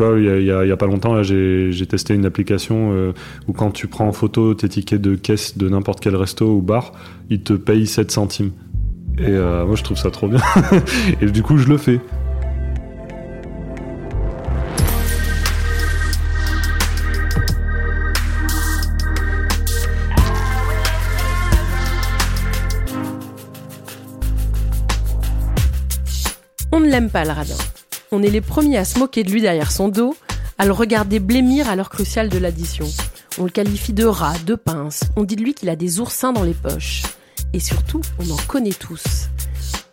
Il 0.00 0.44
y, 0.44 0.50
a- 0.72 0.76
pas 0.76 0.86
longtemps, 0.86 1.22
j'ai 1.22 1.86
testé 1.88 2.14
une 2.14 2.24
application 2.24 2.92
euh, 2.92 3.12
où 3.48 3.52
quand 3.52 3.70
tu 3.70 3.86
prends 3.86 4.06
en 4.08 4.12
photo 4.12 4.54
tes 4.54 4.68
tickets 4.68 5.00
de 5.00 5.14
caisse 5.14 5.58
de 5.58 5.68
n'importe 5.68 6.00
quel 6.00 6.16
resto 6.16 6.46
ou 6.56 6.62
bar, 6.62 6.92
ils 7.28 7.42
te 7.42 7.52
payent 7.52 7.86
7 7.86 8.10
centimes. 8.10 8.52
Et 9.18 9.24
euh, 9.28 9.66
moi, 9.66 9.76
je 9.76 9.82
trouve 9.82 9.98
ça 9.98 10.10
trop 10.10 10.28
bien. 10.28 10.40
Et 11.20 11.26
du 11.26 11.42
coup, 11.42 11.58
je 11.58 11.68
le 11.68 11.76
fais. 11.76 12.00
On 26.72 26.80
ne 26.80 26.88
l'aime 26.88 27.10
pas 27.10 27.24
le 27.24 27.30
radin. 27.32 27.56
On 28.12 28.24
est 28.24 28.30
les 28.30 28.40
premiers 28.40 28.78
à 28.78 28.84
se 28.84 28.98
moquer 28.98 29.22
de 29.22 29.30
lui 29.30 29.40
derrière 29.40 29.70
son 29.70 29.88
dos, 29.88 30.16
à 30.58 30.66
le 30.66 30.72
regarder 30.72 31.20
blêmir 31.20 31.68
à 31.68 31.76
l'heure 31.76 31.90
cruciale 31.90 32.28
de 32.28 32.38
l'addition. 32.38 32.86
On 33.38 33.44
le 33.44 33.50
qualifie 33.50 33.92
de 33.92 34.04
rat, 34.04 34.36
de 34.44 34.56
pince, 34.56 35.04
on 35.14 35.22
dit 35.22 35.36
de 35.36 35.42
lui 35.42 35.54
qu'il 35.54 35.68
a 35.68 35.76
des 35.76 36.00
oursins 36.00 36.32
dans 36.32 36.42
les 36.42 36.54
poches. 36.54 37.02
Et 37.52 37.60
surtout, 37.60 38.00
on 38.18 38.28
en 38.30 38.36
connaît 38.48 38.72
tous. 38.72 39.28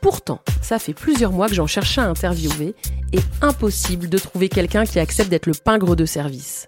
Pourtant, 0.02 0.42
ça 0.64 0.80
fait 0.80 0.96
plusieurs 0.96 1.32
mois 1.32 1.48
que 1.48 1.54
j'en 1.54 1.68
cherchais 1.68 2.02
à 2.02 2.06
interviewer 2.06 2.74
et 3.14 3.20
impossible 3.42 4.10
de 4.10 4.18
trouver 4.18 4.50
quelqu'un 4.50 4.86
qui 4.86 5.00
accepte 5.00 5.30
d'être 5.30 5.46
le 5.46 5.54
pingre 5.54 5.96
de 5.96 6.06
service. 6.06 6.68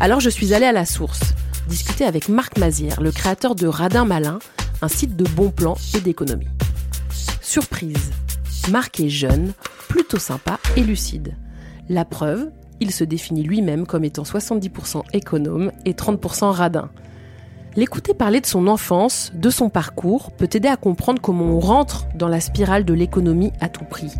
Alors 0.00 0.18
je 0.18 0.30
suis 0.30 0.52
allée 0.52 0.66
à 0.66 0.72
la 0.72 0.84
source, 0.84 1.20
discuter 1.68 2.04
avec 2.04 2.28
Marc 2.28 2.58
Mazière, 2.58 3.00
le 3.00 3.12
créateur 3.12 3.54
de 3.54 3.68
Radin 3.68 4.04
Malin, 4.04 4.40
un 4.80 4.88
site 4.88 5.16
de 5.16 5.24
bons 5.24 5.50
plans 5.50 5.76
et 5.94 6.00
d'économie. 6.00 6.48
Surprise, 7.40 8.10
Est 8.68 9.08
jeune, 9.08 9.52
plutôt 9.88 10.18
sympa 10.18 10.58
et 10.76 10.82
lucide. 10.82 11.36
La 11.88 12.04
preuve, 12.04 12.50
il 12.80 12.92
se 12.92 13.02
définit 13.04 13.42
lui-même 13.42 13.86
comme 13.86 14.04
étant 14.04 14.22
70% 14.22 15.02
économe 15.12 15.72
et 15.84 15.92
30% 15.92 16.50
radin. 16.50 16.90
L'écouter 17.74 18.14
parler 18.14 18.40
de 18.40 18.46
son 18.46 18.68
enfance, 18.68 19.32
de 19.34 19.50
son 19.50 19.68
parcours, 19.68 20.30
peut 20.30 20.48
aider 20.52 20.68
à 20.68 20.76
comprendre 20.76 21.20
comment 21.20 21.46
on 21.46 21.60
rentre 21.60 22.06
dans 22.14 22.28
la 22.28 22.40
spirale 22.40 22.84
de 22.84 22.94
l'économie 22.94 23.52
à 23.60 23.68
tout 23.68 23.84
prix. 23.84 24.12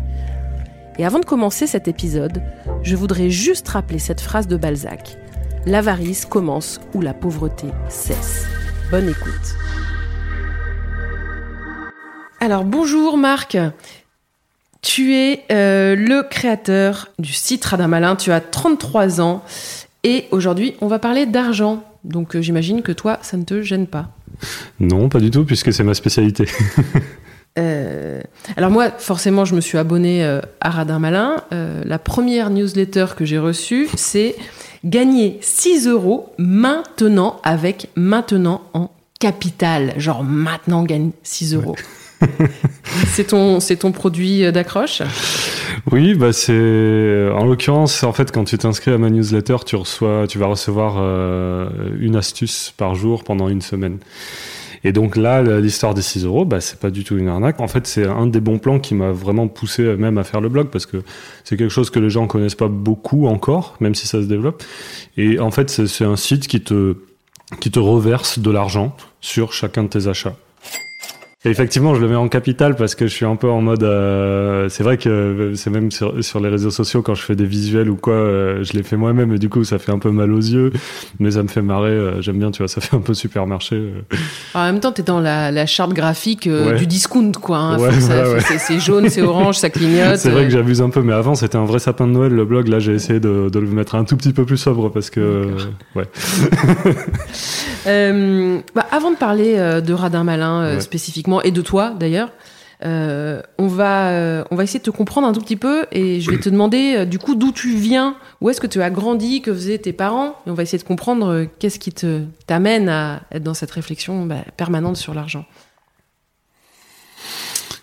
Et 0.97 1.05
avant 1.05 1.19
de 1.19 1.25
commencer 1.25 1.65
cet 1.65 1.87
épisode, 1.87 2.43
je 2.83 2.95
voudrais 2.95 3.29
juste 3.29 3.67
rappeler 3.69 3.99
cette 3.99 4.21
phrase 4.21 4.47
de 4.47 4.57
Balzac. 4.57 5.17
L'avarice 5.65 6.25
commence 6.25 6.81
où 6.93 7.01
la 7.01 7.13
pauvreté 7.13 7.67
cesse. 7.89 8.45
Bonne 8.91 9.07
écoute. 9.07 9.55
Alors 12.39 12.65
bonjour 12.65 13.17
Marc. 13.17 13.57
Tu 14.83 15.15
es 15.15 15.43
euh, 15.51 15.95
le 15.95 16.21
créateur 16.21 17.09
du 17.17 17.33
site 17.33 17.65
Radin 17.65 17.87
Malin, 17.87 18.15
tu 18.15 18.31
as 18.31 18.41
33 18.41 19.21
ans 19.21 19.43
et 20.03 20.25
aujourd'hui 20.29 20.75
on 20.81 20.87
va 20.87 20.99
parler 20.99 21.25
d'argent. 21.25 21.83
Donc 22.03 22.35
euh, 22.35 22.41
j'imagine 22.41 22.83
que 22.83 22.91
toi 22.91 23.17
ça 23.21 23.37
ne 23.37 23.43
te 23.43 23.63
gêne 23.63 23.87
pas. 23.87 24.09
Non, 24.79 25.09
pas 25.09 25.19
du 25.19 25.31
tout, 25.31 25.45
puisque 25.45 25.73
c'est 25.73 25.83
ma 25.83 25.95
spécialité. 25.95 26.45
Euh, 27.59 28.19
alors 28.57 28.71
moi, 28.71 28.89
forcément, 28.89 29.45
je 29.45 29.53
me 29.53 29.61
suis 29.61 29.77
abonné 29.77 30.25
à 30.59 30.71
Radin 30.71 30.97
Malin. 30.97 31.43
Euh, 31.51 31.83
la 31.85 31.99
première 31.99 32.49
newsletter 32.49 33.05
que 33.15 33.25
j'ai 33.25 33.37
reçue, 33.37 33.87
c'est 33.95 34.35
gagner 34.83 35.37
6 35.41 35.87
euros 35.87 36.33
maintenant 36.39 37.39
avec 37.43 37.89
maintenant 37.95 38.61
en 38.73 38.89
capital. 39.19 39.93
Genre 39.97 40.23
maintenant, 40.23 40.81
on 40.81 40.85
gagne 40.85 41.11
6 41.21 41.53
euros. 41.53 41.75
c'est 43.07 43.27
ton, 43.27 43.59
ton 43.59 43.91
produit 43.91 44.51
d'accroche? 44.51 45.01
Oui, 45.91 46.13
bah 46.13 46.33
c'est 46.33 47.29
en 47.33 47.45
l'occurrence 47.45 48.03
en 48.03 48.13
fait 48.13 48.31
quand 48.31 48.45
tu 48.45 48.57
t'inscris 48.57 48.91
à 48.91 48.97
ma 48.97 49.09
newsletter, 49.09 49.57
tu 49.65 49.75
reçois, 49.75 50.25
tu 50.27 50.37
vas 50.37 50.47
recevoir 50.47 50.95
euh, 50.97 51.69
une 51.99 52.15
astuce 52.15 52.73
par 52.77 52.95
jour 52.95 53.23
pendant 53.23 53.49
une 53.49 53.61
semaine. 53.61 53.97
Et 54.85 54.91
donc 54.91 55.15
là, 55.15 55.41
l'histoire 55.59 55.93
des 55.93 56.01
6 56.01 56.25
euros, 56.25 56.43
bah 56.43 56.59
c'est 56.59 56.77
pas 56.77 56.89
du 56.89 57.05
tout 57.05 57.17
une 57.17 57.29
arnaque. 57.29 57.61
En 57.61 57.69
fait, 57.69 57.87
c'est 57.87 58.05
un 58.05 58.27
des 58.27 58.41
bons 58.41 58.59
plans 58.59 58.79
qui 58.79 58.95
m'a 58.95 59.11
vraiment 59.11 59.47
poussé 59.47 59.95
même 59.95 60.17
à 60.17 60.25
faire 60.25 60.41
le 60.41 60.49
blog 60.49 60.67
parce 60.67 60.85
que 60.85 61.03
c'est 61.45 61.55
quelque 61.55 61.71
chose 61.71 61.89
que 61.89 61.99
les 61.99 62.09
gens 62.09 62.27
connaissent 62.27 62.55
pas 62.55 62.67
beaucoup 62.67 63.27
encore, 63.27 63.77
même 63.79 63.95
si 63.95 64.07
ça 64.07 64.21
se 64.21 64.27
développe. 64.27 64.61
Et 65.15 65.39
en 65.39 65.51
fait, 65.51 65.69
c'est 65.69 66.03
un 66.03 66.17
site 66.17 66.47
qui 66.47 66.61
te 66.61 66.97
qui 67.59 67.71
te 67.71 67.79
reverse 67.79 68.39
de 68.39 68.51
l'argent 68.51 68.95
sur 69.21 69.53
chacun 69.53 69.83
de 69.83 69.89
tes 69.89 70.07
achats. 70.07 70.35
Et 71.45 71.49
effectivement, 71.49 71.93
je 71.93 71.99
le 71.99 72.07
mets 72.07 72.15
en 72.15 72.29
capital 72.29 72.75
parce 72.77 72.95
que 72.95 73.05
je 73.05 73.13
suis 73.13 73.25
un 73.25 73.35
peu 73.35 73.49
en 73.49 73.61
mode. 73.61 73.83
euh, 73.83 74.69
c'est 74.69 74.81
vrai 74.83 74.97
que 74.97 75.51
c'est 75.55 75.69
même 75.69 75.91
sur, 75.91 76.23
sur 76.23 76.39
les 76.39 76.47
réseaux 76.47 76.71
sociaux 76.71 77.01
quand 77.01 77.15
je 77.15 77.21
fais 77.21 77.35
des 77.35 77.43
visuels 77.45 77.89
ou 77.89 77.97
quoi, 77.97 78.13
euh, 78.13 78.63
je 78.63 78.71
les 78.73 78.81
fais 78.83 78.95
moi-même 78.95 79.33
et 79.33 79.37
du 79.39 79.49
coup 79.49 79.65
ça 79.65 79.77
fait 79.77 79.91
un 79.91 79.99
peu 79.99 80.09
mal 80.09 80.31
aux 80.31 80.37
yeux, 80.39 80.71
mais 81.19 81.31
ça 81.31 81.43
me 81.43 81.49
fait 81.49 81.61
marrer. 81.61 81.89
euh, 81.89 82.21
J'aime 82.21 82.39
bien, 82.39 82.49
tu 82.51 82.59
vois, 82.59 82.69
ça 82.69 82.79
fait 82.79 82.95
un 82.95 83.01
peu 83.01 83.13
supermarché. 83.13 83.75
euh. 83.75 84.01
En 84.55 84.63
même 84.63 84.79
temps, 84.79 84.93
tu 84.93 85.01
es 85.01 85.03
dans 85.03 85.19
la, 85.19 85.51
la 85.51 85.65
charte 85.65 85.91
graphique 85.93 86.47
euh, 86.47 86.71
Ouais. 86.71 86.77
du 86.77 86.87
discount, 86.87 87.31
quoi. 87.41 87.57
hein. 87.57 87.77
Ouais, 87.77 87.89
ouais. 87.89 88.39
c'est- 88.57 88.79
jaune, 88.79 89.09
c'est 89.09 89.21
orange, 89.21 89.55
ça 89.57 89.69
clignote. 89.69 90.15
C'est 90.17 90.29
vrai 90.29 90.43
euh, 90.43 90.45
que 90.45 90.49
j'abuse 90.51 90.81
un 90.81 90.89
peu, 90.89 91.01
mais 91.01 91.11
avant 91.13 91.35
c'était 91.35 91.57
un 91.57 91.65
vrai 91.65 91.79
sapin 91.79 92.07
de 92.07 92.13
Noël 92.13 92.31
le 92.31 92.45
blog. 92.45 92.69
Là, 92.69 92.79
j'ai 92.79 92.93
essayé 92.93 93.19
de, 93.19 93.49
de 93.49 93.59
le 93.59 93.67
mettre 93.67 93.95
un 93.95 94.05
tout 94.05 94.15
petit 94.15 94.31
peu 94.31 94.45
plus 94.45 94.57
sobre 94.57 94.89
parce 94.91 95.09
que 95.09 95.19
euh, 95.19 95.45
ouais. 95.95 96.05
Euh, 97.85 98.59
bah, 98.75 98.85
avant 98.91 99.11
de 99.11 99.17
parler 99.17 99.55
euh, 99.57 99.81
de 99.81 99.91
Radin 99.93 100.23
Malin 100.23 100.61
euh, 100.63 100.79
Et 101.41 101.51
de 101.51 101.61
toi 101.61 101.91
d'ailleurs, 101.91 102.31
euh, 102.85 103.41
on, 103.57 103.67
va, 103.67 104.09
euh, 104.09 104.43
on 104.51 104.55
va 104.55 104.63
essayer 104.63 104.79
de 104.79 104.83
te 104.83 104.89
comprendre 104.89 105.25
un 105.25 105.31
tout 105.31 105.39
petit 105.39 105.55
peu 105.55 105.85
et 105.93 106.19
je 106.19 106.29
vais 106.29 106.37
te 106.37 106.49
demander 106.49 106.95
euh, 106.97 107.05
du 107.05 107.17
coup 107.17 107.35
d'où 107.35 107.53
tu 107.53 107.75
viens, 107.75 108.17
où 108.41 108.49
est-ce 108.49 108.59
que 108.59 108.67
tu 108.67 108.81
as 108.81 108.89
grandi, 108.89 109.41
que 109.41 109.53
faisaient 109.53 109.77
tes 109.77 109.93
parents, 109.93 110.35
et 110.45 110.49
on 110.49 110.53
va 110.53 110.63
essayer 110.63 110.79
de 110.79 110.83
comprendre 110.83 111.47
qu'est-ce 111.59 111.79
qui 111.79 111.93
te 111.93 112.23
t'amène 112.45 112.89
à 112.89 113.21
être 113.31 113.43
dans 113.43 113.53
cette 113.53 113.71
réflexion 113.71 114.25
bah, 114.25 114.43
permanente 114.57 114.97
sur 114.97 115.13
l'argent. 115.13 115.45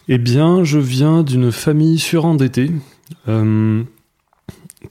Eh 0.08 0.18
bien, 0.18 0.64
je 0.64 0.78
viens 0.78 1.22
d'une 1.22 1.52
famille 1.52 1.98
surendettée 1.98 2.70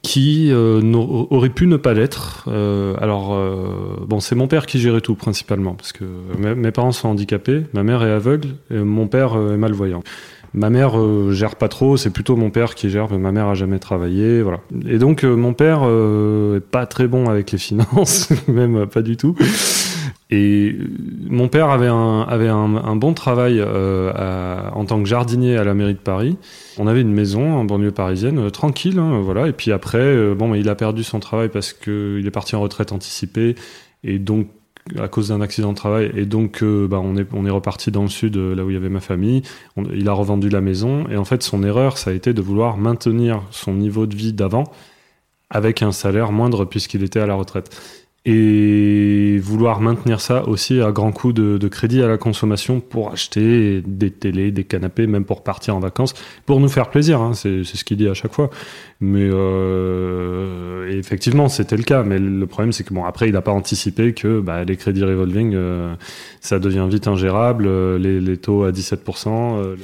qui 0.01 0.49
euh, 0.51 0.81
aurait 0.93 1.49
pu 1.49 1.67
ne 1.67 1.77
pas 1.77 1.93
l'être. 1.93 2.45
Euh, 2.47 2.95
alors, 2.99 3.33
euh, 3.33 4.05
bon, 4.07 4.19
c'est 4.19 4.35
mon 4.35 4.47
père 4.47 4.65
qui 4.65 4.79
gérait 4.79 5.01
tout 5.01 5.15
principalement, 5.15 5.73
parce 5.73 5.93
que 5.93 6.05
mes, 6.37 6.71
parents 6.71 6.91
sont 6.91 7.09
handicapés, 7.09 7.63
ma 7.73 7.83
mère 7.83 8.03
est 8.03 8.11
aveugle 8.11 8.49
et 8.69 8.77
mon 8.77 9.07
père 9.07 9.33
euh, 9.33 9.53
est 9.53 9.57
malvoyant. 9.57 10.03
Ma 10.53 10.69
mère 10.69 10.99
euh, 10.99 11.31
gère 11.31 11.55
pas 11.55 11.67
trop, 11.67 11.97
c'est 11.97 12.09
plutôt 12.09 12.35
mon 12.35 12.49
père 12.49 12.75
qui 12.75 12.89
gère, 12.89 13.07
mais 13.11 13.17
ma 13.17 13.31
mère 13.31 13.47
a 13.47 13.55
jamais 13.55 13.77
travaillé, 13.77 14.41
voilà. 14.41 14.61
Et 14.87 14.97
donc 14.97 15.23
euh, 15.23 15.35
mon 15.35 15.53
père 15.53 15.83
est 15.83 16.59
pas 16.59 16.85
très 16.85 17.07
bon 17.07 17.29
avec 17.29 17.51
les 17.51 17.57
finances, 17.57 18.29
même 18.47 18.87
pas 18.87 19.01
du 19.01 19.17
tout. 19.17 19.35
Et 20.31 20.75
mon 21.27 21.47
père 21.47 21.69
avait 21.69 21.87
un, 21.87 22.21
avait 22.21 22.47
un, 22.47 22.95
bon 22.95 23.13
travail 23.13 23.61
à- 23.61 24.71
en 24.75 24.85
tant 24.85 25.01
que 25.01 25.07
jardinier 25.07 25.57
à 25.57 25.63
la 25.63 25.73
mairie 25.73 25.93
de 25.93 25.99
Paris. 25.99 26.37
On 26.77 26.87
avait 26.87 27.01
une 27.01 27.11
maison 27.13 27.55
en 27.55 27.65
banlieue 27.65 27.91
parisienne, 27.91 28.39
euh, 28.39 28.49
tranquille, 28.49 28.99
hein, 28.99 29.19
voilà. 29.21 29.47
Et 29.47 29.53
puis 29.53 29.71
après, 29.71 29.97
euh, 29.99 30.35
bon, 30.35 30.53
il 30.53 30.69
a 30.69 30.75
perdu 30.75 31.03
son 31.03 31.19
travail 31.19 31.49
parce 31.49 31.73
que 31.73 32.17
il 32.19 32.25
est 32.25 32.31
parti 32.31 32.55
en 32.55 32.61
retraite 32.61 32.91
anticipée, 32.91 33.55
et 34.03 34.17
donc 34.19 34.47
à 34.97 35.07
cause 35.07 35.27
d'un 35.27 35.41
accident 35.41 35.71
de 35.71 35.77
travail. 35.77 36.11
Et 36.15 36.25
donc, 36.25 36.63
euh, 36.63 36.87
bah, 36.87 37.01
on 37.03 37.15
est 37.17 37.27
on 37.33 37.45
est 37.45 37.49
reparti 37.49 37.91
dans 37.91 38.03
le 38.03 38.07
sud, 38.09 38.37
euh, 38.37 38.55
là 38.55 38.63
où 38.63 38.69
il 38.69 38.73
y 38.73 38.77
avait 38.77 38.89
ma 38.89 39.01
famille. 39.01 39.41
Il 39.93 40.07
a 40.07 40.13
revendu 40.13 40.49
la 40.49 40.61
maison, 40.61 41.05
et 41.09 41.17
en 41.17 41.25
fait, 41.25 41.43
son 41.43 41.63
erreur, 41.63 41.97
ça 41.97 42.11
a 42.11 42.13
été 42.13 42.33
de 42.33 42.41
vouloir 42.41 42.77
maintenir 42.77 43.43
son 43.51 43.73
niveau 43.73 44.05
de 44.05 44.15
vie 44.15 44.33
d'avant 44.33 44.63
avec 45.49 45.81
un 45.81 45.91
salaire 45.91 46.31
moindre 46.31 46.63
puisqu'il 46.65 47.03
était 47.03 47.19
à 47.19 47.25
la 47.25 47.33
retraite. 47.33 47.75
Et 48.25 49.39
vouloir 49.41 49.79
maintenir 49.79 50.19
ça 50.19 50.45
aussi 50.47 50.81
à 50.81 50.91
grand 50.91 51.11
coup 51.13 51.31
de, 51.31 51.67
crédit 51.69 52.03
à 52.03 52.07
la 52.07 52.17
consommation 52.17 52.79
pour 52.81 53.11
acheter 53.11 53.81
des 53.85 54.11
télés, 54.11 54.51
des 54.51 54.65
canapés, 54.65 55.07
même 55.07 55.23
pour 55.25 55.41
partir 55.43 55.75
en 55.75 55.79
vacances, 55.79 56.13
pour 56.45 56.59
nous 56.59 56.67
faire 56.67 56.89
plaisir. 56.89 57.21
hein, 57.21 57.33
c'est 57.33 57.63
ce 57.63 57.83
qu'il 57.83 57.97
dit 57.97 58.07
à 58.09 58.13
chaque 58.13 58.33
fois. 58.33 58.49
Mais 58.99 59.27
euh, 59.31 60.89
effectivement, 60.99 61.47
c'était 61.47 61.77
le 61.77 61.83
cas. 61.83 62.03
Mais 62.03 62.19
le 62.19 62.45
problème, 62.45 62.73
c'est 62.73 62.83
que 62.83 62.93
bon, 62.93 63.05
après, 63.05 63.27
il 63.29 63.33
n'a 63.33 63.41
pas 63.41 63.53
anticipé 63.53 64.13
que 64.13 64.41
bah, 64.41 64.63
les 64.65 64.75
crédits 64.75 65.03
revolving, 65.03 65.53
euh, 65.55 65.95
ça 66.41 66.59
devient 66.59 66.87
vite 66.89 67.07
ingérable. 67.07 67.65
euh, 67.67 67.97
les, 67.97 68.19
les 68.19 68.37
taux 68.37 68.63
à 68.65 68.71
17%. 68.71 69.57
euh, 69.57 69.75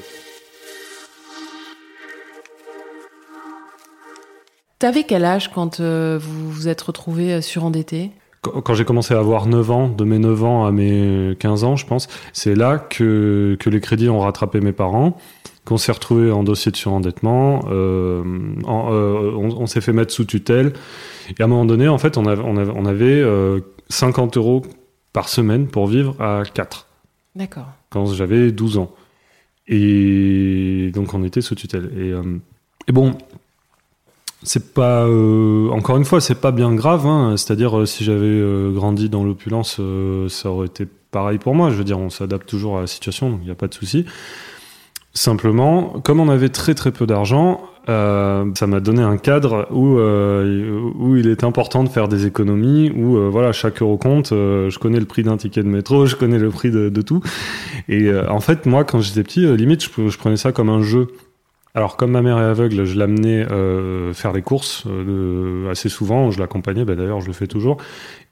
T'avais 4.77 5.03
quel 5.03 5.23
âge 5.23 5.51
quand 5.51 5.79
vous 5.79 6.51
vous 6.51 6.67
êtes 6.67 6.81
retrouvé 6.81 7.41
surendetté 7.41 8.11
quand 8.63 8.73
j'ai 8.73 8.85
commencé 8.85 9.13
à 9.13 9.19
avoir 9.19 9.45
9 9.47 9.71
ans, 9.71 9.89
de 9.89 10.03
mes 10.03 10.19
9 10.19 10.43
ans 10.43 10.65
à 10.65 10.71
mes 10.71 11.35
15 11.39 11.63
ans, 11.63 11.75
je 11.75 11.85
pense, 11.85 12.07
c'est 12.33 12.55
là 12.55 12.77
que, 12.77 13.57
que 13.59 13.69
les 13.69 13.79
crédits 13.81 14.09
ont 14.09 14.19
rattrapé 14.19 14.59
mes 14.61 14.71
parents, 14.71 15.17
qu'on 15.65 15.77
s'est 15.77 15.91
retrouvé 15.91 16.31
en 16.31 16.43
dossier 16.43 16.71
de 16.71 16.77
surendettement, 16.77 17.65
euh, 17.69 18.23
en- 18.65 18.89
euh, 18.93 19.31
on, 19.35 19.49
on 19.61 19.65
s'est 19.65 19.81
fait 19.81 19.93
mettre 19.93 20.13
sous 20.13 20.25
tutelle. 20.25 20.73
Et 21.37 21.41
à 21.41 21.45
un 21.45 21.47
moment 21.47 21.65
donné, 21.65 21.87
en 21.87 21.97
fait, 21.97 22.17
on 22.17 22.25
avait, 22.25 22.43
on 22.45 22.55
avait, 22.57 22.73
on 22.75 22.85
avait 22.85 23.19
euh, 23.21 23.59
50 23.89 24.37
euros 24.37 24.61
par 25.13 25.27
semaine 25.29 25.67
pour 25.67 25.87
vivre 25.87 26.15
à 26.21 26.43
4 26.53 26.87
D'accord. 27.35 27.67
quand 27.89 28.05
j'avais 28.07 28.51
12 28.51 28.77
ans. 28.77 28.91
Et 29.67 30.91
donc 30.93 31.13
on 31.13 31.23
était 31.23 31.41
sous 31.41 31.55
tutelle. 31.55 31.89
Et, 31.97 32.11
et 32.87 32.91
bon, 32.91 33.17
c'est 34.45 34.73
pas. 34.73 35.05
euh, 35.05 35.69
encore 35.69 35.97
une 35.97 36.05
fois, 36.05 36.21
c'est 36.21 36.39
pas 36.39 36.51
bien 36.51 36.73
grave. 36.73 37.05
hein. 37.05 37.35
C'est-à-dire, 37.37 37.77
euh, 37.77 37.85
si 37.85 38.03
j'avais 38.03 38.25
euh, 38.25 38.71
grandi 38.71 39.09
dans 39.09 39.23
l'opulence, 39.23 39.81
ça 40.29 40.49
aurait 40.49 40.67
été 40.67 40.87
pareil 41.11 41.39
pour 41.39 41.55
moi. 41.55 41.69
Je 41.71 41.75
veux 41.75 41.83
dire, 41.83 41.99
on 41.99 42.09
s'adapte 42.09 42.47
toujours 42.47 42.77
à 42.77 42.81
la 42.81 42.87
situation, 42.87 43.29
donc 43.29 43.39
il 43.41 43.45
n'y 43.45 43.51
a 43.51 43.55
pas 43.55 43.67
de 43.67 43.73
souci. 43.73 44.05
Simplement, 45.13 46.01
comme 46.03 46.19
on 46.19 46.29
avait 46.29 46.49
très 46.49 46.73
très 46.73 46.91
peu 46.91 47.07
d'argent, 47.07 47.61
ça 47.87 48.67
m'a 48.67 48.79
donné 48.81 49.01
un 49.01 49.15
cadre 49.15 49.65
où, 49.71 49.97
où 49.97 51.15
il 51.15 51.29
est 51.29 51.45
important 51.45 51.85
de 51.85 51.89
faire 51.89 52.09
des 52.09 52.25
économies, 52.25 52.91
où 52.91 53.31
voilà, 53.31 53.53
chaque 53.53 53.81
euro 53.81 53.95
compte, 53.95 54.31
je 54.31 54.77
connais 54.77 54.99
le 54.99 55.05
prix 55.05 55.23
d'un 55.23 55.37
ticket 55.37 55.63
de 55.63 55.69
métro, 55.69 56.05
je 56.05 56.17
connais 56.17 56.37
le 56.37 56.49
prix 56.49 56.69
de, 56.69 57.01
tout. 57.01 57.21
Et 57.87 58.11
en 58.27 58.41
fait, 58.41 58.65
moi, 58.65 58.83
quand 58.83 58.99
j'étais 58.99 59.23
petit, 59.23 59.47
limite, 59.55 59.83
je 59.83 60.17
prenais 60.17 60.35
ça 60.35 60.51
comme 60.51 60.69
un 60.69 60.81
jeu. 60.81 61.07
Alors, 61.75 61.97
comme 61.97 62.11
ma 62.11 62.21
mère 62.21 62.37
est 62.39 62.43
aveugle, 62.45 62.85
je 62.85 62.97
l'amenais 62.97 63.45
euh, 63.51 64.13
faire 64.13 64.31
les 64.31 64.41
courses 64.41 64.85
euh, 64.87 65.69
assez 65.69 65.89
souvent, 65.89 66.31
je 66.31 66.39
l'accompagnais, 66.39 66.85
bah, 66.85 66.95
d'ailleurs, 66.95 67.19
je 67.19 67.27
le 67.27 67.33
fais 67.33 67.47
toujours. 67.47 67.77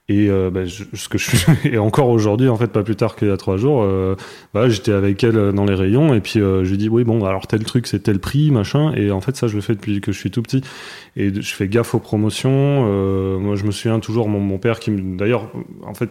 Et 0.10 0.30
euh, 0.30 0.50
bah, 0.50 0.66
je- 0.66 0.84
ce 0.94 1.10
que 1.10 1.18
je 1.18 1.30
fais, 1.30 1.52
et 1.74 1.78
encore 1.78 2.10
aujourd'hui, 2.10 2.48
en 2.50 2.56
fait, 2.56 2.68
pas 2.68 2.84
plus 2.84 2.96
tard 2.96 3.16
qu'il 3.18 3.28
y 3.28 3.32
a 3.32 3.38
trois 3.38 3.58
jours, 3.58 3.84
euh, 3.84 4.16
voilà, 4.54 4.70
j'étais 4.70 4.94
avec 4.94 5.24
elle 5.26 5.38
euh, 5.38 5.52
dans 5.52 5.66
les 5.66 5.76
rayons, 5.76 6.14
et 6.14 6.22
puis 6.22 6.40
euh, 6.40 6.64
je 6.64 6.72
lui 6.72 6.78
dis, 6.78 6.88
oui, 6.90 7.04
bon, 7.04 7.24
alors 7.26 7.48
tel 7.48 7.64
truc, 7.66 7.88
c'est 7.88 8.00
tel 8.00 8.20
prix, 8.20 8.50
machin, 8.50 8.94
et 8.96 9.12
en 9.12 9.20
fait, 9.22 9.36
ça, 9.36 9.48
je 9.48 9.56
le 9.56 9.62
fais 9.62 9.76
depuis 9.76 10.00
que 10.02 10.14
je 10.14 10.20
suis 10.20 10.32
tout 10.32 10.42
petit. 10.42 10.62
Et 11.18 11.34
je 11.34 11.54
fais 11.54 11.68
gaffe 11.68 11.96
aux 11.96 12.00
promotions. 12.00 12.50
moi, 13.40 13.56
je 13.56 13.66
me 13.66 13.72
souviens 13.72 14.00
toujours, 14.00 14.30
mon, 14.30 14.40
mon 14.40 14.58
père 14.58 14.80
qui. 14.80 14.92
D'ailleurs, 14.92 15.50
en 15.86 15.94
fait, 15.94 16.10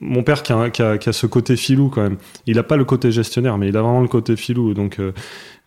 mon 0.00 0.22
père 0.22 0.42
qui 0.42 0.52
a, 0.52 0.70
qui, 0.70 0.82
a, 0.82 0.98
qui 0.98 1.08
a 1.08 1.12
ce 1.12 1.26
côté 1.26 1.56
filou 1.56 1.88
quand 1.88 2.02
même. 2.02 2.16
Il 2.46 2.56
n'a 2.56 2.62
pas 2.62 2.76
le 2.76 2.84
côté 2.84 3.10
gestionnaire, 3.10 3.58
mais 3.58 3.68
il 3.68 3.76
a 3.76 3.82
vraiment 3.82 4.00
le 4.02 4.08
côté 4.08 4.36
filou. 4.36 4.74
Donc, 4.74 4.98
euh, 5.00 5.12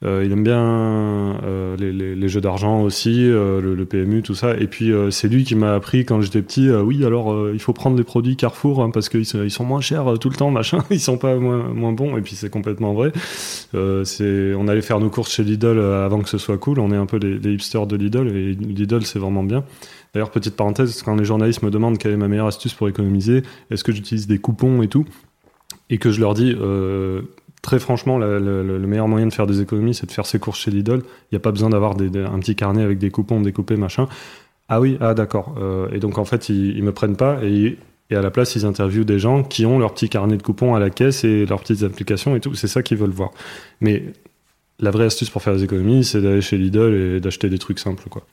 il 0.03 0.31
aime 0.31 0.43
bien 0.43 1.39
euh, 1.43 1.75
les, 1.77 2.27
jeux 2.27 2.41
d'argent 2.41 2.81
aussi, 2.81 3.25
euh, 3.29 3.61
le, 3.61 3.85
PMU, 3.85 4.21
tout 4.21 4.35
ça. 4.35 4.55
Et 4.57 4.67
puis, 4.67 4.91
euh, 4.91 5.11
c'est 5.11 5.27
lui 5.27 5.43
qui 5.43 5.55
m'a 5.55 5.75
appris 5.75 6.05
quand 6.05 6.21
j'étais 6.21 6.41
petit, 6.41 6.69
euh, 6.69 6.81
oui, 6.81 7.05
alors 7.05 7.31
euh, 7.31 7.51
il 7.53 7.59
faut 7.59 7.73
prendre 7.73 7.97
les 7.97 8.03
produits 8.03 8.35
Carrefour 8.35 8.81
hein, 8.81 8.89
parce 8.91 9.09
qu'ils 9.09 9.25
sont, 9.25 9.65
moins 9.65 9.81
chers 9.81 10.13
euh, 10.13 10.17
tout 10.17 10.29
le 10.29 10.35
temps, 10.35 10.51
machin. 10.51 10.83
Ils 10.89 10.99
sont 10.99 11.17
pas 11.17 11.35
moins, 11.35 11.91
bons. 11.91 12.17
Et 12.17 12.21
puis, 12.21 12.35
c'est 12.35 12.49
complètement 12.49 12.93
vrai. 12.93 13.11
Euh, 13.75 14.03
on 14.57 14.67
allait 14.67 14.81
faire 14.81 14.99
nos 14.99 15.09
courses 15.09 15.31
chez 15.31 15.43
Lidl 15.43 15.77
euh, 15.77 16.05
avant 16.05 16.21
que 16.21 16.29
ce 16.29 16.37
soit 16.37 16.57
cool. 16.57 16.79
On 16.79 16.91
est 16.91 16.97
un 16.97 17.05
peu 17.05 17.17
les, 17.17 17.53
hipsters 17.53 17.87
de 17.87 17.95
Lidl 17.95 18.27
et 18.27 18.53
Lidl, 18.53 19.05
c'est 19.05 19.19
vraiment 19.19 19.43
bien. 19.43 19.63
D'ailleurs, 20.13 20.31
petite 20.31 20.55
parenthèse, 20.55 21.01
quand 21.01 21.15
les 21.15 21.25
journalistes 21.25 21.63
me 21.63 21.71
demandent 21.71 21.97
quelle 21.97 22.11
est 22.11 22.17
ma 22.17 22.27
meilleure 22.27 22.47
astuce 22.47 22.73
pour 22.73 22.87
économiser, 22.87 23.41
est-ce 23.71 23.83
que 23.83 23.91
j'utilise 23.91 24.27
des 24.27 24.37
coupons 24.37 24.83
et 24.83 24.87
tout, 24.87 25.05
et 25.89 25.97
que 25.97 26.11
je 26.11 26.19
leur 26.19 26.35
dis, 26.35 26.55
euh, 26.59 27.23
très 27.63 27.79
franchement, 27.79 28.19
le 28.19 28.79
meilleur 28.85 29.07
moyen 29.07 29.25
de 29.25 29.33
faire 29.33 29.47
des 29.47 29.61
économies, 29.61 29.95
c'est 29.95 30.05
de 30.05 30.11
faire 30.11 30.27
ses 30.27 30.37
courses 30.37 30.59
chez 30.59 30.69
Lidl. 30.69 31.01
Il 31.01 31.33
n'y 31.33 31.37
a 31.37 31.39
pas 31.39 31.51
besoin 31.51 31.71
d'avoir 31.71 31.93
un 31.93 32.39
petit 32.39 32.55
carnet 32.55 32.83
avec 32.83 32.99
des 32.99 33.09
coupons 33.09 33.41
découpés, 33.41 33.77
machin. 33.77 34.07
Ah 34.69 34.79
oui, 34.79 34.97
ah 35.01 35.13
d'accord. 35.15 35.55
Euh, 35.59 35.87
et 35.91 35.99
donc, 35.99 36.17
en 36.19 36.25
fait, 36.25 36.49
ils, 36.49 36.77
ils 36.77 36.83
me 36.83 36.91
prennent 36.91 37.15
pas 37.15 37.39
et, 37.43 37.77
et 38.09 38.15
à 38.15 38.21
la 38.21 38.31
place, 38.31 38.55
ils 38.55 38.65
interviewent 38.65 39.05
des 39.05 39.17
gens 39.17 39.43
qui 39.43 39.65
ont 39.65 39.79
leur 39.79 39.93
petit 39.93 40.09
carnet 40.09 40.37
de 40.37 40.43
coupons 40.43 40.75
à 40.75 40.79
la 40.79 40.89
caisse 40.89 41.23
et 41.23 41.45
leurs 41.45 41.61
petites 41.61 41.83
applications 41.83 42.35
et 42.35 42.39
tout. 42.39 42.53
C'est 42.53 42.67
ça 42.67 42.83
qu'ils 42.83 42.97
veulent 42.97 43.09
voir. 43.09 43.31
Mais 43.81 44.03
la 44.79 44.91
vraie 44.91 45.05
astuce 45.05 45.29
pour 45.29 45.41
faire 45.41 45.55
des 45.55 45.63
économies, 45.63 46.03
c'est 46.03 46.21
d'aller 46.21 46.41
chez 46.41 46.57
Lidl 46.57 46.93
et 46.93 47.19
d'acheter 47.19 47.49
des 47.49 47.59
trucs 47.59 47.79
simples, 47.79 48.09
quoi. 48.09 48.25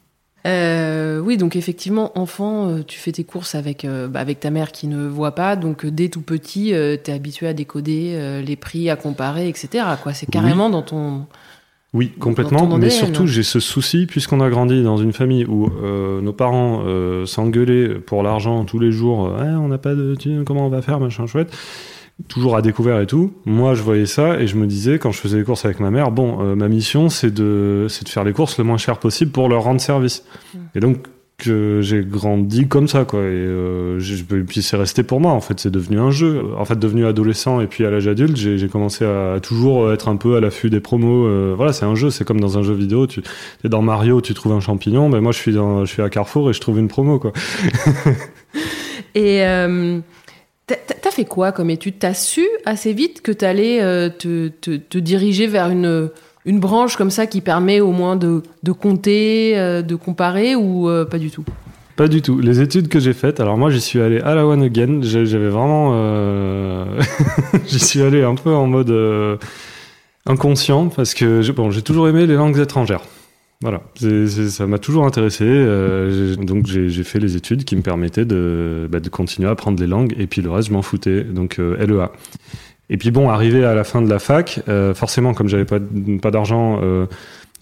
Euh, 0.46 1.20
oui, 1.20 1.36
donc 1.36 1.56
effectivement, 1.56 2.18
enfant, 2.18 2.68
euh, 2.68 2.82
tu 2.86 2.98
fais 2.98 3.12
tes 3.12 3.24
courses 3.24 3.54
avec, 3.54 3.84
euh, 3.84 4.08
bah, 4.08 4.20
avec 4.20 4.40
ta 4.40 4.50
mère 4.50 4.72
qui 4.72 4.86
ne 4.86 5.06
voit 5.06 5.34
pas. 5.34 5.56
Donc 5.56 5.84
dès 5.86 6.08
tout 6.08 6.22
petit, 6.22 6.72
euh, 6.72 6.96
t'es 6.96 7.12
habitué 7.12 7.46
à 7.46 7.52
décoder 7.52 8.40
les 8.44 8.56
prix, 8.56 8.90
à 8.90 8.96
comparer, 8.96 9.48
etc. 9.48 9.84
Quoi. 10.02 10.14
C'est 10.14 10.30
carrément 10.30 10.70
dans 10.70 10.82
ton. 10.82 11.26
Oui, 11.92 12.12
Dans 12.16 12.24
complètement. 12.24 12.66
ton 12.68 12.78
Mais 12.78 12.88
surtout, 12.90 13.26
j'ai 13.26 13.42
ce 13.42 13.58
souci, 13.58 14.06
puisqu'on 14.06 14.40
a 14.40 14.48
grandi 14.48 14.82
dans 14.82 14.96
une 14.96 15.12
famille 15.12 15.44
où 15.44 15.68
nos 16.22 16.32
parents 16.32 16.84
s'engueulaient 17.26 17.98
pour 17.98 18.22
l'argent 18.22 18.64
tous 18.64 18.78
les 18.78 18.92
jours. 18.92 19.34
Ah, 19.38 19.58
on 19.58 19.68
n'a 19.68 19.78
pas 19.78 19.94
de 19.94 20.16
comment 20.44 20.66
on 20.66 20.70
va 20.70 20.82
faire, 20.82 21.00
machin 21.00 21.26
chouette. 21.26 21.52
Toujours 22.28 22.56
à 22.56 22.62
découvert 22.62 23.00
et 23.00 23.06
tout. 23.06 23.32
Moi, 23.44 23.74
je 23.74 23.82
voyais 23.82 24.06
ça 24.06 24.40
et 24.40 24.46
je 24.46 24.56
me 24.56 24.66
disais, 24.66 24.98
quand 24.98 25.12
je 25.12 25.18
faisais 25.18 25.38
les 25.38 25.44
courses 25.44 25.64
avec 25.64 25.80
ma 25.80 25.90
mère, 25.90 26.10
bon, 26.10 26.38
euh, 26.40 26.54
ma 26.54 26.68
mission, 26.68 27.08
c'est 27.08 27.32
de, 27.32 27.86
c'est 27.88 28.04
de 28.04 28.08
faire 28.08 28.24
les 28.24 28.32
courses 28.32 28.58
le 28.58 28.64
moins 28.64 28.78
cher 28.78 28.98
possible 28.98 29.30
pour 29.30 29.48
leur 29.48 29.62
rendre 29.62 29.80
service. 29.80 30.24
Mm. 30.54 30.58
Et 30.74 30.80
donc, 30.80 30.96
j'ai 31.42 32.04
grandi 32.04 32.68
comme 32.68 32.88
ça, 32.88 33.04
quoi. 33.04 33.20
Et, 33.20 33.24
euh, 33.24 33.98
et 33.98 34.42
puis 34.42 34.62
c'est 34.62 34.76
resté 34.76 35.02
pour 35.02 35.20
moi, 35.20 35.32
en 35.32 35.40
fait, 35.40 35.58
c'est 35.60 35.70
devenu 35.70 35.98
un 35.98 36.10
jeu. 36.10 36.42
En 36.58 36.64
fait, 36.64 36.78
devenu 36.78 37.06
adolescent 37.06 37.60
et 37.60 37.66
puis 37.66 37.84
à 37.84 37.90
l'âge 37.90 38.08
adulte, 38.08 38.36
j'ai 38.36 38.68
commencé 38.68 39.04
à, 39.04 39.38
toujours 39.40 39.92
être 39.92 40.08
un 40.08 40.16
peu 40.16 40.36
à 40.36 40.40
l'affût 40.40 40.70
des 40.70 40.80
promos. 40.80 41.26
euh, 41.26 41.54
voilà, 41.56 41.72
c'est 41.72 41.86
un 41.86 41.94
jeu, 41.94 42.10
c'est 42.10 42.24
comme 42.24 42.40
dans 42.40 42.58
un 42.58 42.62
jeu 42.62 42.74
vidéo. 42.74 43.06
Tu 43.06 43.22
es 43.64 43.68
dans 43.68 43.82
Mario, 43.82 44.20
tu 44.20 44.34
trouves 44.34 44.52
un 44.52 44.60
champignon, 44.60 45.08
ben 45.08 45.20
moi 45.20 45.32
je 45.32 45.38
suis, 45.38 45.52
dans, 45.52 45.84
je 45.84 45.92
suis 45.92 46.02
à 46.02 46.10
Carrefour 46.10 46.50
et 46.50 46.52
je 46.52 46.60
trouve 46.60 46.78
une 46.78 46.88
promo, 46.88 47.18
quoi. 47.18 47.32
Et 49.14 49.42
t'as- 50.76 51.10
fait 51.10 51.24
quoi 51.24 51.52
comme 51.52 51.70
étude? 51.70 51.94
T'as 51.98 52.14
su 52.14 52.46
assez 52.64 52.92
vite 52.92 53.20
que 53.22 53.32
t'allais 53.32 53.82
euh, 53.82 54.08
te, 54.08 54.98
diriger 54.98 55.46
vers 55.46 55.70
une, 55.70 56.10
branche 56.46 56.96
comme 56.96 57.10
ça 57.10 57.26
qui 57.26 57.40
permet 57.40 57.80
au 57.80 57.92
moins 57.92 58.16
de, 58.16 58.42
compter, 58.72 59.58
euh, 59.58 59.82
de 59.82 59.94
comparer 59.94 60.54
ou 60.54 60.88
euh, 60.88 61.04
pas 61.04 61.18
du 61.18 61.30
tout? 61.30 61.44
Pas 61.96 62.08
du 62.08 62.22
tout. 62.22 62.38
Les 62.38 62.60
études 62.60 62.88
que 62.88 62.98
j'ai 62.98 63.12
faites, 63.12 63.40
alors 63.40 63.58
moi 63.58 63.70
j'y 63.70 63.80
suis 63.80 64.00
allé 64.00 64.20
à 64.20 64.34
la 64.34 64.46
one 64.46 64.62
again. 64.62 65.00
J'avais 65.02 65.48
vraiment, 65.48 66.86
j'y 67.66 67.80
suis 67.80 68.00
allé 68.02 68.22
un 68.22 68.36
peu 68.36 68.54
en 68.54 68.66
mode 68.66 69.38
inconscient 70.26 70.88
parce 70.88 71.14
que 71.14 71.50
bon, 71.50 71.70
j'ai 71.70 71.82
toujours 71.82 72.08
aimé 72.08 72.26
les 72.26 72.34
langues 72.34 72.58
étrangères. 72.58 73.02
Voilà, 73.62 73.82
C'est- 73.94 74.26
c'est- 74.28 74.48
ça 74.48 74.66
m'a 74.66 74.78
toujours 74.78 75.04
intéressé. 75.04 75.44
euh, 75.44 76.34
donc 76.36 76.66
j'ai 76.66 76.88
j'ai 76.88 77.04
fait 77.04 77.18
les 77.18 77.36
études 77.36 77.64
qui 77.64 77.76
me 77.76 77.82
permettaient 77.82 78.24
de, 78.24 78.88
bah, 78.90 79.00
de 79.00 79.08
continuer 79.10 79.48
à 79.48 79.50
apprendre 79.52 79.78
les 79.78 79.86
langues 79.86 80.14
et 80.18 80.26
puis 80.26 80.40
le 80.40 80.50
reste 80.50 80.68
je 80.68 80.72
m'en 80.72 80.80
foutais. 80.82 81.24
Donc 81.24 81.58
euh, 81.58 81.76
LEA. 81.86 82.10
Et 82.88 82.96
puis 82.96 83.10
bon, 83.10 83.28
arrivé 83.28 83.62
à 83.64 83.74
la 83.74 83.84
fin 83.84 84.00
de 84.02 84.08
la 84.08 84.18
fac, 84.18 84.62
euh, 84.68 84.94
forcément 84.94 85.34
comme 85.34 85.48
j'avais 85.48 85.66
pas, 85.66 85.78
pas 86.22 86.30
d'argent, 86.30 86.80
euh, 86.82 87.06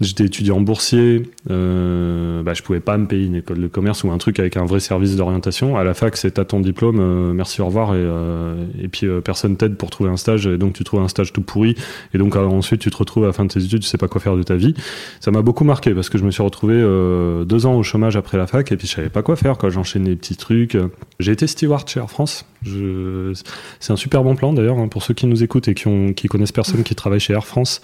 J'étais 0.01 0.27
étudiant 0.27 0.61
boursier, 0.61 1.25
euh, 1.51 2.45
bah, 2.45 2.55
je 2.55 2.63
pouvais 2.63 2.79
pas 2.79 2.97
me 2.99 3.07
payer 3.07 3.27
une 3.27 3.35
école 3.35 3.61
de 3.61 3.67
commerce 3.67 4.05
ou 4.05 4.13
un 4.13 4.19
truc 4.19 4.39
avec 4.39 4.57
un 4.57 4.65
vrai 4.65 4.79
service 4.79 5.17
d'orientation. 5.17 5.77
À 5.77 5.83
la 5.83 5.93
fac, 5.93 6.17
c'est 6.17 6.39
à 6.39 6.45
ton 6.45 6.61
diplôme, 6.61 7.01
euh, 7.01 7.33
merci, 7.33 7.61
au 7.63 7.67
revoir, 7.67 7.95
et, 7.95 7.99
euh, 7.99 8.65
et 8.81 8.87
puis 8.87 9.09
euh, 9.09 9.21
personne 9.21 9.57
t'aide 9.57 9.77
pour 9.77 9.91
trouver 9.91 10.09
un 10.09 10.17
stage, 10.17 10.47
et 10.47 10.57
donc 10.57 10.75
tu 10.75 10.85
trouves 10.85 11.01
un 11.01 11.09
stage 11.09 11.33
tout 11.33 11.41
pourri, 11.41 11.75
et 12.15 12.19
donc 12.19 12.37
alors, 12.37 12.55
ensuite 12.55 12.81
tu 12.81 12.91
te 12.91 12.97
retrouves 12.97 13.25
à 13.25 13.27
la 13.27 13.33
fin 13.33 13.45
de 13.45 13.51
tes 13.51 13.65
études, 13.65 13.81
tu 13.81 13.89
sais 13.89 13.99
pas 13.99 14.07
quoi 14.07 14.21
faire 14.21 14.37
de 14.37 14.45
ta 14.45 14.55
vie. 14.55 14.75
Ça 15.19 15.33
m'a 15.33 15.43
beaucoup 15.43 15.65
marqué 15.65 15.93
parce 15.95 16.09
que 16.11 16.17
je 16.17 16.25
me 16.25 16.31
suis 16.31 16.45
retrouvé 16.45 16.75
euh, 16.77 17.45
deux 17.45 17.67
ans 17.67 17.75
au 17.75 17.83
chômage 17.83 18.17
après 18.17 18.39
la 18.39 18.47
fac, 18.47 18.71
et 18.71 18.77
puis 18.77 18.87
je 18.87 18.95
savais 18.95 19.09
pas 19.09 19.23
quoi 19.23 19.35
faire, 19.35 19.59
quoi. 19.59 19.69
J'enchaînais 19.69 20.11
des 20.11 20.17
petits 20.17 20.37
trucs. 20.37 20.77
J'ai 21.19 21.33
été 21.33 21.49
steward 21.49 21.89
chez 21.89 21.99
Air 21.99 22.09
France. 22.09 22.47
Je... 22.63 23.33
C'est 23.81 23.93
un 23.93 23.97
super 23.97 24.23
bon 24.23 24.37
plan 24.37 24.53
d'ailleurs 24.53 24.79
hein, 24.79 24.89
pour 24.89 25.03
ceux 25.03 25.15
qui 25.15 25.27
nous 25.27 25.43
écoutent 25.43 25.69
et 25.69 25.75
qui, 25.75 25.89
ont, 25.89 26.13
qui 26.13 26.29
connaissent 26.29 26.53
personne 26.53 26.83
qui 26.83 26.95
travaille 26.95 27.21
chez 27.21 27.33
Air 27.33 27.47
France. 27.47 27.81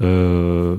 Euh, 0.00 0.76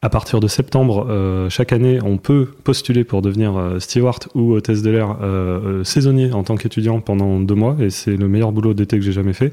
à 0.00 0.10
partir 0.10 0.38
de 0.38 0.46
septembre, 0.46 1.08
euh, 1.08 1.50
chaque 1.50 1.72
année, 1.72 1.98
on 2.04 2.18
peut 2.18 2.46
postuler 2.62 3.02
pour 3.02 3.20
devenir 3.20 3.56
euh, 3.56 3.80
steward 3.80 4.28
ou 4.34 4.52
hôtesse 4.52 4.82
de 4.82 4.90
l'air 4.90 5.16
euh, 5.22 5.82
saisonnier 5.82 6.32
en 6.32 6.44
tant 6.44 6.56
qu'étudiant 6.56 7.00
pendant 7.00 7.40
deux 7.40 7.56
mois, 7.56 7.76
et 7.80 7.90
c'est 7.90 8.16
le 8.16 8.28
meilleur 8.28 8.52
boulot 8.52 8.74
d'été 8.74 8.96
que 8.96 9.04
j'ai 9.04 9.12
jamais 9.12 9.32
fait. 9.32 9.52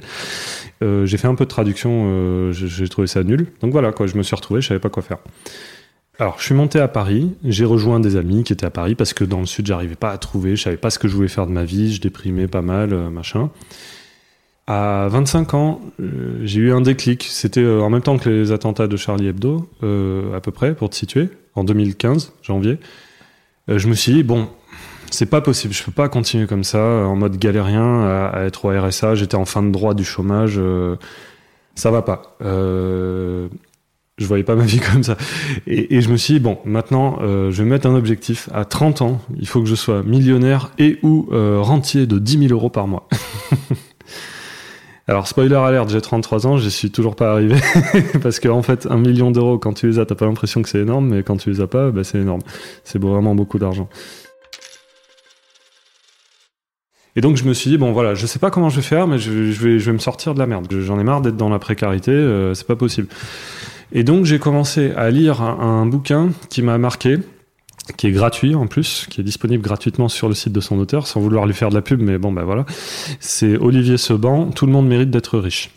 J'ai 0.81 1.17
fait 1.17 1.27
un 1.27 1.33
peu 1.33 1.45
de 1.45 1.49
traduction, 1.49 2.51
j'ai 2.51 2.87
trouvé 2.89 3.07
ça 3.07 3.23
nul. 3.23 3.47
Donc 3.61 3.71
voilà, 3.71 3.91
quoi, 3.91 4.05
je 4.05 4.15
me 4.17 4.21
suis 4.21 4.35
retrouvé, 4.35 4.61
je 4.61 4.67
savais 4.67 4.79
pas 4.79 4.89
quoi 4.89 5.01
faire. 5.01 5.17
Alors, 6.19 6.35
je 6.37 6.43
suis 6.43 6.53
monté 6.53 6.79
à 6.79 6.87
Paris, 6.87 7.31
j'ai 7.43 7.65
rejoint 7.65 7.99
des 7.99 8.17
amis 8.17 8.43
qui 8.43 8.53
étaient 8.53 8.67
à 8.67 8.69
Paris 8.69 8.93
parce 8.93 9.13
que 9.13 9.23
dans 9.23 9.39
le 9.39 9.47
sud, 9.47 9.65
j'arrivais 9.65 9.95
pas 9.95 10.11
à 10.11 10.19
trouver, 10.19 10.55
je 10.55 10.61
savais 10.61 10.77
pas 10.77 10.91
ce 10.91 10.99
que 10.99 11.07
je 11.07 11.15
voulais 11.15 11.27
faire 11.27 11.47
de 11.47 11.51
ma 11.51 11.63
vie, 11.63 11.91
je 11.91 12.01
déprimais 12.01 12.47
pas 12.47 12.61
mal, 12.61 12.93
machin. 13.09 13.49
À 14.67 15.07
25 15.09 15.53
ans, 15.53 15.81
euh, 15.99 16.39
j'ai 16.43 16.59
eu 16.59 16.73
un 16.73 16.81
déclic. 16.81 17.27
C'était 17.29 17.61
euh, 17.61 17.81
en 17.81 17.91
même 17.91 18.01
temps 18.01 18.17
que 18.17 18.29
les 18.29 18.51
attentats 18.51 18.87
de 18.87 18.97
Charlie 18.97 19.27
Hebdo, 19.27 19.69
euh, 19.83 20.35
à 20.35 20.41
peu 20.41 20.51
près, 20.51 20.73
pour 20.73 20.89
te 20.89 20.95
situer, 20.95 21.29
en 21.53 21.63
2015, 21.63 22.33
janvier. 22.41 22.79
Euh, 23.69 23.77
je 23.77 23.87
me 23.87 23.93
suis 23.93 24.11
dit, 24.11 24.23
bon, 24.23 24.49
c'est 25.11 25.27
pas 25.27 25.41
possible, 25.41 25.71
je 25.71 25.83
peux 25.83 25.91
pas 25.91 26.09
continuer 26.09 26.47
comme 26.47 26.63
ça, 26.63 26.79
en 26.79 27.15
mode 27.15 27.37
galérien, 27.37 28.05
à, 28.33 28.41
être 28.45 28.65
au 28.65 28.69
RSA. 28.69 29.13
J'étais 29.13 29.35
en 29.35 29.45
fin 29.45 29.61
de 29.61 29.69
droit 29.69 29.93
du 29.93 30.03
chômage. 30.03 30.59
ça 31.75 31.91
va 31.91 32.01
pas. 32.01 32.35
Je 32.41 33.47
voyais 34.25 34.43
pas 34.43 34.55
ma 34.55 34.65
vie 34.65 34.79
comme 34.79 35.03
ça. 35.03 35.15
Et, 35.67 35.95
et 35.95 36.01
je 36.01 36.09
me 36.09 36.17
suis 36.17 36.35
dit, 36.35 36.39
bon, 36.39 36.57
maintenant, 36.65 37.19
je 37.21 37.63
vais 37.63 37.69
mettre 37.69 37.87
un 37.87 37.95
objectif. 37.95 38.49
À 38.51 38.65
30 38.65 39.03
ans, 39.03 39.21
il 39.37 39.47
faut 39.47 39.61
que 39.61 39.67
je 39.67 39.75
sois 39.75 40.01
millionnaire 40.01 40.71
et 40.79 40.97
ou 41.03 41.29
rentier 41.31 42.07
de 42.07 42.17
10 42.17 42.47
000 42.47 42.51
euros 42.51 42.71
par 42.71 42.87
mois. 42.87 43.07
Alors, 45.07 45.27
spoiler 45.27 45.55
alert, 45.55 45.87
j'ai 45.87 46.01
33 46.01 46.47
ans, 46.47 46.57
j'y 46.57 46.71
suis 46.71 46.89
toujours 46.89 47.15
pas 47.15 47.31
arrivé. 47.31 47.57
Parce 48.23 48.39
qu'en 48.39 48.57
en 48.57 48.63
fait, 48.63 48.87
un 48.89 48.97
million 48.97 49.29
d'euros, 49.29 49.59
quand 49.59 49.73
tu 49.73 49.87
les 49.87 49.99
as, 49.99 50.05
t'as 50.07 50.15
pas 50.15 50.25
l'impression 50.25 50.63
que 50.63 50.69
c'est 50.69 50.79
énorme, 50.79 51.07
mais 51.09 51.21
quand 51.21 51.37
tu 51.37 51.51
les 51.51 51.61
as 51.61 51.67
pas, 51.67 51.91
bah, 51.91 52.03
c'est 52.03 52.17
énorme. 52.17 52.41
C'est 52.83 52.99
vraiment 52.99 53.35
beaucoup 53.35 53.59
d'argent. 53.59 53.87
Et 57.15 57.21
donc, 57.21 57.37
je 57.37 57.43
me 57.43 57.53
suis 57.53 57.69
dit, 57.69 57.77
bon, 57.77 57.91
voilà, 57.91 58.15
je 58.15 58.25
sais 58.25 58.39
pas 58.39 58.49
comment 58.49 58.69
je 58.69 58.77
vais 58.77 58.81
faire, 58.81 59.05
mais 59.05 59.19
je, 59.19 59.31
vais, 59.31 59.93
me 59.93 59.99
sortir 59.99 60.33
de 60.33 60.39
la 60.39 60.47
merde. 60.47 60.67
J'en 60.81 60.99
ai 60.99 61.03
marre 61.03 61.21
d'être 61.21 61.37
dans 61.37 61.49
la 61.49 61.59
précarité, 61.59 62.11
euh, 62.11 62.55
c'est 62.55 62.67
pas 62.67 62.75
possible. 62.75 63.07
Et 63.91 64.03
donc, 64.03 64.25
j'ai 64.25 64.39
commencé 64.39 64.91
à 64.97 65.11
lire 65.11 65.43
un 65.43 65.85
bouquin 65.85 66.31
qui 66.49 66.63
m'a 66.63 66.79
marqué, 66.79 67.19
qui 67.97 68.07
est 68.07 68.11
gratuit 68.11 68.55
en 68.55 68.67
plus, 68.67 69.07
qui 69.09 69.21
est 69.21 69.23
disponible 69.23 69.63
gratuitement 69.63 70.09
sur 70.09 70.27
le 70.27 70.33
site 70.33 70.53
de 70.53 70.59
son 70.59 70.79
auteur, 70.79 71.07
sans 71.07 71.19
vouloir 71.19 71.45
lui 71.45 71.53
faire 71.53 71.69
de 71.69 71.75
la 71.75 71.81
pub, 71.81 72.01
mais 72.01 72.17
bon, 72.17 72.31
ben 72.31 72.43
voilà. 72.43 72.65
C'est 73.19 73.57
Olivier 73.57 73.97
Seban, 73.97 74.51
Tout 74.51 74.65
le 74.65 74.71
monde 74.71 74.87
mérite 74.87 75.11
d'être 75.11 75.37
riche. 75.37 75.71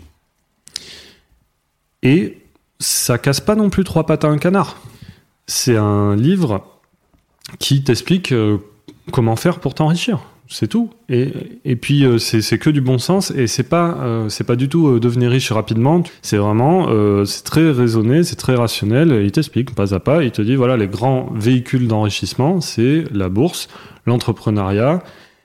Et 2.03 2.39
ça 2.79 3.19
casse 3.19 3.41
pas 3.41 3.55
non 3.55 3.71
plus 3.71 3.85
trois 3.85 4.07
pattes 4.07 4.25
à 4.25 4.29
un 4.29 4.39
canard. 4.39 4.77
C'est 5.47 5.77
un 5.77 6.15
livre 6.17 6.65
qui 7.59 7.83
t'explique 7.83 8.33
euh, 8.33 8.59
comment 9.13 9.37
faire 9.37 9.59
pour 9.59 9.75
t'enrichir. 9.75 10.21
C'est 10.51 10.69
tout. 10.69 10.91
Et, 11.11 11.31
et 11.67 11.77
puis 11.77 12.05
euh, 12.05 12.17
c'est 12.19 12.59
que 12.59 12.71
du 12.71 12.81
bon 12.81 12.97
sens 12.97 13.31
et 13.31 13.47
c'est 13.47 13.69
pas 13.69 13.99
euh, 14.01 14.29
c'est 14.31 14.45
pas 14.45 14.57
du 14.57 14.71
tout 14.71 14.89
euh, 14.89 14.99
devenir 14.99 15.31
riche 15.31 15.53
rapidement. 15.53 16.03
C'est 16.23 16.39
vraiment 16.39 16.89
c'est 17.27 17.45
très 17.45 17.71
raisonné, 17.71 18.25
c'est 18.25 18.37
très 18.37 18.55
rationnel. 18.55 19.21
Il 19.23 19.31
t'explique 19.31 19.75
pas 19.75 19.95
à 19.95 20.01
pas. 20.01 20.23
Il 20.25 20.31
te 20.31 20.41
dit 20.41 20.57
voilà 20.57 20.77
les 20.77 20.89
grands 20.89 21.31
véhicules 21.35 21.87
d'enrichissement, 21.87 22.61
c'est 22.63 23.05
la 23.13 23.29
bourse, 23.29 23.69
l'entrepreneuriat 24.07 25.03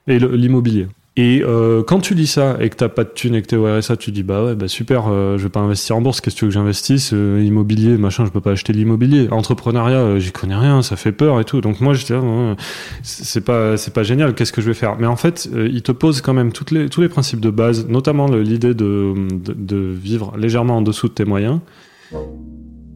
et 0.08 0.20
l'immobilier. 0.20 0.88
Et 1.16 1.44
euh, 1.46 1.84
quand 1.84 2.00
tu 2.00 2.16
lis 2.16 2.26
ça 2.26 2.58
et 2.60 2.70
que 2.72 2.76
t'as 2.76 2.90
pas 2.90 3.04
de 3.04 3.12
thune 3.14 3.36
et 3.36 3.44
que 3.44 3.48
t'es 3.48 3.56
au 3.56 3.66
RSA, 3.66 3.98
tu 3.98 4.12
dis 4.12 4.24
bah 4.24 4.44
ouais 4.44 4.56
bah 4.56 4.68
super, 4.68 5.04
euh, 5.08 5.38
je 5.38 5.44
vais 5.44 5.50
pas 5.50 5.60
investir 5.60 5.96
en 5.96 6.02
bourse, 6.02 6.22
qu'est-ce 6.22 6.34
que 6.36 6.40
tu 6.40 6.46
veux 6.46 6.50
que 6.50 6.56
j'investisse 6.56 7.12
Euh, 7.14 7.40
Immobilier, 7.46 7.98
machin, 7.98 8.26
je 8.26 8.32
peux 8.32 8.42
pas 8.42 8.50
acheter 8.54 8.74
de 8.74 8.80
l'immobilier. 8.80 9.28
Entrepreneuriat, 9.30 9.98
euh, 9.98 10.20
j'y 10.20 10.32
connais 10.32 10.56
rien, 10.56 10.82
ça 10.82 10.96
fait 10.96 11.12
peur 11.12 11.40
et 11.40 11.46
tout. 11.46 11.62
Donc 11.62 11.82
moi 11.82 11.94
j'étais 11.94 12.16
là, 12.16 12.22
ouais, 12.22 12.56
c'est 13.04 13.46
pas 13.46 13.78
c'est 13.78 13.94
pas 13.94 14.02
génial, 14.02 14.34
qu'est-ce 14.34 14.52
que 14.52 14.62
je 14.62 14.66
vais 14.68 14.74
faire? 14.74 14.96
Mais 14.98 15.06
en 15.06 15.16
fait, 15.16 15.48
euh, 15.54 15.70
il 15.72 15.84
te 15.84 15.92
pose 15.92 16.20
quand 16.22 16.34
même 16.34 16.52
toutes 16.52 16.72
les 16.72 16.90
tous 16.90 17.02
les 17.02 17.10
principes 17.10 17.42
de 17.42 17.52
base, 17.52 17.88
notamment 17.88 18.26
l'idée 18.26 18.74
de, 18.74 19.14
de 19.14 19.54
de 19.54 19.78
vivre 19.78 20.34
légèrement 20.36 20.78
en 20.78 20.82
dessous 20.82 21.10
de 21.10 21.14
tes 21.14 21.26
moyens. 21.26 21.60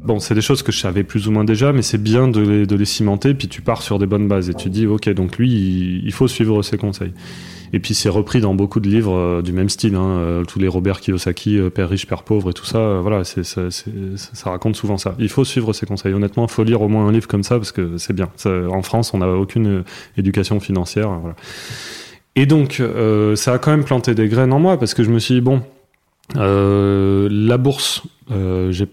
Bon, 0.03 0.19
c'est 0.19 0.33
des 0.35 0.41
choses 0.41 0.63
que 0.63 0.71
je 0.71 0.79
savais 0.79 1.03
plus 1.03 1.27
ou 1.27 1.31
moins 1.31 1.43
déjà, 1.43 1.71
mais 1.71 1.81
c'est 1.83 2.01
bien 2.01 2.27
de 2.29 2.39
les, 2.39 2.65
de 2.65 2.75
les 2.75 2.85
cimenter, 2.85 3.33
puis 3.35 3.47
tu 3.47 3.61
pars 3.61 3.81
sur 3.83 3.99
des 3.99 4.05
bonnes 4.07 4.27
bases 4.27 4.49
et 4.49 4.53
tu 4.53 4.69
dis, 4.69 4.87
ok, 4.87 5.09
donc 5.09 5.37
lui, 5.37 6.01
il 6.03 6.11
faut 6.13 6.27
suivre 6.29 6.61
ses 6.63 6.77
conseils. 6.77 7.11
Et 7.73 7.79
puis 7.79 7.93
c'est 7.93 8.09
repris 8.09 8.39
dans 8.39 8.55
beaucoup 8.55 8.79
de 8.79 8.87
livres 8.87 9.15
euh, 9.15 9.41
du 9.41 9.51
même 9.51 9.69
style, 9.69 9.95
hein, 9.95 10.05
euh, 10.05 10.43
tous 10.45 10.59
les 10.59 10.67
Robert 10.67 10.99
Kiyosaki, 10.99 11.57
euh, 11.57 11.69
Père 11.69 11.89
riche, 11.89 12.07
Père 12.07 12.23
pauvre 12.23 12.49
et 12.49 12.53
tout 12.53 12.65
ça, 12.65 12.99
voilà, 13.01 13.23
ça, 13.23 13.69
raconte 14.45 14.75
souvent 14.75 14.97
ça. 14.97 15.15
Il 15.19 15.29
faut 15.29 15.45
suivre 15.45 15.73
ses 15.73 15.85
conseils. 15.85 16.13
Honnêtement, 16.13 16.45
il 16.45 16.51
faut 16.51 16.63
lire 16.63 16.81
au 16.81 16.87
moins 16.87 17.07
un 17.07 17.11
livre 17.11 17.27
comme 17.27 17.43
ça 17.43 17.55
parce 17.57 17.71
que 17.71 17.97
c'est 17.97 18.13
bien. 18.13 18.29
En 18.45 18.81
France, 18.81 19.13
on 19.13 19.19
n'a 19.19 19.29
aucune 19.29 19.83
éducation 20.17 20.59
financière. 20.59 21.09
Voilà. 21.09 21.35
Et 22.35 22.45
donc, 22.45 22.81
ça 23.35 23.53
a 23.53 23.57
quand 23.57 23.71
même 23.71 23.83
planté 23.83 24.15
des 24.15 24.27
graines 24.27 24.53
en 24.53 24.59
moi 24.59 24.77
parce 24.77 24.93
que 24.93 25.03
je 25.03 25.09
me 25.09 25.19
suis 25.19 25.35
dit, 25.35 25.41
bon, 25.41 25.61
la 26.35 27.57
bourse, 27.57 28.03
j'ai 28.69 28.87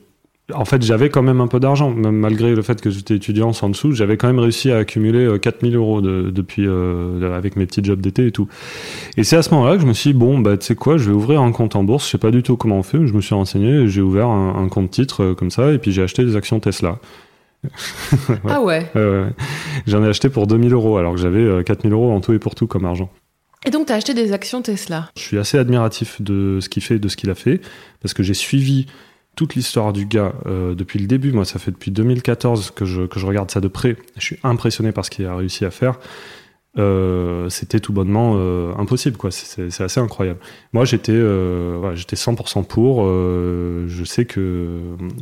en 0.52 0.64
fait, 0.66 0.82
j'avais 0.82 1.08
quand 1.08 1.22
même 1.22 1.40
un 1.40 1.46
peu 1.46 1.58
d'argent, 1.58 1.90
même 1.90 2.16
malgré 2.16 2.54
le 2.54 2.60
fait 2.62 2.80
que 2.80 2.90
j'étais 2.90 3.14
étudiant 3.16 3.52
sans 3.54 3.70
dessous, 3.70 3.92
j'avais 3.92 4.16
quand 4.18 4.26
même 4.26 4.38
réussi 4.38 4.70
à 4.70 4.76
accumuler 4.76 5.24
euh, 5.24 5.38
4000 5.38 5.74
euros 5.74 6.00
de- 6.02 6.30
depuis 6.30 6.66
euh, 6.66 7.34
avec 7.34 7.56
mes 7.56 7.64
petits 7.64 7.82
jobs 7.82 8.00
d'été 8.00 8.26
et 8.26 8.30
tout. 8.32 8.46
Et 9.16 9.24
c'est 9.24 9.36
à 9.36 9.42
ce 9.42 9.50
moment-là 9.54 9.76
que 9.76 9.82
je 9.82 9.86
me 9.86 9.94
suis 9.94 10.12
dit, 10.12 10.18
bon, 10.18 10.38
bah, 10.38 10.56
tu 10.58 10.66
sais 10.66 10.74
quoi, 10.74 10.98
je 10.98 11.04
vais 11.08 11.14
ouvrir 11.16 11.40
un 11.40 11.50
compte 11.52 11.76
en 11.76 11.84
bourse, 11.84 12.04
je 12.04 12.10
sais 12.10 12.18
pas 12.18 12.30
du 12.30 12.42
tout 12.42 12.56
comment 12.58 12.76
on 12.78 12.82
fait, 12.82 13.06
je 13.06 13.12
me 13.14 13.22
suis 13.22 13.34
renseigné, 13.34 13.70
et 13.70 13.88
j'ai 13.88 14.02
ouvert 14.02 14.26
un, 14.28 14.62
un 14.62 14.68
compte 14.68 14.90
titre 14.90 15.22
euh, 15.22 15.34
comme 15.34 15.50
ça, 15.50 15.72
et 15.72 15.78
puis 15.78 15.92
j'ai 15.92 16.02
acheté 16.02 16.24
des 16.24 16.36
actions 16.36 16.60
Tesla. 16.60 16.98
Ah 18.46 18.60
ouais. 18.60 18.86
J'en 19.86 20.04
ai 20.04 20.08
acheté 20.08 20.28
pour 20.28 20.46
2000 20.46 20.72
euros, 20.74 20.98
alors 20.98 21.14
que 21.14 21.20
j'avais 21.20 21.38
euh, 21.40 21.62
4000 21.62 21.92
euros 21.94 22.12
en 22.12 22.20
tout 22.20 22.32
et 22.34 22.38
pour 22.38 22.54
tout 22.54 22.66
comme 22.66 22.84
argent. 22.84 23.10
Et 23.66 23.70
donc, 23.70 23.86
t'as 23.86 23.94
acheté 23.94 24.12
des 24.12 24.32
actions 24.32 24.60
Tesla? 24.60 25.08
Je 25.16 25.22
suis 25.22 25.38
assez 25.38 25.56
admiratif 25.56 26.20
de 26.20 26.58
ce 26.60 26.68
qu'il 26.68 26.82
fait 26.82 26.98
de 26.98 27.08
ce 27.08 27.16
qu'il 27.16 27.30
a 27.30 27.34
fait, 27.34 27.62
parce 28.02 28.12
que 28.12 28.22
j'ai 28.22 28.34
suivi 28.34 28.84
toute 29.34 29.54
l'histoire 29.54 29.92
du 29.92 30.06
gars 30.06 30.32
euh, 30.46 30.74
depuis 30.74 30.98
le 30.98 31.06
début. 31.06 31.32
Moi, 31.32 31.44
ça 31.44 31.58
fait 31.58 31.70
depuis 31.70 31.90
2014 31.90 32.70
que 32.70 32.84
je, 32.84 33.26
regarde 33.26 33.50
ça 33.50 33.60
de 33.60 33.68
près. 33.68 33.96
Je 34.16 34.22
suis 34.22 34.38
impressionné 34.42 34.92
par 34.92 35.04
ce 35.04 35.10
qu'il 35.10 35.26
a 35.26 35.36
réussi 35.36 35.64
à 35.64 35.70
faire. 35.70 35.98
Euh, 36.76 37.48
c'était 37.50 37.78
tout 37.78 37.92
bonnement 37.92 38.34
euh, 38.36 38.72
impossible, 38.76 39.16
quoi. 39.16 39.30
C'est- 39.30 39.80
assez 39.80 40.00
incroyable. 40.00 40.40
Moi, 40.72 40.84
j'étais 40.84 41.12
euh, 41.14 41.76
voilà, 41.78 41.94
j'étais 41.94 42.16
100% 42.16 42.64
pour. 42.64 43.04
je 43.04 44.04
sais 44.04 44.24
que 44.24 44.80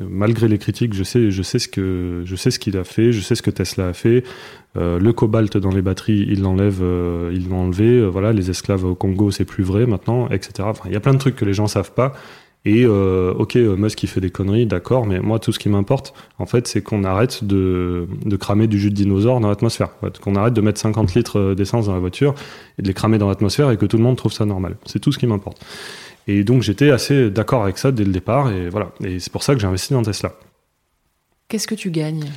malgré 0.09 0.49
les 0.49 0.59
critiques, 0.59 0.95
je 0.95 1.03
sais, 1.03 1.31
ce 1.59 2.59
qu'il 2.59 2.77
a 2.77 2.85
fait, 2.85 3.13
je 3.13 3.21
sais 3.21 3.35
ce 3.35 3.43
que 3.43 3.51
Tesla 3.51 3.89
a 3.89 3.93
fait. 3.93 4.25
Le 4.75 5.11
cobalt 5.13 5.57
dans 5.59 5.71
les 5.71 5.83
batteries, 5.83 6.27
il 6.29 6.43
l'enlève, 6.43 6.83
il 7.33 7.51
l'a 7.51 7.57
enlevé. 7.57 8.07
Voilà, 8.07 8.33
les 8.33 8.51
esclaves 8.51 8.85
au 8.85 8.95
Congo, 8.95 9.31
c'est 9.31 9.45
plus 9.45 9.65
vrai 9.65 9.87
maintenant, 9.87 10.29
etc. 10.29 10.69
Il 10.87 10.93
y 10.93 10.97
a 10.97 11.01
plein 11.01 11.15
de 11.15 11.19
trucs 11.19 11.37
que 11.37 11.45
les 11.45 11.55
gens 11.55 11.67
savent 11.67 11.93
pas. 11.93 12.15
Et 12.65 12.85
euh, 12.85 13.35
ok, 13.35 13.57
euh, 13.57 13.77
Musk 13.77 14.03
il 14.05 14.07
fait 14.07 14.21
des 14.21 14.31
conneries, 14.31 14.67
d'accord, 14.67 15.05
mais 15.05 15.19
moi 15.19 15.41
tout 15.41 15.51
ce 15.51 15.59
qui 15.59 15.69
m'importe, 15.69 16.15
en 16.39 16.47
fait, 16.47 16.69
c'est 16.69 16.81
qu'on 16.81 17.03
arrête 17.03 17.43
de, 17.43 18.07
de 18.25 18.37
cramer 18.37 18.69
du 18.69 18.79
jus 18.79 18.91
de 18.91 18.95
dinosaure 18.95 19.41
dans 19.41 19.49
l'atmosphère. 19.49 19.91
En 20.01 20.07
fait, 20.07 20.19
qu'on 20.21 20.37
arrête 20.37 20.55
de 20.55 20.61
mettre 20.61 20.81
50 20.81 21.15
litres 21.15 21.39
euh, 21.41 21.55
d'essence 21.57 21.87
dans 21.87 21.95
la 21.95 21.99
voiture 21.99 22.35
et 22.79 22.83
de 22.83 22.87
les 22.87 22.95
cramer 22.95 23.19
dans 23.19 23.29
l'atmosphère 23.29 23.71
et 23.71 23.77
que 23.77 23.87
tout 23.87 23.97
le 23.97 24.05
monde 24.05 24.17
trouve 24.17 24.33
ça 24.33 24.45
normal. 24.45 24.77
C'est 24.87 25.01
tout 25.01 25.11
ce 25.11 25.19
qui 25.19 25.27
m'importe. 25.27 25.61
Et 26.29 26.45
donc 26.45 26.63
j'étais 26.63 26.91
assez 26.91 27.31
d'accord 27.31 27.65
avec 27.65 27.79
ça 27.79 27.91
dès 27.91 28.05
le 28.05 28.13
départ 28.13 28.53
et 28.53 28.69
voilà. 28.69 28.93
Et 29.03 29.19
c'est 29.19 29.33
pour 29.33 29.43
ça 29.43 29.55
que 29.55 29.61
j'ai 29.61 29.67
investi 29.67 29.93
dans 29.93 30.03
Tesla. 30.03 30.33
Qu'est-ce 31.49 31.67
que 31.67 31.75
tu 31.75 31.91
gagnes? 31.91 32.31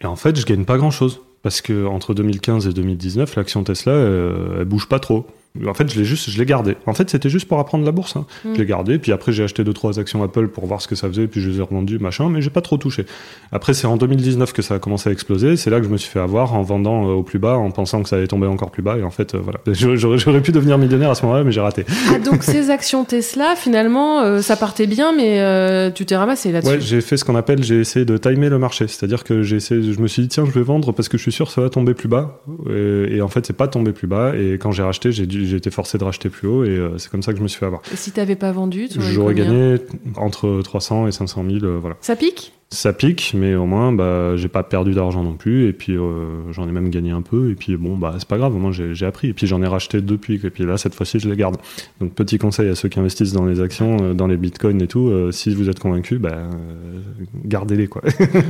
Et 0.00 0.06
en 0.06 0.16
fait, 0.16 0.38
je 0.38 0.44
gagne 0.44 0.64
pas 0.64 0.76
grand 0.76 0.90
chose. 0.90 1.20
Parce 1.42 1.60
que 1.60 1.86
entre 1.86 2.14
2015 2.14 2.66
et 2.66 2.72
2019, 2.72 3.36
l'action 3.36 3.62
Tesla, 3.62 3.92
euh, 3.92 4.58
elle 4.58 4.64
bouge 4.64 4.88
pas 4.88 4.98
trop. 4.98 5.26
En 5.66 5.74
fait, 5.74 5.92
je 5.92 5.98
l'ai 5.98 6.04
juste, 6.04 6.30
je 6.30 6.38
l'ai 6.38 6.44
gardé. 6.46 6.76
En 6.86 6.94
fait, 6.94 7.08
c'était 7.10 7.28
juste 7.30 7.48
pour 7.48 7.58
apprendre 7.58 7.84
la 7.84 7.92
bourse. 7.92 8.16
hein. 8.16 8.26
Mm. 8.44 8.54
Je 8.54 8.58
l'ai 8.60 8.66
gardé, 8.66 8.98
puis 8.98 9.12
après 9.12 9.32
j'ai 9.32 9.42
acheté 9.44 9.64
deux 9.64 9.72
trois 9.72 9.98
actions 9.98 10.22
Apple 10.22 10.48
pour 10.48 10.66
voir 10.66 10.80
ce 10.82 10.88
que 10.88 10.94
ça 10.94 11.08
faisait, 11.08 11.26
puis 11.26 11.40
je 11.40 11.50
les 11.50 11.58
ai 11.58 11.62
revendues, 11.62 11.98
machin, 11.98 12.28
mais 12.28 12.40
j'ai 12.42 12.50
pas 12.50 12.60
trop 12.60 12.76
touché. 12.76 13.06
Après, 13.52 13.74
c'est 13.74 13.86
en 13.86 13.96
2019 13.96 14.52
que 14.52 14.62
ça 14.62 14.74
a 14.74 14.78
commencé 14.78 15.08
à 15.08 15.12
exploser. 15.12 15.56
C'est 15.56 15.70
là 15.70 15.78
que 15.80 15.84
je 15.86 15.90
me 15.90 15.96
suis 15.96 16.10
fait 16.10 16.20
avoir 16.20 16.54
en 16.54 16.62
vendant 16.62 17.08
euh, 17.08 17.12
au 17.12 17.22
plus 17.22 17.38
bas, 17.38 17.56
en 17.56 17.70
pensant 17.70 18.02
que 18.02 18.08
ça 18.08 18.16
allait 18.16 18.26
tomber 18.26 18.46
encore 18.46 18.70
plus 18.70 18.82
bas. 18.82 18.96
Et 18.98 19.02
en 19.02 19.10
fait, 19.10 19.34
euh, 19.34 19.38
voilà, 19.42 19.58
j'aurais 19.72 20.18
j'aurais 20.18 20.40
pu 20.42 20.52
devenir 20.52 20.78
millionnaire 20.78 21.10
à 21.10 21.14
ce 21.14 21.22
moment-là, 21.26 21.44
mais 21.44 21.52
j'ai 21.52 21.60
raté. 21.60 21.84
Ah, 22.12 22.18
donc 22.18 22.42
ces 22.42 22.70
actions 22.70 23.04
Tesla, 23.04 23.54
finalement, 23.56 24.20
euh, 24.20 24.40
ça 24.42 24.56
partait 24.56 24.86
bien, 24.86 25.12
mais 25.16 25.40
euh, 25.40 25.90
tu 25.90 26.04
t'es 26.06 26.16
ramassé 26.16 26.52
là-dessus. 26.52 26.72
Ouais, 26.74 26.80
j'ai 26.80 27.00
fait 27.00 27.16
ce 27.16 27.24
qu'on 27.24 27.36
appelle, 27.36 27.62
j'ai 27.62 27.80
essayé 27.80 28.04
de 28.04 28.16
timer 28.16 28.48
le 28.48 28.58
marché. 28.58 28.86
C'est-à-dire 28.88 29.24
que 29.24 29.42
j'ai 29.42 29.56
essayé, 29.56 29.82
je 29.92 30.00
me 30.00 30.06
suis 30.08 30.22
dit, 30.22 30.28
tiens, 30.28 30.44
je 30.44 30.50
vais 30.50 30.62
vendre 30.62 30.92
parce 30.92 31.08
que 31.08 31.16
je 31.18 31.22
suis 31.22 31.32
sûr 31.32 31.46
que 31.46 31.52
ça 31.52 31.60
va 31.60 31.70
tomber 31.70 31.94
plus 31.94 32.08
bas. 32.08 32.40
Et, 32.70 33.16
et 33.16 33.22
en 33.22 33.28
fait, 33.28 33.46
c'est 33.46 33.56
pas 33.56 33.68
tombé 33.68 33.92
plus 33.92 34.06
bas. 34.06 34.32
Et 34.36 34.54
quand 34.58 34.72
j'ai 34.72 34.82
racheté, 34.82 35.12
j'ai 35.12 35.26
dû- 35.26 35.46
j'ai 35.48 35.56
été 35.56 35.70
forcé 35.70 35.98
de 35.98 36.04
racheter 36.04 36.28
plus 36.28 36.48
haut. 36.48 36.64
Et 36.64 36.68
euh, 36.70 36.98
c'est 36.98 37.10
comme 37.10 37.22
ça 37.22 37.32
que 37.32 37.38
je 37.38 37.42
me 37.42 37.48
suis 37.48 37.58
fait 37.58 37.66
avoir. 37.66 37.82
Et 37.92 37.96
si 37.96 38.12
t'avais 38.12 38.36
pas 38.36 38.52
vendu, 38.52 38.88
tu 38.88 39.00
J'aurais 39.00 39.34
gagné 39.34 39.76
entre 40.16 40.60
300 40.62 41.06
et 41.06 41.12
500 41.12 41.44
000, 41.48 41.64
euh, 41.64 41.78
voilà. 41.80 41.96
Ça 42.00 42.16
pique? 42.16 42.52
Ça 42.70 42.92
pique, 42.92 43.32
mais 43.34 43.54
au 43.54 43.64
moins, 43.64 43.92
bah, 43.92 44.36
j'ai 44.36 44.48
pas 44.48 44.62
perdu 44.62 44.92
d'argent 44.92 45.22
non 45.22 45.36
plus. 45.36 45.68
Et 45.68 45.72
puis, 45.72 45.96
euh, 45.96 46.52
j'en 46.52 46.68
ai 46.68 46.70
même 46.70 46.90
gagné 46.90 47.12
un 47.12 47.22
peu. 47.22 47.50
Et 47.50 47.54
puis, 47.54 47.78
bon, 47.78 47.96
bah, 47.96 48.16
c'est 48.18 48.28
pas 48.28 48.36
grave, 48.36 48.54
au 48.54 48.58
moins, 48.58 48.72
j'ai 48.72 48.94
j'ai 48.94 49.06
appris. 49.06 49.28
Et 49.28 49.32
puis, 49.32 49.46
j'en 49.46 49.62
ai 49.62 49.66
racheté 49.66 50.02
depuis. 50.02 50.34
Et 50.44 50.50
puis 50.50 50.66
là, 50.66 50.76
cette 50.76 50.94
fois-ci, 50.94 51.18
je 51.18 51.30
les 51.30 51.36
garde. 51.36 51.56
Donc, 51.98 52.12
petit 52.12 52.36
conseil 52.36 52.68
à 52.68 52.74
ceux 52.74 52.90
qui 52.90 53.00
investissent 53.00 53.32
dans 53.32 53.46
les 53.46 53.62
actions, 53.62 53.96
euh, 54.02 54.12
dans 54.12 54.26
les 54.26 54.36
bitcoins 54.36 54.82
et 54.82 54.86
tout, 54.86 55.08
euh, 55.08 55.32
si 55.32 55.54
vous 55.54 55.70
êtes 55.70 55.78
convaincus, 55.78 56.20
bah, 56.20 56.32
euh, 56.34 57.00
gardez-les, 57.46 57.86
quoi. 57.86 58.02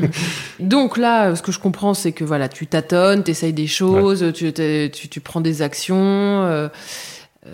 Donc 0.59 0.99
là, 0.99 1.31
euh, 1.31 1.35
ce 1.37 1.43
que 1.43 1.53
je 1.53 1.61
comprends, 1.61 1.95
c'est 1.95 2.11
que 2.11 2.25
voilà, 2.25 2.49
tu 2.49 2.67
tâtonnes, 2.67 3.23
t'essayes 3.23 3.53
des 3.53 3.69
choses, 3.69 4.33
tu, 4.35 4.53
tu, 4.53 5.09
tu 5.09 5.21
prends 5.21 5.41
des 5.41 5.63
actions, 5.63 5.97
euh, 5.97 6.69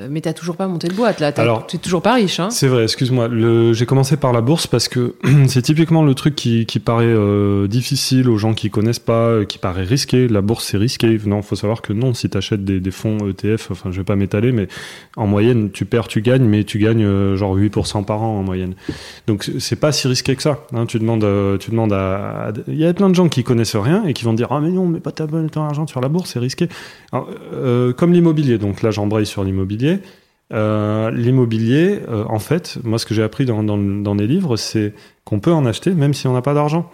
mais 0.09 0.23
t'as 0.23 0.33
toujours 0.33 0.57
pas 0.57 0.67
monté 0.67 0.88
de 0.88 0.95
boîte 0.95 1.21
là. 1.21 1.31
T'as- 1.31 1.43
Alors- 1.43 1.67
tu 1.67 1.76
es 1.76 1.79
toujours 1.79 2.00
pas 2.03 2.14
riche, 2.14 2.41
hein 2.41 2.49
C'est 2.50 2.69
vrai, 2.69 2.85
excuse-moi. 2.85 3.29
J'ai 3.73 3.87
commencé 3.87 4.17
par 4.17 4.33
la 4.33 4.41
bourse 4.41 4.67
parce 4.67 4.88
que 4.88 5.14
c'est 5.47 5.61
typiquement 5.62 6.03
le 6.03 6.14
truc 6.14 6.35
qui, 6.35 6.64
qui 6.67 6.81
paraît 6.81 7.05
euh, 7.07 7.69
difficile 7.69 8.29
aux 8.31 8.38
gens 8.38 8.55
qui 8.55 8.71
connaissent 8.71 8.99
pas, 8.99 9.29
euh, 9.29 9.45
qui 9.45 9.59
paraît 9.59 9.85
risqué. 9.85 10.26
La 10.26 10.41
bourse, 10.41 10.64
c'est 10.64 10.79
risqué. 10.79 11.21
Non, 11.26 11.43
faut 11.43 11.55
savoir 11.55 11.83
que 11.83 11.93
non, 11.93 12.14
si 12.14 12.29
tu 12.31 12.37
achètes 12.38 12.64
des, 12.64 12.81
des 12.81 12.91
fonds 12.91 13.19
ETF, 13.29 13.71
enfin, 13.71 13.91
je 13.93 13.99
vais 13.99 14.05
pas 14.05 14.17
m'étaler, 14.17 14.53
mais 14.53 14.69
en 15.17 15.26
moyenne, 15.26 15.71
tu 15.71 15.85
perds, 15.85 16.09
tu 16.09 16.23
gagnes, 16.23 16.45
mais 16.45 16.64
tu 16.64 16.79
gagnes 16.79 17.05
euh, 17.05 17.37
genre 17.37 17.55
8% 17.57 18.05
par 18.07 18.23
an 18.23 18.38
en 18.38 18.43
moyenne. 18.43 18.75
Donc, 19.26 19.49
c'est 19.59 19.76
pas 19.79 19.93
si 19.93 20.09
risqué 20.09 20.35
que 20.35 20.43
ça. 20.43 20.61
hein. 20.75 20.87
Tu 20.87 20.99
demandes, 20.99 21.25
euh, 21.25 21.59
tu 21.59 21.71
demandes 21.71 21.93
à, 21.93 22.53
Il 22.69 22.76
y 22.79 22.87
a 22.87 22.95
plein 22.95 23.11
de 23.11 23.14
gens 23.14 23.29
qui 23.29 23.45
connaissent 23.45 23.76
rien 23.76 24.05
et 24.07 24.14
qui 24.14 24.25
vont 24.25 24.33
dire 24.33 24.49
Ah, 24.50 24.61
mais 24.61 24.71
non, 24.71 24.87
mais 24.88 25.00
pas 25.00 25.12
ta 25.12 25.26
bonne 25.26 25.50
ton 25.50 25.62
argent 25.62 25.87
sur 25.87 26.00
la 26.00 26.09
bourse, 26.09 26.31
c'est 26.33 26.38
risqué. 26.41 26.69
Alors, 27.12 27.29
euh, 27.53 27.93
comme 27.93 28.12
l'immobilier, 28.14 28.57
donc 28.59 28.81
là, 28.83 28.91
j'embraye 28.91 29.26
sur 29.26 29.45
l'immobilier. 29.45 29.74
Euh, 30.52 31.11
l'immobilier, 31.11 32.00
euh, 32.09 32.25
en 32.28 32.38
fait, 32.38 32.78
moi, 32.85 32.99
ce 32.99 33.07
que 33.07 33.14
j'ai 33.14 33.23
appris 33.23 33.45
dans, 33.47 33.62
dans, 33.62 33.78
dans 33.78 34.14
les 34.14 34.26
livres, 34.26 34.57
c'est 34.57 34.93
qu'on 35.25 35.40
peut 35.40 35.52
en 35.52 35.64
acheter 35.66 35.93
même 35.93 36.12
si 36.14 36.26
on 36.28 36.33
n'a 36.35 36.43
pas 36.43 36.54
d'argent. 36.54 36.90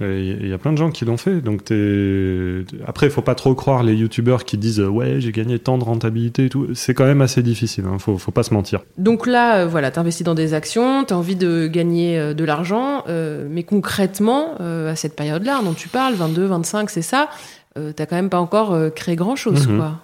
Il 0.00 0.48
y 0.48 0.52
a 0.52 0.58
plein 0.58 0.72
de 0.72 0.76
gens 0.76 0.90
qui 0.90 1.04
l'ont 1.04 1.16
fait. 1.16 1.40
Donc 1.40 1.62
t'es- 1.64 2.64
après, 2.84 3.06
il 3.06 3.10
faut 3.12 3.22
pas 3.22 3.36
trop 3.36 3.54
croire 3.54 3.84
les 3.84 3.94
youtubeurs 3.94 4.44
qui 4.44 4.58
disent 4.58 4.80
euh, 4.80 4.88
ouais 4.88 5.20
j'ai 5.20 5.30
gagné 5.30 5.60
tant 5.60 5.78
de 5.78 5.84
rentabilité 5.84 6.46
et 6.46 6.48
tout. 6.48 6.66
C'est 6.74 6.94
quand 6.94 7.04
même 7.04 7.20
assez 7.22 7.44
difficile. 7.44 7.84
Hein. 7.86 7.98
Faut, 8.00 8.18
faut 8.18 8.32
pas 8.32 8.42
se 8.42 8.52
mentir. 8.52 8.80
Donc 8.98 9.24
là, 9.24 9.58
euh, 9.58 9.66
voilà, 9.68 9.92
t'investis 9.92 10.24
dans 10.24 10.34
des 10.34 10.52
actions, 10.52 11.04
t'as 11.04 11.14
envie 11.14 11.36
de 11.36 11.68
gagner 11.68 12.18
euh, 12.18 12.34
de 12.34 12.42
l'argent, 12.44 13.04
euh, 13.08 13.46
mais 13.48 13.62
concrètement, 13.62 14.56
à 14.58 14.96
cette 14.96 15.14
période-là 15.14 15.60
dont 15.64 15.74
tu 15.74 15.88
parles, 15.88 16.14
22, 16.14 16.44
25, 16.46 16.90
c'est 16.90 17.02
ça, 17.02 17.28
t'as 17.76 18.06
quand 18.06 18.16
même 18.16 18.30
pas 18.30 18.40
encore 18.40 18.76
créé 18.94 19.14
grand-chose, 19.16 19.68
Mhm. 19.68 19.76
quoi. 19.76 20.00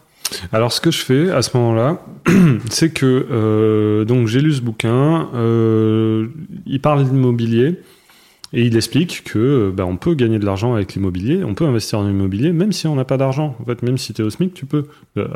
Alors 0.52 0.72
ce 0.72 0.80
que 0.80 0.90
je 0.90 0.98
fais 0.98 1.30
à 1.30 1.42
ce 1.42 1.56
moment-là, 1.56 2.02
c'est 2.70 2.92
que 2.92 3.26
euh, 3.30 4.04
donc 4.04 4.26
j'ai 4.26 4.40
lu 4.40 4.52
ce 4.52 4.62
bouquin. 4.62 5.28
euh, 5.34 6.28
il 6.66 6.80
parle 6.80 7.04
d'immobilier. 7.04 7.80
Et 8.52 8.64
il 8.64 8.76
explique 8.76 9.22
que 9.22 9.38
euh, 9.38 9.70
bah, 9.72 9.86
on 9.86 9.96
peut 9.96 10.14
gagner 10.14 10.40
de 10.40 10.44
l'argent 10.44 10.74
avec 10.74 10.94
l'immobilier, 10.94 11.44
on 11.44 11.54
peut 11.54 11.66
investir 11.66 12.00
en 12.00 12.08
immobilier, 12.08 12.50
même 12.50 12.72
si 12.72 12.88
on 12.88 12.96
n'a 12.96 13.04
pas 13.04 13.16
d'argent. 13.16 13.54
En 13.60 13.64
fait, 13.64 13.80
même 13.84 13.96
si 13.96 14.12
tu 14.12 14.22
es 14.22 14.24
au 14.24 14.30
SMIC, 14.30 14.54
tu 14.54 14.66
peux. 14.66 14.86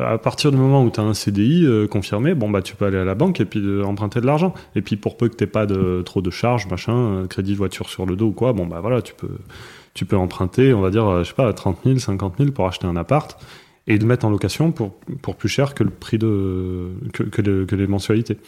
À 0.00 0.18
partir 0.18 0.50
du 0.50 0.56
moment 0.56 0.82
où 0.82 0.90
tu 0.90 0.98
as 0.98 1.04
un 1.04 1.14
CDI 1.14 1.64
confirmé, 1.88 2.34
bon 2.34 2.50
bah 2.50 2.60
tu 2.60 2.74
peux 2.74 2.86
aller 2.86 2.98
à 2.98 3.04
la 3.04 3.14
banque 3.14 3.40
et 3.40 3.44
puis 3.44 3.62
emprunter 3.84 4.20
de 4.20 4.26
l'argent. 4.26 4.52
Et 4.74 4.82
puis 4.82 4.96
pour 4.96 5.16
peu 5.16 5.28
que 5.28 5.36
tu 5.36 5.46
pas 5.46 5.64
trop 6.04 6.22
de 6.22 6.30
charges, 6.30 6.66
machin, 6.68 7.26
crédit 7.30 7.52
de 7.52 7.56
voiture 7.56 7.88
sur 7.88 8.04
le 8.04 8.16
dos 8.16 8.26
ou 8.26 8.32
quoi, 8.32 8.52
bon 8.52 8.66
bah 8.66 8.80
voilà, 8.80 9.00
tu 9.00 9.14
peux, 9.14 10.16
emprunter, 10.16 10.74
on 10.74 10.80
va 10.80 10.90
dire, 10.90 11.22
je 11.22 11.28
sais 11.28 11.34
pas, 11.34 11.52
30 11.52 11.78
000, 11.84 11.98
50 11.98 12.34
000 12.38 12.50
pour 12.50 12.66
acheter 12.66 12.88
un 12.88 12.96
appart 12.96 13.38
et 13.86 13.98
le 13.98 14.06
mettre 14.06 14.24
en 14.24 14.30
location 14.30 14.72
pour, 14.72 14.94
pour 15.20 15.36
plus 15.36 15.48
cher 15.50 15.74
que 15.74 15.84
le 15.84 15.90
prix 15.90 16.16
de 16.16 16.88
que, 17.12 17.22
que, 17.22 17.42
le- 17.42 17.66
que 17.66 17.76
les 17.76 17.86
mensualités. 17.86 18.38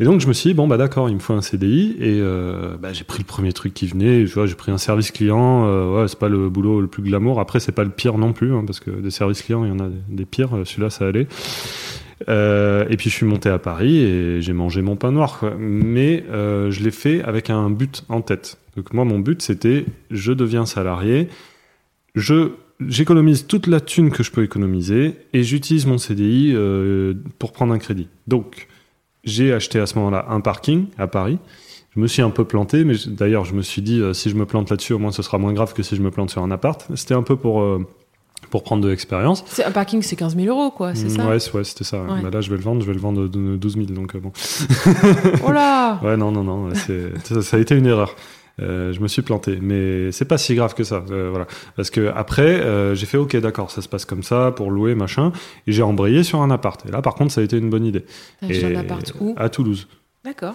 Et 0.00 0.04
donc 0.04 0.20
je 0.20 0.28
me 0.28 0.34
suis 0.34 0.50
dit 0.50 0.54
bon 0.54 0.66
bah 0.66 0.76
d'accord, 0.76 1.08
il 1.08 1.14
me 1.14 1.20
faut 1.20 1.32
un 1.32 1.40
CDI 1.40 1.96
et 1.98 2.18
euh, 2.20 2.76
bah, 2.76 2.92
j'ai 2.92 3.04
pris 3.04 3.18
le 3.18 3.24
premier 3.24 3.52
truc 3.54 3.72
qui 3.72 3.86
venait. 3.86 4.24
Tu 4.24 4.32
vois, 4.32 4.46
j'ai 4.46 4.54
pris 4.54 4.70
un 4.70 4.78
service 4.78 5.10
client. 5.10 5.64
Euh, 5.66 6.06
c'est 6.08 6.18
pas 6.18 6.28
le 6.28 6.50
boulot 6.50 6.80
le 6.82 6.88
plus 6.88 7.02
glamour. 7.02 7.40
Après 7.40 7.58
c'est 7.58 7.72
pas 7.72 7.84
le 7.84 7.90
pire 7.90 8.18
non 8.18 8.34
plus 8.34 8.52
hein, 8.54 8.64
parce 8.66 8.80
que 8.80 8.90
des 8.90 9.10
services 9.10 9.40
clients 9.42 9.64
il 9.64 9.68
y 9.68 9.72
en 9.72 9.80
a 9.80 9.88
des, 10.08 10.26
pires. 10.26 10.50
Celui-là 10.64 10.90
ça 10.90 11.06
allait. 11.06 11.26
Euh, 12.28 12.84
et 12.90 12.96
puis 12.96 13.08
je 13.10 13.14
suis 13.14 13.26
monté 13.26 13.48
à 13.48 13.58
Paris 13.58 13.98
et 13.98 14.42
j'ai 14.42 14.52
mangé 14.52 14.82
mon 14.82 14.96
pain 14.96 15.10
noir. 15.10 15.40
Mais 15.58 16.22
euh, 16.30 16.70
je 16.70 16.84
l'ai 16.84 16.90
fait 16.90 17.22
avec 17.22 17.48
un 17.48 17.70
but 17.70 18.04
en 18.10 18.20
tête. 18.20 18.58
Donc 18.76 18.92
moi 18.92 19.04
mon 19.06 19.18
but 19.18 19.40
c'était 19.40 19.86
je 20.10 20.32
deviens 20.32 20.66
salarié, 20.66 21.28
je 22.14 22.50
j'économise 22.88 23.46
toute 23.46 23.66
la 23.66 23.80
thune 23.80 24.10
que 24.10 24.22
je 24.22 24.30
peux 24.30 24.42
économiser 24.42 25.16
et 25.32 25.42
j'utilise 25.42 25.86
mon 25.86 25.98
CDI 25.98 26.52
euh, 26.54 27.14
pour 27.38 27.52
prendre 27.52 27.72
un 27.72 27.78
crédit. 27.78 28.08
Donc, 28.26 28.68
j'ai 29.24 29.52
acheté 29.52 29.78
à 29.78 29.86
ce 29.86 29.96
moment-là 29.98 30.26
un 30.30 30.40
parking 30.40 30.86
à 30.98 31.06
Paris. 31.06 31.38
Je 31.94 32.00
me 32.00 32.06
suis 32.06 32.22
un 32.22 32.30
peu 32.30 32.44
planté, 32.44 32.84
mais 32.84 32.94
d'ailleurs, 33.06 33.44
je 33.44 33.54
me 33.54 33.62
suis 33.62 33.82
dit, 33.82 34.00
euh, 34.00 34.14
si 34.14 34.30
je 34.30 34.34
me 34.34 34.46
plante 34.46 34.70
là-dessus, 34.70 34.94
au 34.94 34.98
moins 34.98 35.12
ce 35.12 35.22
sera 35.22 35.36
moins 35.38 35.52
grave 35.52 35.74
que 35.74 35.82
si 35.82 35.94
je 35.94 36.02
me 36.02 36.10
plante 36.10 36.30
sur 36.30 36.42
un 36.42 36.50
appart. 36.50 36.86
C'était 36.94 37.12
un 37.14 37.22
peu 37.22 37.36
pour, 37.36 37.60
euh, 37.60 37.86
pour 38.50 38.62
prendre 38.64 38.82
de 38.82 38.88
l'expérience. 38.88 39.44
Un 39.64 39.70
parking, 39.70 40.00
c'est 40.02 40.16
15 40.16 40.34
000 40.36 40.48
euros, 40.48 40.70
quoi, 40.70 40.94
c'est 40.94 41.10
ça 41.10 41.22
Mm, 41.24 41.28
Ouais, 41.28 41.38
c'est- 41.38 41.52
ouais, 41.54 41.64
c'était 41.64 41.84
ça. 41.84 42.02
ouais. 42.02 42.22
Bah 42.22 42.30
là, 42.32 42.40
je 42.40 42.50
vais 42.50 42.56
le 42.56 42.62
vendre, 42.62 42.80
je 42.80 42.86
vais 42.86 42.94
le 42.94 42.98
vendre 43.00 43.28
de 43.28 43.56
12 43.56 43.74
000, 43.74 43.86
donc 43.88 44.16
bon. 44.16 44.32
Oh 45.46 45.52
là 45.52 46.00
Ouais, 46.02 46.16
non, 46.16 46.32
non, 46.32 46.42
non, 46.44 46.74
ça, 46.74 47.42
ça 47.42 47.56
a 47.56 47.60
été 47.60 47.76
une 47.76 47.86
erreur. 47.86 48.16
Euh, 48.62 48.92
je 48.92 49.00
me 49.00 49.08
suis 49.08 49.22
planté, 49.22 49.58
mais 49.60 50.12
c'est 50.12 50.24
pas 50.24 50.38
si 50.38 50.54
grave 50.54 50.74
que 50.74 50.84
ça. 50.84 51.04
euh, 51.10 51.28
voilà, 51.30 51.46
parce 51.76 51.90
que 51.90 52.12
après, 52.14 52.60
euh, 52.60 52.94
j'ai 52.94 53.06
fait 53.06 53.18
OK, 53.18 53.36
d'accord, 53.36 53.70
ça 53.70 53.82
se 53.82 53.88
passe 53.88 54.04
comme 54.04 54.22
ça 54.22 54.52
pour 54.54 54.70
louer 54.70 54.94
machin, 54.94 55.32
et 55.66 55.72
j'ai 55.72 55.82
embrayé 55.82 56.22
sur 56.22 56.40
un 56.42 56.50
appart. 56.50 56.84
Et 56.86 56.90
là, 56.92 57.02
par 57.02 57.14
contre, 57.14 57.32
ça 57.32 57.40
a 57.40 57.44
été 57.44 57.58
une 57.58 57.68
bonne 57.70 57.84
idée. 57.84 58.04
T'as 58.40 58.46
acheté 58.48 58.70
Et- 58.72 58.76
un 58.76 58.80
appart 58.80 59.12
où? 59.20 59.34
À 59.36 59.48
Toulouse. 59.48 59.88
D'accord. 60.24 60.54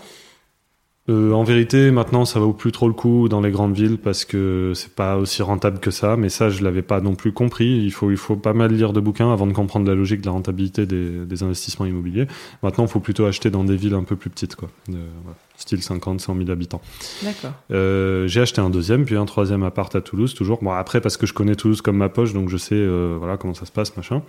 Euh, 1.10 1.32
en 1.32 1.43
vérité, 1.43 1.89
maintenant, 1.91 2.26
ça 2.26 2.39
vaut 2.39 2.52
plus 2.52 2.72
trop 2.74 2.88
le 2.88 2.93
coup 2.93 3.30
dans 3.30 3.39
les 3.39 3.50
grandes 3.52 3.74
villes 3.74 3.98
parce 3.98 4.26
que 4.26 4.74
c'est 4.76 4.93
pas 4.93 5.15
aussi 5.17 5.41
rentable 5.41 5.80
que 5.80 5.89
ça. 5.91 6.17
Mais 6.17 6.28
ça, 6.30 6.50
je 6.50 6.63
l'avais 6.63 6.82
pas 6.82 7.00
non 7.00 7.15
plus 7.15 7.32
compris. 7.32 7.82
Il 7.84 7.91
faut, 7.91 8.12
il 8.12 8.17
faut 8.17 8.36
pas 8.36 8.54
mal 8.54 8.74
lire 8.74 8.91
de 8.91 9.00
bouquins 9.00 9.32
avant 9.32 9.48
de 9.48 9.54
comprendre 9.54 9.88
la 9.88 9.96
logique 9.96 10.20
de 10.22 10.26
la 10.26 10.34
rentabilité 10.34 10.86
des, 10.86 11.26
des 11.26 11.43
investissements 11.43 11.86
immobiliers. 11.86 12.28
Maintenant, 12.62 12.86
il 12.86 12.89
faut 12.89 13.00
plutôt 13.00 13.26
acheter 13.26 13.50
dans 13.50 13.63
des 13.63 13.78
villes 13.78 13.93
un 13.93 14.04
peu 14.04 14.15
plus 14.17 14.30
petites, 14.30 14.56
quoi. 14.56 14.70
De- 14.89 14.98
voilà. 15.24 15.38
Style 15.58 15.82
50, 15.82 16.20
100 16.22 16.36
000 16.36 16.52
habitants. 16.52 16.82
D'accord. 17.24 17.52
Euh, 17.72 18.28
j'ai 18.28 18.41
acheté 18.41 18.62
un 18.62 18.70
deuxième, 18.70 19.06
puis 19.06 19.15
un 19.15 19.26
troisième 19.26 19.63
appart 19.63 19.96
à 19.96 20.02
Toulouse, 20.02 20.36
toujours. 20.36 20.60
Bon, 20.62 20.72
après, 20.72 21.02
parce 21.02 21.17
que 21.17 21.26
je 21.26 21.34
connais 21.34 21.56
Toulouse 21.56 21.82
comme 21.82 21.98
ma 21.98 22.10
poche, 22.10 22.34
donc 22.34 22.50
je 22.50 22.58
sais 22.58 22.76
euh, 22.76 23.15
voilà 23.17 23.38
comment 23.38 23.56
ça 23.56 23.65
se 23.65 23.72
passe, 23.72 23.96
machin. 23.98 24.22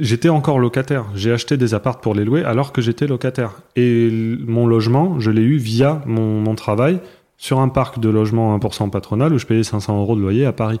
J'étais 0.00 0.28
encore 0.28 0.58
locataire. 0.58 1.06
J'ai 1.14 1.32
acheté 1.32 1.56
des 1.56 1.74
apparts 1.74 2.00
pour 2.00 2.14
les 2.14 2.24
louer 2.24 2.44
alors 2.44 2.72
que 2.72 2.80
j'étais 2.82 3.06
locataire. 3.06 3.52
Et 3.76 4.10
mon 4.46 4.66
logement, 4.66 5.20
je 5.20 5.30
l'ai 5.30 5.42
eu 5.42 5.56
via 5.56 6.02
mon, 6.06 6.40
mon 6.40 6.54
travail 6.54 7.00
sur 7.36 7.60
un 7.60 7.68
parc 7.68 7.98
de 8.00 8.08
logement 8.08 8.56
1% 8.58 8.90
patronal 8.90 9.32
où 9.32 9.38
je 9.38 9.46
payais 9.46 9.62
500 9.64 9.98
euros 10.00 10.16
de 10.16 10.20
loyer 10.20 10.46
à 10.46 10.52
Paris. 10.52 10.80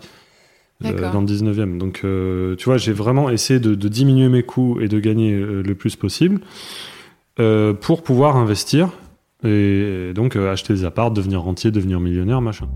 euh, 0.84 1.12
dans 1.12 1.20
le 1.20 1.26
19e. 1.26 1.78
Donc, 1.78 2.00
euh, 2.04 2.56
tu 2.56 2.64
vois, 2.64 2.76
j'ai 2.76 2.92
vraiment 2.92 3.30
essayé 3.30 3.60
de, 3.60 3.74
de 3.74 3.88
diminuer 3.88 4.28
mes 4.28 4.42
coûts 4.42 4.80
et 4.80 4.88
de 4.88 4.98
gagner 4.98 5.32
euh, 5.32 5.62
le 5.62 5.74
plus 5.74 5.96
possible 5.96 6.40
pour 7.80 8.02
pouvoir 8.04 8.36
investir 8.36 8.90
et 9.44 10.12
donc 10.14 10.36
euh, 10.36 10.50
acheter 10.52 10.72
des 10.72 10.84
apparts, 10.84 11.10
devenir 11.10 11.42
rentier, 11.42 11.70
devenir 11.70 12.00
millionnaire, 12.00 12.40
machin. 12.40 12.68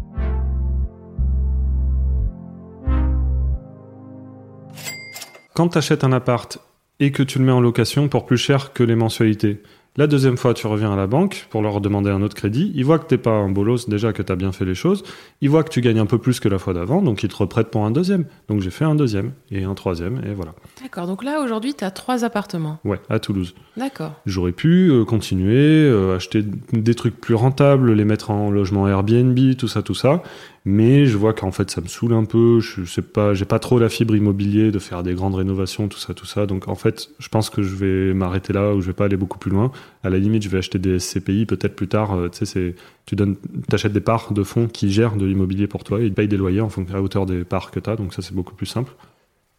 Quand 5.58 5.70
tu 5.70 5.78
achètes 5.78 6.04
un 6.04 6.12
appart 6.12 6.56
et 7.00 7.10
que 7.10 7.24
tu 7.24 7.40
le 7.40 7.44
mets 7.44 7.50
en 7.50 7.60
location 7.60 8.06
pour 8.06 8.26
plus 8.26 8.36
cher 8.36 8.72
que 8.72 8.84
les 8.84 8.94
mensualités, 8.94 9.60
la 9.96 10.06
deuxième 10.06 10.36
fois, 10.36 10.54
tu 10.54 10.68
reviens 10.68 10.92
à 10.92 10.96
la 10.96 11.08
banque 11.08 11.48
pour 11.50 11.62
leur 11.62 11.80
demander 11.80 12.10
un 12.10 12.22
autre 12.22 12.36
crédit. 12.36 12.70
Ils 12.76 12.84
voient 12.84 13.00
que 13.00 13.06
t'es 13.06 13.18
pas 13.18 13.32
un 13.32 13.48
bolos, 13.48 13.88
déjà 13.88 14.12
que 14.12 14.22
tu 14.22 14.30
as 14.30 14.36
bien 14.36 14.52
fait 14.52 14.64
les 14.64 14.76
choses. 14.76 15.02
Ils 15.40 15.50
voient 15.50 15.64
que 15.64 15.70
tu 15.70 15.80
gagnes 15.80 15.98
un 15.98 16.06
peu 16.06 16.18
plus 16.18 16.38
que 16.38 16.48
la 16.48 16.60
fois 16.60 16.74
d'avant, 16.74 17.02
donc 17.02 17.24
ils 17.24 17.28
te 17.28 17.34
reprêtent 17.34 17.72
pour 17.72 17.84
un 17.84 17.90
deuxième. 17.90 18.26
Donc 18.46 18.60
j'ai 18.60 18.70
fait 18.70 18.84
un 18.84 18.94
deuxième 18.94 19.32
et 19.50 19.64
un 19.64 19.74
troisième, 19.74 20.22
et 20.24 20.32
voilà. 20.32 20.54
D'accord. 20.80 21.08
Donc 21.08 21.24
là, 21.24 21.40
aujourd'hui, 21.40 21.74
t'as 21.74 21.90
trois 21.90 22.24
appartements. 22.24 22.78
Ouais, 22.84 23.00
à 23.08 23.18
Toulouse. 23.18 23.56
D'accord. 23.78 24.20
J'aurais 24.26 24.52
pu 24.52 24.90
euh, 24.90 25.04
continuer, 25.04 25.54
euh, 25.54 26.16
acheter 26.16 26.44
des 26.72 26.94
trucs 26.94 27.20
plus 27.20 27.36
rentables, 27.36 27.92
les 27.92 28.04
mettre 28.04 28.30
en 28.30 28.50
logement 28.50 28.88
Airbnb, 28.88 29.38
tout 29.56 29.68
ça, 29.68 29.82
tout 29.82 29.94
ça. 29.94 30.22
Mais 30.64 31.06
je 31.06 31.16
vois 31.16 31.32
qu'en 31.32 31.52
fait, 31.52 31.70
ça 31.70 31.80
me 31.80 31.86
saoule 31.86 32.12
un 32.12 32.24
peu. 32.24 32.58
Je 32.58 32.84
sais 32.84 33.02
pas, 33.02 33.34
j'ai 33.34 33.44
pas 33.44 33.60
trop 33.60 33.78
la 33.78 33.88
fibre 33.88 34.16
immobilier 34.16 34.72
de 34.72 34.80
faire 34.80 35.04
des 35.04 35.14
grandes 35.14 35.36
rénovations, 35.36 35.86
tout 35.86 35.98
ça, 35.98 36.12
tout 36.12 36.26
ça. 36.26 36.46
Donc 36.46 36.66
en 36.66 36.74
fait, 36.74 37.10
je 37.20 37.28
pense 37.28 37.50
que 37.50 37.62
je 37.62 37.76
vais 37.76 38.14
m'arrêter 38.14 38.52
là 38.52 38.74
ou 38.74 38.80
je 38.80 38.88
vais 38.88 38.92
pas 38.92 39.04
aller 39.04 39.16
beaucoup 39.16 39.38
plus 39.38 39.52
loin. 39.52 39.70
À 40.02 40.10
la 40.10 40.18
limite, 40.18 40.42
je 40.42 40.48
vais 40.48 40.58
acheter 40.58 40.80
des 40.80 40.98
SCPI 40.98 41.46
peut-être 41.46 41.76
plus 41.76 41.88
tard. 41.88 42.16
Euh, 42.16 42.28
tu 42.28 42.44
sais, 42.44 42.74
tu 43.06 43.14
donnes, 43.14 43.36
t'achètes 43.68 43.92
des 43.92 44.00
parts 44.00 44.32
de 44.32 44.42
fonds 44.42 44.66
qui 44.66 44.90
gèrent 44.90 45.16
de 45.16 45.24
l'immobilier 45.24 45.68
pour 45.68 45.84
toi 45.84 46.00
et 46.00 46.04
ils 46.06 46.12
payent 46.12 46.28
des 46.28 46.36
loyers 46.36 46.60
en 46.60 46.68
fonction 46.68 46.98
hauteur 46.98 47.26
des 47.26 47.44
parts 47.44 47.70
que 47.70 47.78
tu 47.78 47.88
as. 47.88 47.96
Donc 47.96 48.12
ça, 48.12 48.22
c'est 48.22 48.34
beaucoup 48.34 48.54
plus 48.54 48.66
simple. 48.66 48.92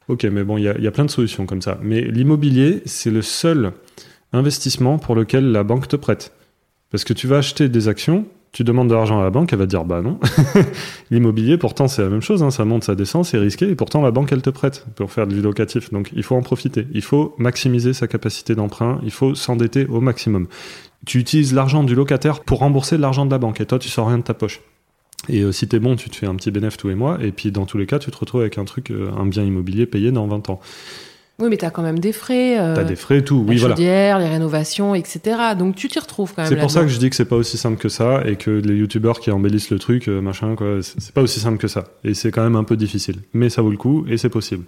Ok, 0.10 0.24
mais 0.24 0.44
bon, 0.44 0.58
il 0.58 0.64
y 0.64 0.88
a, 0.88 0.92
plein 0.92 1.06
de 1.06 1.12
solutions 1.12 1.46
comme 1.46 1.62
ça. 1.62 1.78
Mais 1.84 2.02
l'immobilier, 2.02 2.82
c'est 2.86 3.12
le 3.12 3.22
seul 3.22 3.74
investissement 4.34 4.98
pour 4.98 5.14
lequel 5.14 5.52
la 5.52 5.64
banque 5.64 5.88
te 5.88 5.96
prête. 5.96 6.34
Parce 6.90 7.04
que 7.04 7.14
tu 7.14 7.28
vas 7.28 7.38
acheter 7.38 7.70
des 7.70 7.88
actions, 7.88 8.26
tu 8.52 8.64
demandes 8.64 8.90
de 8.90 8.96
l'argent 8.96 9.20
à 9.20 9.24
la 9.24 9.30
banque, 9.30 9.54
elle 9.54 9.60
va 9.60 9.68
dire 9.68 9.86
bah 9.86 10.02
non. 10.02 10.20
L'immobilier, 11.12 11.60
pourtant, 11.60 11.88
c'est 11.88 12.02
la 12.02 12.10
même 12.10 12.24
chose, 12.24 12.42
hein, 12.42 12.50
ça 12.50 12.66
monte, 12.66 12.86
ça 12.86 12.96
descend, 12.96 13.24
c'est 13.24 13.38
risqué, 13.38 13.70
et 13.70 13.76
pourtant 13.76 14.02
la 14.02 14.10
banque, 14.10 14.32
elle 14.32 14.42
te 14.42 14.50
prête 14.50 14.88
pour 14.96 15.12
faire 15.12 15.28
du 15.28 15.44
locatif. 15.44 15.92
Donc 15.92 16.10
il 16.16 16.24
faut 16.24 16.36
en 16.36 16.42
profiter. 16.42 16.88
Il 16.92 17.04
faut 17.04 17.36
maximiser 17.38 17.94
sa 17.94 18.08
capacité 18.08 18.56
d'emprunt, 18.56 19.00
il 19.04 19.12
faut 19.12 19.36
s'endetter 19.36 19.86
au 19.86 20.02
maximum. 20.02 20.48
Tu 21.06 21.20
utilises 21.20 21.54
l'argent 21.54 21.84
du 21.84 21.94
locataire 21.94 22.40
pour 22.40 22.60
rembourser 22.60 22.98
l'argent 22.98 23.28
de 23.28 23.32
la 23.32 23.38
banque, 23.38 23.62
et 23.62 23.66
toi, 23.68 23.78
tu 23.78 23.90
sors 23.90 24.08
rien 24.08 24.18
de 24.18 24.24
ta 24.24 24.34
poche. 24.34 24.60
Et 25.28 25.42
euh, 25.42 25.52
si 25.52 25.68
t'es 25.68 25.80
bon, 25.80 25.96
tu 25.96 26.10
te 26.10 26.16
fais 26.16 26.28
un 26.28 26.36
petit 26.36 26.50
bénéfice 26.52 26.78
tous 26.78 26.88
les 26.88 26.96
mois, 26.96 27.18
et 27.22 27.32
puis 27.32 27.52
dans 27.52 27.66
tous 27.66 27.78
les 27.78 27.86
cas, 27.86 28.00
tu 28.00 28.10
te 28.10 28.18
retrouves 28.18 28.42
avec 28.42 28.58
un 28.58 28.66
truc, 28.66 28.92
euh, 28.92 29.12
un 29.18 29.26
bien 29.26 29.44
immobilier 29.44 29.86
payé 29.86 30.12
dans 30.12 30.28
20 30.28 30.50
ans. 30.50 30.60
Oui, 31.40 31.48
mais 31.50 31.58
t'as 31.58 31.70
quand 31.70 31.82
même 31.82 32.00
des 32.00 32.12
frais. 32.12 32.60
Euh, 32.60 32.76
T'as 32.76 32.84
des 32.84 32.98
frais 32.98 33.20
et 33.20 33.24
tout, 33.24 33.44
la 33.46 33.50
oui, 33.50 33.58
voilà. 33.58 33.76
les 33.76 34.28
rénovations, 34.28 34.94
etc. 34.94 35.22
Donc 35.58 35.76
tu 35.76 35.88
t'y 35.88 35.98
retrouves 35.98 36.34
quand 36.36 36.42
même. 36.42 36.50
C'est 36.52 36.60
pour 36.60 36.70
ça 36.70 36.82
que 36.82 36.90
je 36.90 37.00
dis 37.00 37.10
que 37.10 37.16
c'est 37.16 37.26
pas 37.26 37.38
aussi 37.38 37.58
simple 37.58 37.78
que 37.78 37.88
ça 37.88 38.24
et 38.26 38.36
que 38.36 38.52
les 38.52 38.76
youtubeurs 38.76 39.22
qui 39.22 39.32
embellissent 39.32 39.70
le 39.70 39.80
truc, 39.80 40.10
euh, 40.10 40.20
machin, 40.20 40.56
quoi, 40.56 40.80
c'est 40.82 41.14
pas 41.14 41.22
aussi 41.22 41.40
simple 41.40 41.58
que 41.58 41.70
ça. 41.70 41.86
Et 42.04 42.14
c'est 42.14 42.32
quand 42.32 42.44
même 42.44 42.58
un 42.58 42.66
peu 42.66 42.76
difficile. 42.76 43.20
Mais 43.34 43.50
ça 43.50 43.62
vaut 43.62 43.72
le 43.72 43.78
coup 43.78 44.06
et 44.10 44.18
c'est 44.18 44.30
possible. 44.30 44.66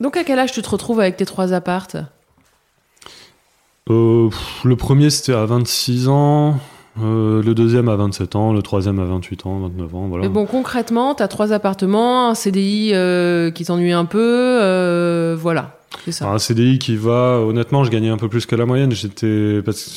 Donc 0.00 0.18
à 0.18 0.24
quel 0.24 0.38
âge 0.38 0.52
tu 0.52 0.60
te 0.60 0.68
retrouves 0.68 1.00
avec 1.00 1.16
tes 1.16 1.24
trois 1.24 1.54
appartes? 1.54 1.96
Euh, 3.88 4.28
le 4.64 4.76
premier 4.76 5.08
c'était 5.08 5.32
à 5.32 5.46
26 5.46 6.08
ans, 6.08 6.60
euh, 7.02 7.42
le 7.42 7.54
deuxième 7.54 7.88
à 7.88 7.96
27 7.96 8.36
ans, 8.36 8.52
le 8.52 8.62
troisième 8.62 8.98
à 8.98 9.04
28 9.04 9.46
ans, 9.46 9.58
29 9.60 9.94
ans, 9.94 10.06
voilà. 10.08 10.24
Mais 10.24 10.32
bon, 10.32 10.46
concrètement, 10.46 11.14
t'as 11.14 11.28
trois 11.28 11.52
appartements, 11.52 12.28
un 12.30 12.34
CDI 12.34 12.90
euh, 12.94 13.50
qui 13.50 13.64
t'ennuie 13.64 13.92
un 13.92 14.04
peu, 14.04 14.18
euh, 14.62 15.36
voilà, 15.38 15.78
c'est 16.04 16.12
ça. 16.12 16.24
Alors, 16.24 16.34
un 16.36 16.38
CDI 16.38 16.78
qui 16.78 16.96
va, 16.96 17.40
honnêtement, 17.40 17.84
je 17.84 17.90
gagnais 17.90 18.10
un 18.10 18.16
peu 18.18 18.28
plus 18.28 18.46
que 18.46 18.56
la 18.56 18.66
moyenne. 18.66 18.92
J'étais, 18.92 19.60
parce 19.64 19.84
que, 19.84 19.90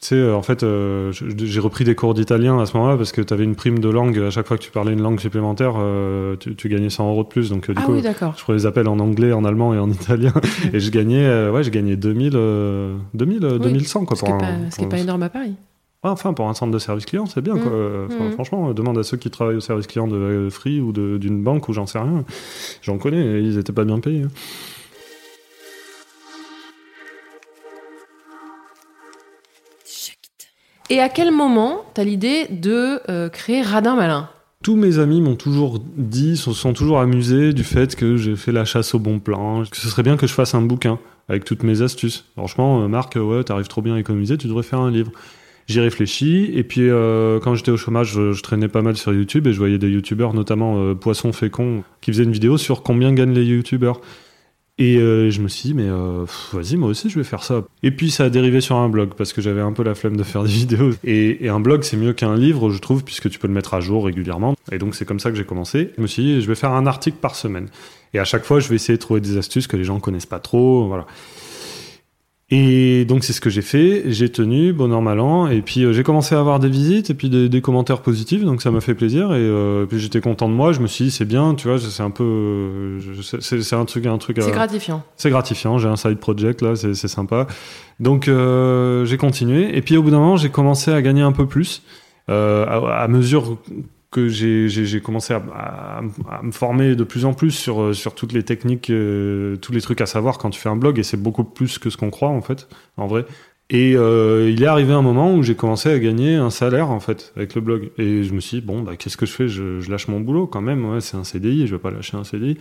tu 0.00 0.06
sais, 0.08 0.30
en 0.30 0.42
fait, 0.42 0.62
euh, 0.62 1.10
j'ai 1.12 1.58
repris 1.60 1.82
des 1.84 1.96
cours 1.96 2.14
d'italien 2.14 2.60
à 2.60 2.66
ce 2.66 2.76
moment-là 2.76 2.96
parce 2.96 3.10
que 3.10 3.20
tu 3.20 3.34
avais 3.34 3.42
une 3.42 3.56
prime 3.56 3.80
de 3.80 3.88
langue 3.88 4.16
à 4.18 4.30
chaque 4.30 4.46
fois 4.46 4.56
que 4.56 4.62
tu 4.62 4.70
parlais 4.70 4.92
une 4.92 5.02
langue 5.02 5.18
supplémentaire, 5.18 5.74
euh, 5.78 6.36
tu, 6.38 6.54
tu 6.54 6.68
gagnais 6.68 6.88
100 6.90 7.08
euros 7.10 7.24
de 7.24 7.28
plus. 7.28 7.50
Donc, 7.50 7.68
euh, 7.68 7.74
du 7.74 7.80
ah 7.82 7.86
coup, 7.86 7.94
oui, 7.94 8.02
d'accord. 8.02 8.34
je 8.36 8.42
prenais 8.44 8.58
les 8.58 8.66
appels 8.66 8.86
en 8.88 8.98
anglais, 9.00 9.32
en 9.32 9.44
allemand 9.44 9.74
et 9.74 9.78
en 9.78 9.90
italien. 9.90 10.32
et 10.72 10.78
je 10.78 10.90
gagnais, 10.92 11.48
ouais, 11.50 11.64
je 11.64 11.70
gagnais 11.70 11.96
2000, 11.96 12.32
euh, 12.36 12.94
2000, 13.14 13.44
euh, 13.44 13.58
Oui, 13.60 13.72
2100, 13.72 14.04
quoi. 14.04 14.16
Ce 14.16 14.22
qui 14.22 14.30
pour 14.30 14.40
est 14.40 14.44
un- 14.86 14.88
pas, 14.88 14.98
énorme 14.98 15.22
à 15.24 15.28
Paris. 15.30 15.54
Enfin, 16.04 16.32
pour 16.32 16.48
un 16.48 16.54
centre 16.54 16.72
de 16.72 16.78
service 16.78 17.06
client, 17.06 17.26
c'est 17.26 17.40
bien, 17.40 17.54
Mm. 17.54 17.60
quoi. 17.62 17.72
Euh, 17.72 18.06
Mm. 18.08 18.32
Franchement, 18.32 18.70
euh, 18.70 18.72
demande 18.74 18.98
à 18.98 19.02
ceux 19.02 19.16
qui 19.16 19.30
travaillent 19.30 19.56
au 19.56 19.60
service 19.60 19.86
client 19.88 20.06
de 20.06 20.48
Free 20.50 20.80
ou 20.80 20.92
de- 20.92 21.18
d'une 21.18 21.42
banque 21.42 21.68
ou 21.68 21.72
j'en 21.72 21.86
sais 21.86 21.98
rien. 21.98 22.24
J'en 22.82 22.98
connais, 22.98 23.20
et 23.24 23.40
ils 23.40 23.58
étaient 23.58 23.72
pas 23.72 23.84
bien 23.84 23.98
payés. 23.98 24.22
hein. 24.22 24.28
Et 30.90 31.00
à 31.00 31.08
quel 31.08 31.30
moment 31.30 31.84
t'as 31.94 32.04
l'idée 32.04 32.46
de 32.48 33.00
euh, 33.10 33.28
créer 33.28 33.62
Radin 33.62 33.94
Malin? 33.96 34.28
Tous 34.62 34.74
mes 34.74 34.98
amis 34.98 35.20
m'ont 35.20 35.36
toujours 35.36 35.78
dit, 35.96 36.36
se 36.36 36.52
sont 36.52 36.72
toujours 36.72 36.98
amusés 36.98 37.52
du 37.52 37.62
fait 37.62 37.94
que 37.94 38.16
j'ai 38.16 38.36
fait 38.36 38.52
la 38.52 38.64
chasse 38.64 38.94
au 38.94 38.98
bon 38.98 39.18
plan, 39.20 39.62
que 39.64 39.76
ce 39.76 39.88
serait 39.88 40.02
bien 40.02 40.16
que 40.16 40.26
je 40.26 40.32
fasse 40.32 40.54
un 40.54 40.62
bouquin 40.62 40.98
avec 41.28 41.44
toutes 41.44 41.62
mes 41.62 41.82
astuces. 41.82 42.24
Franchement, 42.36 42.88
Marc, 42.88 43.16
ouais, 43.16 43.44
t'arrives 43.44 43.68
trop 43.68 43.82
bien 43.82 43.94
à 43.94 44.00
économiser, 44.00 44.36
tu 44.38 44.48
devrais 44.48 44.62
faire 44.64 44.80
un 44.80 44.90
livre. 44.90 45.12
J'y 45.68 45.80
réfléchis, 45.80 46.50
et 46.54 46.64
puis 46.64 46.88
euh, 46.88 47.40
quand 47.40 47.54
j'étais 47.54 47.70
au 47.70 47.76
chômage, 47.76 48.12
je, 48.12 48.40
traînais 48.40 48.68
pas 48.68 48.80
mal 48.80 48.96
sur 48.96 49.12
YouTube 49.12 49.46
et 49.46 49.52
je 49.52 49.58
voyais 49.58 49.76
des 49.76 49.90
youtubeurs, 49.90 50.32
notamment 50.32 50.78
euh, 50.78 50.94
Poisson 50.94 51.30
Fécond, 51.30 51.84
qui 52.00 52.10
faisaient 52.10 52.24
une 52.24 52.32
vidéo 52.32 52.56
sur 52.56 52.82
combien 52.82 53.12
gagnent 53.12 53.34
les 53.34 53.44
youtubeurs. 53.44 54.00
Et 54.78 54.96
euh, 54.96 55.30
je 55.30 55.42
me 55.42 55.48
suis 55.48 55.70
dit, 55.70 55.74
mais 55.74 55.88
vas-y, 56.54 56.76
moi 56.76 56.88
aussi, 56.88 57.10
je 57.10 57.18
vais 57.18 57.24
faire 57.24 57.42
ça. 57.42 57.64
Et 57.82 57.90
puis 57.90 58.10
ça 58.10 58.24
a 58.24 58.30
dérivé 58.30 58.62
sur 58.62 58.76
un 58.76 58.88
blog, 58.88 59.10
parce 59.14 59.34
que 59.34 59.42
j'avais 59.42 59.60
un 59.60 59.72
peu 59.72 59.82
la 59.82 59.94
flemme 59.94 60.16
de 60.16 60.22
faire 60.22 60.42
des 60.42 60.48
vidéos. 60.52 60.92
Et, 61.04 61.44
et 61.44 61.50
un 61.50 61.60
blog, 61.60 61.82
c'est 61.82 61.98
mieux 61.98 62.14
qu'un 62.14 62.34
livre, 62.34 62.70
je 62.70 62.78
trouve, 62.78 63.04
puisque 63.04 63.28
tu 63.28 63.38
peux 63.38 63.48
le 63.48 63.54
mettre 63.54 63.74
à 63.74 63.80
jour 63.80 64.06
régulièrement. 64.06 64.54
Et 64.72 64.78
donc 64.78 64.94
c'est 64.94 65.04
comme 65.04 65.20
ça 65.20 65.30
que 65.30 65.36
j'ai 65.36 65.44
commencé. 65.44 65.90
Je 65.98 66.02
me 66.02 66.06
suis 66.06 66.22
dit, 66.22 66.40
je 66.40 66.46
vais 66.46 66.54
faire 66.54 66.72
un 66.72 66.86
article 66.86 67.18
par 67.20 67.34
semaine. 67.34 67.68
Et 68.14 68.18
à 68.18 68.24
chaque 68.24 68.44
fois, 68.44 68.58
je 68.58 68.68
vais 68.68 68.76
essayer 68.76 68.96
de 68.96 69.02
trouver 69.02 69.20
des 69.20 69.36
astuces 69.36 69.66
que 69.66 69.76
les 69.76 69.84
gens 69.84 70.00
connaissent 70.00 70.24
pas 70.24 70.38
trop. 70.38 70.86
Voilà. 70.86 71.06
Et 72.50 73.04
donc 73.04 73.24
c'est 73.24 73.34
ce 73.34 73.42
que 73.42 73.50
j'ai 73.50 73.60
fait, 73.60 74.04
j'ai 74.06 74.30
tenu, 74.30 74.72
bon 74.72 74.90
an, 74.94 75.02
mal 75.02 75.20
an, 75.20 75.48
et 75.48 75.60
puis 75.60 75.84
euh, 75.84 75.92
j'ai 75.92 76.02
commencé 76.02 76.34
à 76.34 76.40
avoir 76.40 76.58
des 76.60 76.70
visites 76.70 77.10
et 77.10 77.14
puis 77.14 77.28
des, 77.28 77.50
des 77.50 77.60
commentaires 77.60 78.00
positifs, 78.00 78.42
donc 78.42 78.62
ça 78.62 78.70
m'a 78.70 78.80
fait 78.80 78.94
plaisir, 78.94 79.34
et 79.34 79.36
euh, 79.38 79.84
puis 79.84 79.98
j'étais 79.98 80.22
content 80.22 80.48
de 80.48 80.54
moi, 80.54 80.72
je 80.72 80.80
me 80.80 80.86
suis 80.86 81.04
dit 81.04 81.10
c'est 81.10 81.26
bien, 81.26 81.54
tu 81.54 81.68
vois, 81.68 81.78
c'est 81.78 82.02
un 82.02 82.08
peu, 82.10 82.24
euh, 82.24 83.00
c'est- 83.40 83.74
un 83.74 83.84
truc, 83.84 84.06
un 84.06 84.16
truc, 84.16 84.38
C'est 84.40 84.48
euh, 84.50 84.54
gratifiant. 84.54 85.02
c'est 85.16 85.28
gratifiant, 85.28 85.76
j'ai 85.76 85.88
un 85.88 85.96
side 85.96 86.16
project 86.18 86.62
là, 86.62 86.74
c'est 86.74 86.94
c'est 86.94 87.06
sympa. 87.08 87.46
Donc 88.00 88.28
euh, 88.28 89.04
j'ai 89.04 89.18
continué, 89.18 89.76
et 89.76 89.82
puis 89.82 89.98
au 89.98 90.02
bout 90.02 90.10
d'un 90.10 90.18
moment 90.20 90.36
j'ai 90.38 90.48
commencé 90.48 90.90
à 90.90 91.02
gagner 91.02 91.20
un 91.20 91.32
peu 91.32 91.44
plus, 91.44 91.82
euh, 92.30 92.64
à, 92.64 93.02
à 93.02 93.08
mesure 93.08 93.58
que 94.10 94.28
j'ai- 94.28 95.00
commencé 95.00 95.34
à, 95.34 96.00
me 96.42 96.50
former 96.50 96.96
de 96.96 97.04
plus 97.04 97.24
en 97.24 97.34
plus 97.34 97.50
sur, 97.50 97.82
euh, 97.82 97.92
sur 97.92 98.14
toutes 98.14 98.32
les 98.32 98.42
techniques, 98.42 98.90
euh, 98.90 99.56
tous 99.56 99.72
les 99.72 99.80
trucs 99.80 100.00
à 100.00 100.06
savoir 100.06 100.38
quand 100.38 100.50
tu 100.50 100.58
fais 100.60 100.68
un 100.70 100.76
blog, 100.76 100.98
et 100.98 101.02
c'est 101.02 101.16
beaucoup 101.20 101.44
plus 101.44 101.78
que 101.78 101.90
ce 101.90 101.96
qu'on 101.96 102.10
croit 102.10 102.30
en 102.30 102.40
fait, 102.40 102.68
en 102.96 103.06
vrai. 103.06 103.26
Et 103.70 103.94
euh, 103.96 104.48
il 104.50 104.62
est 104.62 104.66
arrivé 104.66 104.94
un 104.94 105.02
moment 105.02 105.34
où 105.34 105.42
j'ai 105.42 105.54
commencé 105.54 105.90
à 105.90 105.98
gagner 105.98 106.36
un 106.36 106.48
salaire 106.48 106.90
en 106.90 107.00
fait 107.00 107.34
avec 107.36 107.54
le 107.54 107.60
blog. 107.60 107.90
Et 107.98 108.22
je 108.22 108.32
me 108.32 108.40
suis 108.40 108.60
dit, 108.60 108.66
bon, 108.66 108.80
bah, 108.80 108.96
qu'est-ce 108.96 109.18
que 109.18 109.26
je 109.26 109.32
fais? 109.32 109.46
Je, 109.46 109.80
je 109.80 109.90
lâche 109.90 110.08
mon 110.08 110.20
boulot 110.20 110.46
quand 110.46 110.62
même, 110.62 110.88
ouais, 110.90 111.02
c'est 111.02 111.18
un 111.18 111.24
CDI, 111.24 111.66
je 111.66 111.74
vais 111.74 111.78
pas 111.78 111.90
lâcher 111.90 112.16
un 112.16 112.24
CDI. 112.24 112.56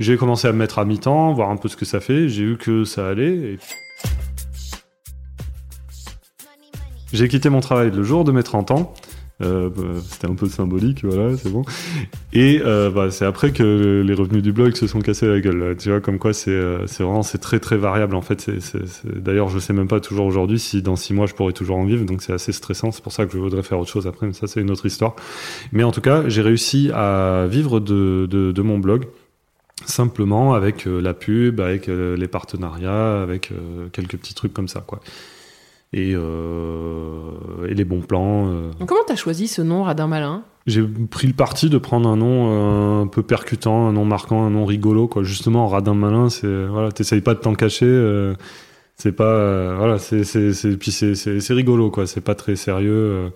J'ai 0.00 0.16
commencé 0.16 0.48
à 0.48 0.52
me 0.52 0.58
mettre 0.58 0.80
à 0.80 0.84
mi-temps, 0.84 1.32
voir 1.32 1.50
un 1.50 1.56
peu 1.56 1.68
ce 1.68 1.76
que 1.76 1.84
ça 1.84 2.00
fait. 2.00 2.28
J'ai 2.28 2.44
vu 2.44 2.56
que 2.56 2.82
ça 2.84 3.08
allait. 3.08 3.36
et- 3.54 3.58
J'ai 7.12 7.28
quitté 7.28 7.48
mon 7.50 7.60
travail 7.60 7.90
le 7.90 8.02
jour 8.02 8.24
de 8.24 8.32
mes 8.32 8.42
30 8.42 8.72
ans. 8.72 8.92
Euh, 9.40 9.70
bah, 9.70 10.00
C'était 10.08 10.26
un 10.26 10.34
peu 10.34 10.48
symbolique, 10.48 11.04
voilà, 11.04 11.36
c'est 11.36 11.50
bon. 11.50 11.62
Et 12.32 12.60
euh, 12.64 12.90
bah, 12.90 13.10
c'est 13.10 13.24
après 13.24 13.52
que 13.52 14.02
les 14.04 14.14
revenus 14.14 14.42
du 14.42 14.52
blog 14.52 14.74
se 14.74 14.86
sont 14.86 15.00
cassés 15.00 15.28
la 15.28 15.40
gueule. 15.40 15.76
Tu 15.78 15.90
vois, 15.90 16.00
comme 16.00 16.18
quoi 16.18 16.32
c'est 16.32 16.50
euh, 16.50 16.86
c'est 16.86 17.04
vraiment 17.04 17.22
c'est 17.22 17.38
très 17.38 17.60
très 17.60 17.76
variable 17.76 18.16
en 18.16 18.22
fait. 18.22 18.50
D'ailleurs, 19.04 19.48
je 19.48 19.58
sais 19.58 19.72
même 19.72 19.88
pas 19.88 20.00
toujours 20.00 20.26
aujourd'hui 20.26 20.58
si 20.58 20.82
dans 20.82 20.96
six 20.96 21.14
mois 21.14 21.26
je 21.26 21.34
pourrais 21.34 21.52
toujours 21.52 21.76
en 21.78 21.84
vivre, 21.84 22.04
donc 22.04 22.22
c'est 22.22 22.32
assez 22.32 22.52
stressant. 22.52 22.90
C'est 22.90 23.02
pour 23.02 23.12
ça 23.12 23.26
que 23.26 23.32
je 23.32 23.38
voudrais 23.38 23.62
faire 23.62 23.78
autre 23.78 23.90
chose 23.90 24.06
après, 24.06 24.26
mais 24.26 24.32
ça 24.32 24.48
c'est 24.48 24.60
une 24.60 24.70
autre 24.70 24.86
histoire. 24.86 25.14
Mais 25.72 25.84
en 25.84 25.92
tout 25.92 26.00
cas, 26.00 26.28
j'ai 26.28 26.42
réussi 26.42 26.90
à 26.92 27.46
vivre 27.48 27.78
de, 27.80 28.26
de, 28.28 28.62
mon 28.62 28.78
blog 28.78 29.06
simplement 29.86 30.54
avec 30.54 30.84
la 30.86 31.14
pub, 31.14 31.60
avec 31.60 31.86
les 31.86 32.28
partenariats, 32.28 33.22
avec 33.22 33.52
quelques 33.92 34.16
petits 34.16 34.34
trucs 34.34 34.52
comme 34.52 34.68
ça, 34.68 34.80
quoi. 34.80 35.00
Et, 35.94 36.12
euh, 36.14 37.66
et 37.68 37.74
les 37.74 37.84
bons 37.84 38.00
plans. 38.02 38.48
euh. 38.48 38.70
Comment 38.86 39.00
t'as 39.06 39.16
choisi 39.16 39.48
ce 39.48 39.62
nom 39.62 39.84
Radin 39.84 40.06
Malin? 40.06 40.42
J'ai 40.66 40.82
pris 40.82 41.26
le 41.26 41.32
parti 41.32 41.70
de 41.70 41.78
prendre 41.78 42.08
un 42.10 42.16
nom 42.16 42.50
euh, 43.00 43.02
un 43.02 43.06
peu 43.06 43.22
percutant, 43.22 43.88
un 43.88 43.92
nom 43.92 44.04
marquant, 44.04 44.44
un 44.44 44.50
nom 44.50 44.66
rigolo, 44.66 45.08
quoi. 45.08 45.22
Justement, 45.22 45.66
radin 45.66 45.94
malin, 45.94 46.28
c'est 46.28 46.66
voilà, 46.66 46.92
t'essayes 46.92 47.22
pas 47.22 47.32
de 47.32 47.38
t'en 47.40 47.54
cacher. 47.54 47.86
euh, 47.86 48.34
c'est 48.96 49.12
pas 49.12 49.24
euh, 49.32 49.76
voilà, 49.78 49.98
c'est 49.98 50.20
puis 50.76 50.90
c'est 50.92 51.54
rigolo, 51.54 51.90
quoi. 51.90 52.06
C'est 52.06 52.20
pas 52.20 52.34
très 52.34 52.54
sérieux. 52.56 53.30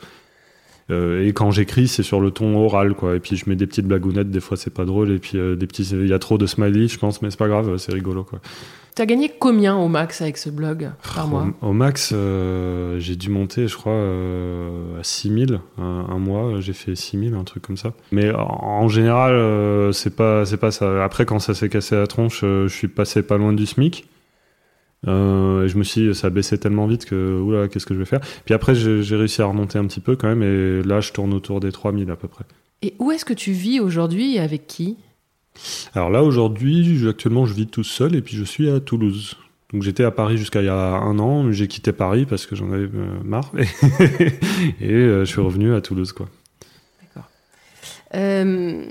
euh, 0.90 1.24
et 1.26 1.32
quand 1.32 1.50
j'écris, 1.52 1.88
c'est 1.88 2.02
sur 2.02 2.20
le 2.20 2.30
ton 2.32 2.54
oral, 2.62 2.92
quoi. 2.94 3.16
Et 3.16 3.20
puis 3.20 3.36
je 3.36 3.48
mets 3.48 3.56
des 3.56 3.66
petites 3.66 3.86
blagounettes, 3.86 4.30
des 4.30 4.40
fois 4.40 4.58
c'est 4.58 4.74
pas 4.74 4.84
drôle. 4.84 5.10
Et 5.12 5.18
puis 5.18 5.38
des 5.56 5.66
petits, 5.66 5.88
il 5.90 6.08
y 6.08 6.12
a 6.12 6.18
trop 6.18 6.36
de 6.36 6.44
smileys, 6.44 6.88
je 6.88 6.98
pense, 6.98 7.22
mais 7.22 7.30
c'est 7.30 7.38
pas 7.38 7.48
grave, 7.48 7.78
c'est 7.78 7.92
rigolo, 7.94 8.24
quoi. 8.24 8.40
T'as 8.94 9.06
gagné 9.06 9.30
combien 9.38 9.76
au 9.76 9.88
max 9.88 10.20
avec 10.20 10.36
ce 10.36 10.50
blog 10.50 10.90
par 11.14 11.26
mois 11.26 11.46
Au, 11.62 11.68
au 11.68 11.72
max, 11.72 12.12
euh, 12.14 12.98
j'ai 12.98 13.16
dû 13.16 13.30
monter, 13.30 13.66
je 13.66 13.74
crois, 13.76 13.92
euh, 13.94 15.00
à 15.00 15.02
6000 15.02 15.60
un, 15.78 15.82
un 16.10 16.18
mois. 16.18 16.60
J'ai 16.60 16.74
fait 16.74 16.94
6000, 16.94 17.32
un 17.34 17.44
truc 17.44 17.62
comme 17.62 17.78
ça. 17.78 17.94
Mais 18.10 18.30
en, 18.32 18.40
en 18.42 18.88
général, 18.88 19.32
euh, 19.32 19.92
c'est 19.92 20.14
pas, 20.14 20.44
c'est 20.44 20.58
pas 20.58 20.70
ça. 20.70 21.02
Après, 21.04 21.24
quand 21.24 21.38
ça 21.38 21.54
s'est 21.54 21.70
cassé 21.70 21.96
la 21.96 22.06
tronche, 22.06 22.40
je 22.42 22.68
suis 22.68 22.88
passé 22.88 23.22
pas 23.22 23.38
loin 23.38 23.54
du 23.54 23.64
SMIC. 23.64 24.06
Euh, 25.08 25.64
et 25.64 25.68
je 25.68 25.78
me 25.78 25.82
suis 25.82 26.08
dit, 26.08 26.14
ça 26.14 26.30
baissait 26.30 26.58
tellement 26.58 26.86
vite 26.86 27.06
que, 27.06 27.40
oula, 27.40 27.68
qu'est-ce 27.68 27.86
que 27.86 27.94
je 27.94 27.98
vais 27.98 28.04
faire? 28.04 28.20
Puis 28.44 28.54
après, 28.54 28.74
j'ai 28.74 29.02
j'ai 29.02 29.16
réussi 29.16 29.42
à 29.42 29.46
remonter 29.46 29.78
un 29.78 29.86
petit 29.86 30.00
peu 30.00 30.16
quand 30.16 30.28
même. 30.28 30.42
Et 30.42 30.82
là, 30.82 31.00
je 31.00 31.12
tourne 31.12 31.32
autour 31.32 31.60
des 31.60 31.72
3000 31.72 32.10
à 32.10 32.16
peu 32.16 32.28
près. 32.28 32.44
Et 32.82 32.94
où 32.98 33.10
est-ce 33.10 33.24
que 33.24 33.34
tu 33.34 33.52
vis 33.52 33.80
aujourd'hui 33.80 34.36
et 34.36 34.40
avec 34.40 34.66
qui? 34.66 34.98
Alors 35.94 36.10
là, 36.10 36.22
aujourd'hui, 36.22 37.06
actuellement, 37.08 37.46
je 37.46 37.54
vis 37.54 37.66
tout 37.66 37.84
seul 37.84 38.14
et 38.14 38.22
puis 38.22 38.36
je 38.36 38.44
suis 38.44 38.70
à 38.70 38.80
Toulouse. 38.80 39.36
Donc 39.72 39.82
j'étais 39.82 40.04
à 40.04 40.10
Paris 40.10 40.36
jusqu'à 40.36 40.60
il 40.60 40.66
y 40.66 40.68
a 40.68 40.74
un 40.74 41.18
an, 41.18 41.44
mais 41.44 41.52
j'ai 41.52 41.66
quitté 41.66 41.92
Paris 41.92 42.26
parce 42.26 42.46
que 42.46 42.54
j'en 42.54 42.70
avais 42.72 42.84
euh, 42.84 43.20
marre. 43.24 43.50
et 44.80 44.92
euh, 44.92 45.24
je 45.24 45.30
suis 45.30 45.40
revenu 45.40 45.74
à 45.74 45.80
Toulouse, 45.80 46.12
quoi. 46.12 46.28
Euh, 48.14 48.84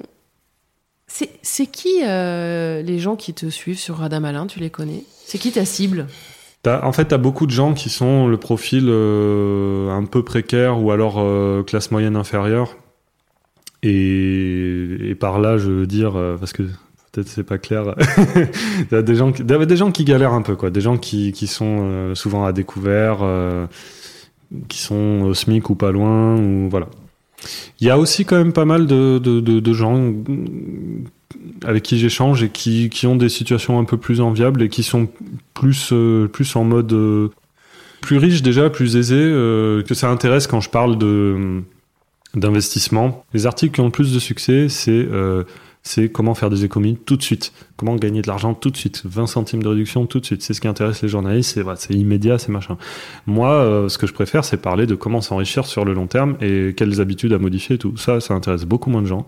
c'est 1.41 1.65
qui 1.67 2.01
euh, 2.03 2.81
les 2.81 2.99
gens 2.99 3.15
qui 3.15 3.33
te 3.33 3.49
suivent 3.49 3.79
sur 3.79 3.97
Radamalin 3.97 4.47
Tu 4.47 4.59
les 4.59 4.69
connais? 4.69 5.03
C'est 5.25 5.37
qui 5.37 5.51
ta 5.51 5.65
cible? 5.65 6.07
En 6.65 6.91
fait, 6.91 7.07
tu 7.07 7.13
as 7.13 7.17
beaucoup 7.17 7.47
de 7.47 7.51
gens 7.51 7.73
qui 7.73 7.89
sont 7.89 8.27
le 8.27 8.37
profil 8.37 8.85
euh, 8.87 9.89
un 9.89 10.05
peu 10.05 10.23
précaire 10.23 10.81
ou 10.81 10.91
alors 10.91 11.15
euh, 11.17 11.63
classe 11.63 11.89
moyenne 11.91 12.15
inférieure. 12.15 12.75
Et, 13.83 15.09
et 15.09 15.15
par 15.15 15.39
là, 15.39 15.57
je 15.57 15.69
veux 15.69 15.87
dire, 15.87 16.15
euh, 16.15 16.37
parce 16.37 16.53
que 16.53 16.63
peut-être 17.11 17.27
c'est 17.27 17.43
pas 17.43 17.57
clair, 17.57 17.95
t'as 18.89 19.01
des 19.01 19.15
gens, 19.15 19.31
qui, 19.31 19.43
des 19.43 19.77
gens 19.77 19.91
qui 19.91 20.05
galèrent 20.05 20.33
un 20.33 20.43
peu, 20.43 20.55
quoi. 20.55 20.69
Des 20.69 20.81
gens 20.81 20.97
qui, 20.97 21.31
qui 21.31 21.47
sont 21.47 21.79
euh, 21.81 22.15
souvent 22.15 22.45
à 22.45 22.51
découvert, 22.51 23.19
euh, 23.21 23.65
qui 24.67 24.79
sont 24.79 25.23
au 25.23 25.33
SMIC 25.33 25.69
ou 25.69 25.75
pas 25.75 25.91
loin, 25.91 26.37
ou 26.37 26.69
voilà. 26.69 26.87
Il 27.79 27.87
y 27.87 27.89
a 27.89 27.97
aussi 27.97 28.23
quand 28.23 28.37
même 28.37 28.53
pas 28.53 28.65
mal 28.65 28.85
de, 28.85 29.17
de, 29.17 29.39
de, 29.39 29.73
gens 29.73 30.13
avec 31.65 31.81
qui 31.81 31.97
j'échange 31.97 32.43
et 32.43 32.49
qui, 32.49 32.91
qui 32.91 33.07
ont 33.07 33.15
des 33.15 33.29
situations 33.29 33.79
un 33.79 33.83
peu 33.83 33.97
plus 33.97 34.21
enviables 34.21 34.61
et 34.61 34.69
qui 34.69 34.83
sont 34.83 35.09
plus, 35.55 35.91
plus 36.31 36.55
en 36.55 36.63
mode 36.63 36.95
plus 37.99 38.17
riche 38.17 38.43
déjà, 38.43 38.69
plus 38.69 38.95
aisé, 38.95 39.15
que 39.15 39.93
ça 39.95 40.11
intéresse 40.11 40.45
quand 40.45 40.61
je 40.61 40.69
parle 40.69 40.99
de 40.99 41.63
d'investissement. 42.35 43.25
Les 43.33 43.45
articles 43.45 43.73
qui 43.73 43.81
ont 43.81 43.85
le 43.85 43.91
plus 43.91 44.13
de 44.13 44.19
succès, 44.19 44.69
c'est 44.69 44.91
euh, 44.91 45.43
c'est 45.83 46.11
comment 46.11 46.35
faire 46.35 46.51
des 46.51 46.63
économies 46.63 46.95
tout 46.95 47.17
de 47.17 47.23
suite, 47.23 47.53
comment 47.75 47.95
gagner 47.95 48.21
de 48.21 48.27
l'argent 48.27 48.53
tout 48.53 48.69
de 48.69 48.77
suite, 48.77 49.01
20 49.03 49.25
centimes 49.25 49.63
de 49.63 49.67
réduction 49.67 50.05
tout 50.05 50.19
de 50.19 50.25
suite. 50.25 50.43
C'est 50.43 50.53
ce 50.53 50.61
qui 50.61 50.67
intéresse 50.67 51.01
les 51.01 51.09
journalistes, 51.09 51.55
c'est 51.55 51.63
c'est 51.77 51.93
immédiat, 51.95 52.37
c'est 52.37 52.51
machin. 52.51 52.77
Moi, 53.25 53.49
euh, 53.49 53.89
ce 53.89 53.97
que 53.97 54.05
je 54.05 54.13
préfère, 54.13 54.45
c'est 54.45 54.57
parler 54.57 54.85
de 54.85 54.93
comment 54.93 55.21
s'enrichir 55.21 55.65
sur 55.65 55.83
le 55.83 55.93
long 55.93 56.07
terme 56.07 56.37
et 56.39 56.73
quelles 56.77 57.01
habitudes 57.01 57.33
à 57.33 57.39
modifier 57.39 57.75
et 57.75 57.79
tout. 57.79 57.97
Ça, 57.97 58.19
ça 58.19 58.33
intéresse 58.35 58.65
beaucoup 58.65 58.91
moins 58.91 59.01
de 59.01 59.07
gens. 59.07 59.25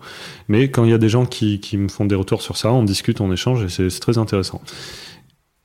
Mais 0.48 0.70
quand 0.70 0.84
il 0.84 0.90
y 0.90 0.94
a 0.94 0.98
des 0.98 1.08
gens 1.08 1.26
qui, 1.26 1.58
qui 1.58 1.76
me 1.76 1.88
font 1.88 2.04
des 2.04 2.14
retours 2.14 2.42
sur 2.42 2.56
ça, 2.56 2.72
on 2.72 2.84
discute, 2.84 3.20
on 3.20 3.32
échange 3.32 3.64
et 3.64 3.68
c'est 3.68 4.00
très 4.00 4.18
intéressant. 4.18 4.60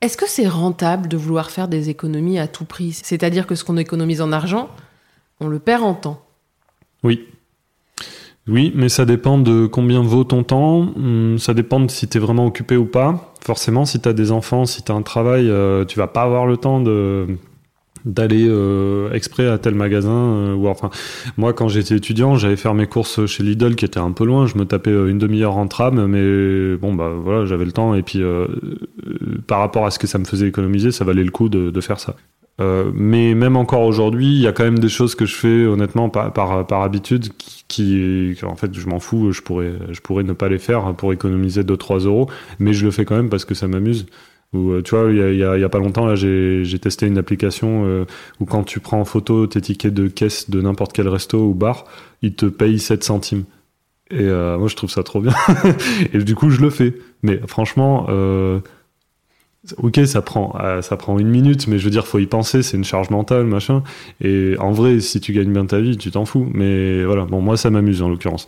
Est-ce 0.01 0.17
que 0.17 0.27
c'est 0.27 0.47
rentable 0.47 1.07
de 1.07 1.17
vouloir 1.17 1.51
faire 1.51 1.67
des 1.67 1.89
économies 1.89 2.39
à 2.39 2.47
tout 2.47 2.65
prix? 2.65 2.93
C'est-à-dire 2.93 3.45
que 3.45 3.53
ce 3.53 3.63
qu'on 3.63 3.77
économise 3.77 4.21
en 4.21 4.31
argent, 4.31 4.69
on 5.39 5.47
le 5.47 5.59
perd 5.59 5.83
en 5.83 5.93
temps. 5.93 6.25
Oui. 7.03 7.25
Oui, 8.47 8.71
mais 8.75 8.89
ça 8.89 9.05
dépend 9.05 9.37
de 9.37 9.67
combien 9.67 10.01
vaut 10.01 10.23
ton 10.23 10.43
temps. 10.43 10.91
Hum, 10.95 11.37
Ça 11.37 11.53
dépend 11.53 11.79
de 11.79 11.91
si 11.91 12.07
tu 12.07 12.17
es 12.17 12.21
vraiment 12.21 12.47
occupé 12.47 12.77
ou 12.77 12.85
pas. 12.85 13.33
Forcément, 13.41 13.85
si 13.85 13.99
tu 13.99 14.09
as 14.09 14.13
des 14.13 14.31
enfants, 14.31 14.65
si 14.65 14.83
tu 14.83 14.91
as 14.91 14.95
un 14.95 15.01
travail, 15.03 15.49
euh, 15.49 15.85
tu 15.85 15.99
vas 15.99 16.07
pas 16.07 16.23
avoir 16.23 16.47
le 16.47 16.57
temps 16.57 16.81
d'aller 18.05 18.47
euh, 18.47 19.11
exprès 19.11 19.47
à 19.47 19.57
tel 19.57 19.75
magasin 19.75 20.09
euh, 20.09 20.73
moi 21.35 21.51
quand 21.51 21.67
j'étais 21.67 21.97
étudiant 21.97 22.35
j'allais 22.37 22.55
faire 22.55 22.73
mes 22.73 22.87
courses 22.87 23.25
chez 23.25 23.43
Lidl 23.43 23.75
qui 23.75 23.83
était 23.83 23.99
un 23.99 24.13
peu 24.13 24.23
loin 24.23 24.47
je 24.47 24.57
me 24.57 24.63
tapais 24.63 24.91
une 24.91 25.17
demi-heure 25.17 25.57
en 25.57 25.67
tram 25.67 26.05
mais 26.07 26.77
bon 26.77 26.93
bah 26.93 27.11
voilà 27.21 27.45
j'avais 27.45 27.65
le 27.65 27.73
temps 27.73 27.95
et 27.95 28.01
puis 28.01 28.23
par 29.47 29.59
rapport 29.59 29.85
à 29.85 29.91
ce 29.91 29.99
que 29.99 30.07
ça 30.07 30.17
me 30.17 30.23
faisait 30.23 30.47
économiser 30.47 30.91
ça 30.91 31.03
valait 31.03 31.25
le 31.25 31.31
coup 31.31 31.49
de 31.49 31.81
faire 31.81 31.99
ça 31.99 32.15
euh, 32.59 32.91
mais 32.93 33.35
même 33.35 33.55
encore 33.55 33.83
aujourd'hui, 33.83 34.27
il 34.27 34.41
y 34.41 34.47
a 34.47 34.51
quand 34.51 34.63
même 34.63 34.79
des 34.79 34.89
choses 34.89 35.15
que 35.15 35.25
je 35.25 35.35
fais 35.35 35.65
honnêtement 35.65 36.09
par, 36.09 36.33
par, 36.33 36.67
par 36.67 36.81
habitude 36.81 37.29
qui, 37.67 38.35
en 38.43 38.55
fait, 38.55 38.73
je 38.73 38.87
m'en 38.87 38.99
fous. 38.99 39.31
Je 39.31 39.41
pourrais, 39.41 39.73
je 39.91 40.01
pourrais 40.01 40.23
ne 40.23 40.33
pas 40.33 40.49
les 40.49 40.59
faire 40.59 40.93
pour 40.95 41.13
économiser 41.13 41.63
2-3 41.63 42.05
euros, 42.05 42.29
mais 42.59 42.73
je 42.73 42.85
le 42.85 42.91
fais 42.91 43.05
quand 43.05 43.15
même 43.15 43.29
parce 43.29 43.45
que 43.45 43.53
ça 43.53 43.67
m'amuse. 43.67 44.07
Ou 44.53 44.71
euh, 44.71 44.81
tu 44.81 44.95
vois, 44.95 45.11
il 45.11 45.17
y 45.17 45.43
a, 45.43 45.57
y 45.57 45.61
y 45.61 45.63
a 45.63 45.69
pas 45.69 45.77
longtemps 45.77 46.07
là, 46.07 46.15
j'ai 46.15 46.79
testé 46.79 47.05
une 47.05 47.19
application 47.19 47.85
euh, 47.85 48.05
où 48.39 48.45
quand 48.45 48.63
tu 48.63 48.79
prends 48.79 48.99
en 48.99 49.05
photo 49.05 49.45
tes 49.45 49.61
tickets 49.61 49.93
de 49.93 50.07
caisse 50.07 50.49
de 50.49 50.59
n'importe 50.59 50.91
quel 50.91 51.07
resto 51.07 51.37
ou 51.37 51.53
bar, 51.53 51.85
ils 52.23 52.33
te 52.33 52.47
payent 52.47 52.79
7 52.79 53.03
centimes. 53.03 53.43
Et 54.11 54.25
moi, 54.25 54.67
je 54.67 54.75
trouve 54.75 54.89
ça 54.89 55.03
trop 55.03 55.21
bien. 55.21 55.35
et 56.13 56.17
du 56.17 56.33
coup, 56.33 56.49
je 56.49 56.61
le 56.61 56.71
fais. 56.71 56.95
Mais 57.21 57.39
franchement. 57.45 58.07
Ok, 59.77 59.99
ça 60.05 60.21
prend, 60.21 60.55
euh, 60.61 60.81
ça 60.81 60.95
prend 60.95 61.19
une 61.19 61.27
minute, 61.27 61.67
mais 61.67 61.79
je 61.79 61.83
veux 61.83 61.89
dire, 61.91 62.07
faut 62.07 62.19
y 62.19 62.25
penser, 62.27 62.63
c'est 62.63 62.77
une 62.77 62.85
charge 62.85 63.09
mentale, 63.09 63.43
machin. 63.45 63.83
Et 64.21 64.55
en 64.57 64.71
vrai, 64.71 64.99
si 65.01 65.19
tu 65.19 65.33
gagnes 65.33 65.51
bien 65.51 65.65
ta 65.65 65.79
vie, 65.81 65.97
tu 65.97 66.11
t'en 66.11 66.23
fous. 66.25 66.47
Mais 66.53 67.03
voilà, 67.03 67.25
bon, 67.25 67.41
moi, 67.41 67.57
ça 67.57 67.69
m'amuse 67.69 68.01
en 68.01 68.07
l'occurrence. 68.09 68.47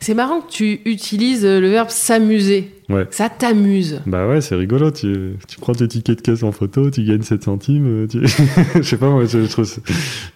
C'est 0.00 0.14
marrant 0.14 0.40
que 0.40 0.50
tu 0.50 0.80
utilises 0.86 1.44
le 1.44 1.68
verbe 1.68 1.90
s'amuser. 1.90 2.70
Ouais. 2.88 3.06
Ça 3.10 3.28
t'amuse. 3.28 4.00
Bah 4.06 4.26
ouais, 4.28 4.40
c'est 4.40 4.54
rigolo. 4.54 4.90
Tu, 4.90 5.34
tu 5.48 5.58
prends 5.58 5.74
tes 5.74 5.88
tickets 5.88 6.16
de 6.18 6.22
caisse 6.22 6.42
en 6.42 6.52
photo, 6.52 6.90
tu 6.90 7.02
gagnes 7.04 7.22
7 7.22 7.42
centimes. 7.44 8.04
euh, 8.04 8.06
Tu... 8.06 8.20
je 8.76 8.82
sais 8.82 8.96
pas, 8.96 9.10
moi, 9.10 9.24
je 9.26 9.40
trouve. 9.46 9.64
ça- 9.66 9.80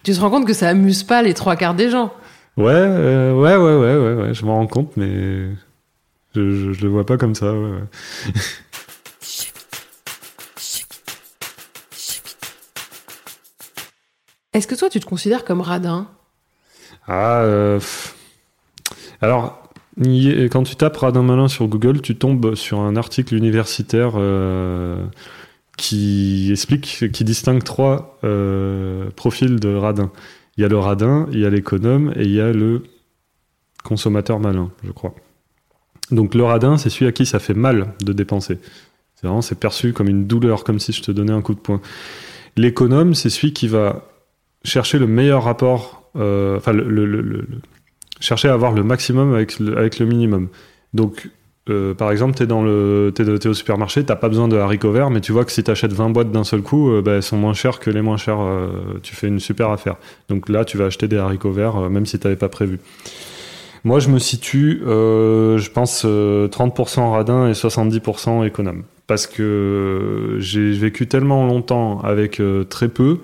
Tu 0.03 0.11
te 0.13 0.19
rends 0.19 0.29
compte 0.29 0.45
que 0.45 0.53
ça 0.53 0.69
amuse 0.69 1.03
pas 1.03 1.23
les 1.23 1.33
trois 1.33 1.55
quarts 1.55 1.73
des 1.73 1.89
gens. 1.89 2.13
Ouais, 2.57 2.65
euh, 2.73 3.33
ouais, 3.33 3.55
ouais, 3.55 3.75
ouais, 3.75 3.97
ouais, 4.15 4.23
ouais, 4.27 4.33
je 4.33 4.45
m'en 4.45 4.55
rends 4.57 4.67
compte, 4.67 4.91
mais 4.97 5.47
je, 6.35 6.51
je, 6.51 6.73
je 6.73 6.81
le 6.83 6.89
vois 6.89 7.05
pas 7.05 7.17
comme 7.17 7.33
ça. 7.35 7.51
Ouais, 7.53 7.71
ouais. 7.71 8.33
Est-ce 14.55 14.67
que 14.67 14.75
toi, 14.75 14.89
tu 14.89 15.01
te 15.01 15.05
considères 15.05 15.43
comme 15.43 15.59
radin? 15.59 16.07
Ah, 17.09 17.41
euh, 17.41 17.77
alors, 19.19 19.61
quand 19.99 20.63
tu 20.63 20.77
tapes 20.77 20.95
Radin 20.95 21.23
Malin 21.23 21.49
sur 21.49 21.67
Google, 21.67 21.99
tu 21.99 22.15
tombes 22.15 22.55
sur 22.55 22.79
un 22.79 22.95
article 22.95 23.35
universitaire 23.35 24.13
euh, 24.15 25.05
qui 25.77 26.51
explique, 26.53 27.11
qui 27.11 27.23
distingue 27.25 27.65
trois 27.65 28.17
euh, 28.23 29.09
profils 29.17 29.59
de 29.59 29.75
radin. 29.75 30.09
Il 30.55 30.61
y 30.61 30.63
a 30.63 30.69
le 30.69 30.79
radin, 30.79 31.27
il 31.33 31.39
y 31.39 31.45
a 31.45 31.49
l'économe 31.49 32.13
et 32.15 32.23
il 32.23 32.31
y 32.31 32.39
a 32.39 32.53
le 32.53 32.83
consommateur 33.83 34.39
malin, 34.39 34.71
je 34.85 34.91
crois. 34.91 35.15
Donc 36.11 36.33
le 36.33 36.45
radin, 36.45 36.77
c'est 36.77 36.89
celui 36.89 37.07
à 37.07 37.11
qui 37.11 37.25
ça 37.25 37.39
fait 37.39 37.53
mal 37.53 37.93
de 37.99 38.13
dépenser. 38.13 38.59
C'est 39.15 39.27
vraiment, 39.27 39.41
c'est 39.41 39.59
perçu 39.59 39.91
comme 39.91 40.07
une 40.07 40.27
douleur, 40.27 40.63
comme 40.63 40.79
si 40.79 40.93
je 40.93 41.01
te 41.01 41.11
donnais 41.11 41.33
un 41.33 41.41
coup 41.41 41.55
de 41.55 41.59
poing. 41.59 41.81
L'économe, 42.55 43.15
c'est 43.15 43.29
celui 43.29 43.51
qui 43.51 43.67
va 43.67 44.14
chercher 44.65 44.99
le 44.99 45.07
meilleur 45.07 45.43
rapport, 45.43 46.09
euh, 46.17 46.57
enfin, 46.57 46.73
chercher 48.19 48.49
à 48.49 48.53
avoir 48.53 48.73
le 48.73 48.83
maximum 48.83 49.33
avec 49.33 49.59
le, 49.59 49.77
avec 49.77 49.99
le 49.99 50.05
minimum. 50.05 50.49
Donc, 50.93 51.29
euh, 51.69 51.93
par 51.93 52.11
exemple, 52.11 52.35
tu 52.35 52.43
es, 52.43 53.47
au 53.47 53.53
supermarché, 53.53 54.03
t'as 54.03 54.15
pas 54.15 54.29
besoin 54.29 54.47
de 54.47 54.57
haricots 54.57 54.91
verts, 54.91 55.09
mais 55.09 55.21
tu 55.21 55.31
vois 55.31 55.45
que 55.45 55.51
si 55.51 55.63
tu 55.63 55.71
achètes 55.71 55.93
20 55.93 56.09
boîtes 56.09 56.31
d'un 56.31 56.43
seul 56.43 56.61
coup, 56.61 56.91
euh, 56.91 57.01
bah, 57.01 57.13
elles 57.13 57.23
sont 57.23 57.37
moins 57.37 57.53
chères 57.53 57.79
que 57.79 57.89
les 57.89 58.01
moins 58.01 58.17
chères. 58.17 58.39
tu 59.01 59.15
fais 59.15 59.27
une 59.27 59.39
super 59.39 59.69
affaire. 59.69 59.95
Donc 60.29 60.49
là, 60.49 60.65
tu 60.65 60.77
vas 60.77 60.85
acheter 60.85 61.07
des 61.07 61.17
haricots 61.17 61.51
verts, 61.51 61.89
même 61.89 62.05
si 62.05 62.19
tu 62.19 62.35
pas 62.35 62.49
prévu. 62.49 62.79
Moi, 63.83 63.99
je 63.99 64.09
me 64.09 64.17
situe, 64.17 64.81
je 64.83 65.69
pense, 65.69 66.03
euh, 66.05 66.47
30% 66.47 67.11
radin 67.11 67.47
et 67.47 67.53
70% 67.53 68.43
économe. 68.43 68.83
Parce 69.05 69.27
que 69.27 70.37
j'ai 70.39 70.71
vécu 70.71 71.07
tellement 71.07 71.45
longtemps 71.45 71.99
avec 72.01 72.41
très 72.69 72.87
peu 72.87 73.19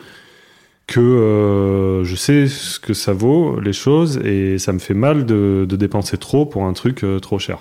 que 0.88 1.00
euh, 1.00 2.04
je 2.04 2.16
sais 2.16 2.48
ce 2.48 2.80
que 2.80 2.94
ça 2.94 3.14
vaut, 3.14 3.60
les 3.60 3.74
choses, 3.74 4.18
et 4.18 4.58
ça 4.58 4.74
me 4.74 4.80
fait 4.80 4.94
mal 4.94 5.26
de, 5.26 5.66
de 5.68 5.76
dépenser 5.76 6.18
trop 6.18 6.46
pour 6.46 6.66
un 6.66 6.74
truc 6.74 7.04
euh, 7.04 7.20
trop 7.20 7.40
cher. 7.40 7.60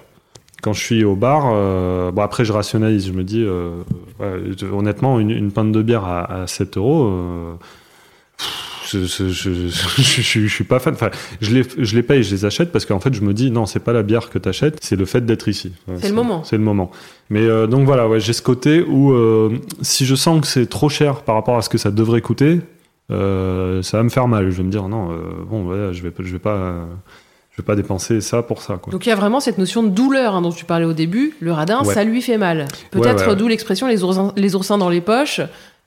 Quand 0.62 0.72
je 0.72 0.80
suis 0.80 1.04
au 1.04 1.16
bar, 1.16 1.50
euh, 1.52 2.11
bon 2.11 2.22
après 2.22 2.44
je 2.44 2.52
rationalise, 2.52 3.06
je 3.06 3.12
me 3.12 3.24
dis, 3.24 3.46
ouais, 4.20 4.64
honnêtement, 4.72 5.18
une, 5.18 5.30
une 5.30 5.52
pinte 5.52 5.72
de 5.72 5.83
bière 5.83 6.04
à, 6.04 6.42
à 6.42 6.46
7 6.46 6.76
euros, 6.76 7.59
je, 8.98 9.04
je 9.04 10.46
suis 10.48 10.64
pas 10.64 10.78
fan. 10.78 10.94
Enfin, 10.94 11.11
je 11.40 11.54
les, 11.54 11.62
je 11.78 11.96
les 11.96 12.02
paye, 12.02 12.22
je 12.22 12.35
les 12.35 12.44
achète 12.44 12.72
parce 12.72 12.85
qu'en 12.85 13.00
fait, 13.00 13.14
je 13.14 13.22
me 13.22 13.35
dis, 13.35 13.50
non, 13.50 13.66
c'est 13.66 13.80
pas 13.80 13.92
la 13.92 14.02
bière 14.02 14.30
que 14.30 14.38
t'achètes, 14.38 14.78
c'est 14.83 14.96
le 14.96 15.04
fait 15.04 15.24
d'être 15.24 15.48
ici. 15.48 15.72
C'est 15.98 16.09
le 16.09 16.14
moment. 16.14 16.44
C'est 16.44 16.56
le 16.56 16.62
moment. 16.62 16.90
Mais 17.28 17.42
euh, 17.42 17.66
donc 17.66 17.87
voilà, 17.87 18.09
ouais, 18.09 18.20
j'ai 18.20 18.33
ce 18.33 18.42
côté 18.42 18.83
où 18.83 19.12
euh, 19.12 19.59
si 19.83 20.06
je 20.06 20.14
sens 20.14 20.40
que 20.40 20.46
c'est 20.46 20.66
trop 20.66 20.88
cher 20.88 21.22
par 21.22 21.35
rapport 21.35 21.56
à 21.56 21.62
ce 21.62 21.68
que 21.68 21.78
ça 21.78 21.90
devrait 21.90 22.20
coûter, 22.20 22.61
euh, 23.10 23.82
ça 23.82 23.96
va 23.98 24.02
me 24.02 24.08
faire 24.08 24.28
mal. 24.28 24.50
Je 24.50 24.56
vais 24.56 24.62
me 24.64 24.70
dire, 24.70 24.88
non, 24.88 25.10
euh, 25.10 25.16
bon, 25.48 25.62
voilà, 25.64 25.92
je 25.92 26.02
vais, 26.02 26.12
je 26.18 26.32
vais 26.32 26.38
pas. 26.38 26.74
je 27.52 27.62
vais 27.62 27.66
pas 27.66 27.76
dépenser 27.76 28.20
ça 28.20 28.42
pour 28.42 28.62
ça, 28.62 28.76
quoi. 28.76 28.90
Donc 28.92 29.04
il 29.06 29.08
y 29.08 29.12
a 29.12 29.16
vraiment 29.16 29.40
cette 29.40 29.58
notion 29.58 29.82
de 29.82 29.88
douleur 29.88 30.34
hein, 30.34 30.42
dont 30.42 30.52
tu 30.52 30.64
parlais 30.64 30.86
au 30.86 30.92
début. 30.92 31.34
Le 31.40 31.52
radin, 31.52 31.82
Ouais. 31.84 31.92
ça 31.94 32.04
lui 32.04 32.22
fait 32.22 32.38
mal. 32.38 32.66
Peut-être 32.90 33.22
Ouais, 33.24 33.28
ouais. 33.30 33.36
d'où 33.36 33.48
l'expression 33.48 33.86
les 33.86 34.02
oursins, 34.04 34.32
les 34.36 34.54
oursins 34.54 34.78
dans 34.78 34.88
les 34.88 35.00
poches. 35.00 35.40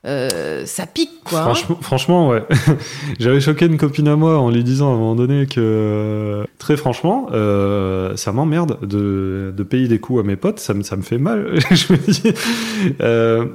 Euh, 0.06 0.66
ça 0.66 0.84
pique, 0.84 1.22
quoi. 1.24 1.38
hein. 1.38 1.42
Franchement, 1.44 1.78
franchement, 1.80 2.28
ouais. 2.28 2.42
J'avais 3.18 3.40
choqué 3.40 3.64
une 3.64 3.78
copine 3.78 4.06
à 4.08 4.16
moi 4.16 4.38
en 4.38 4.50
lui 4.50 4.62
disant 4.62 4.90
à 4.90 4.94
un 4.94 4.98
moment 4.98 5.14
donné 5.14 5.46
que, 5.46 6.44
très 6.58 6.76
franchement, 6.76 7.28
euh, 7.32 8.14
ça 8.16 8.30
m'emmerde 8.30 8.76
de, 8.86 9.54
de 9.56 9.62
payer 9.62 9.88
des 9.88 9.98
coups 10.00 10.20
à 10.20 10.22
mes 10.22 10.36
potes, 10.36 10.58
ça 10.60 10.74
me, 10.74 10.82
ça 10.82 10.96
me 10.96 11.02
fait 11.02 11.16
mal. 11.16 11.54
je 11.70 11.92
me 11.94 11.96
dis, 11.96 12.34
euh, 13.00 13.46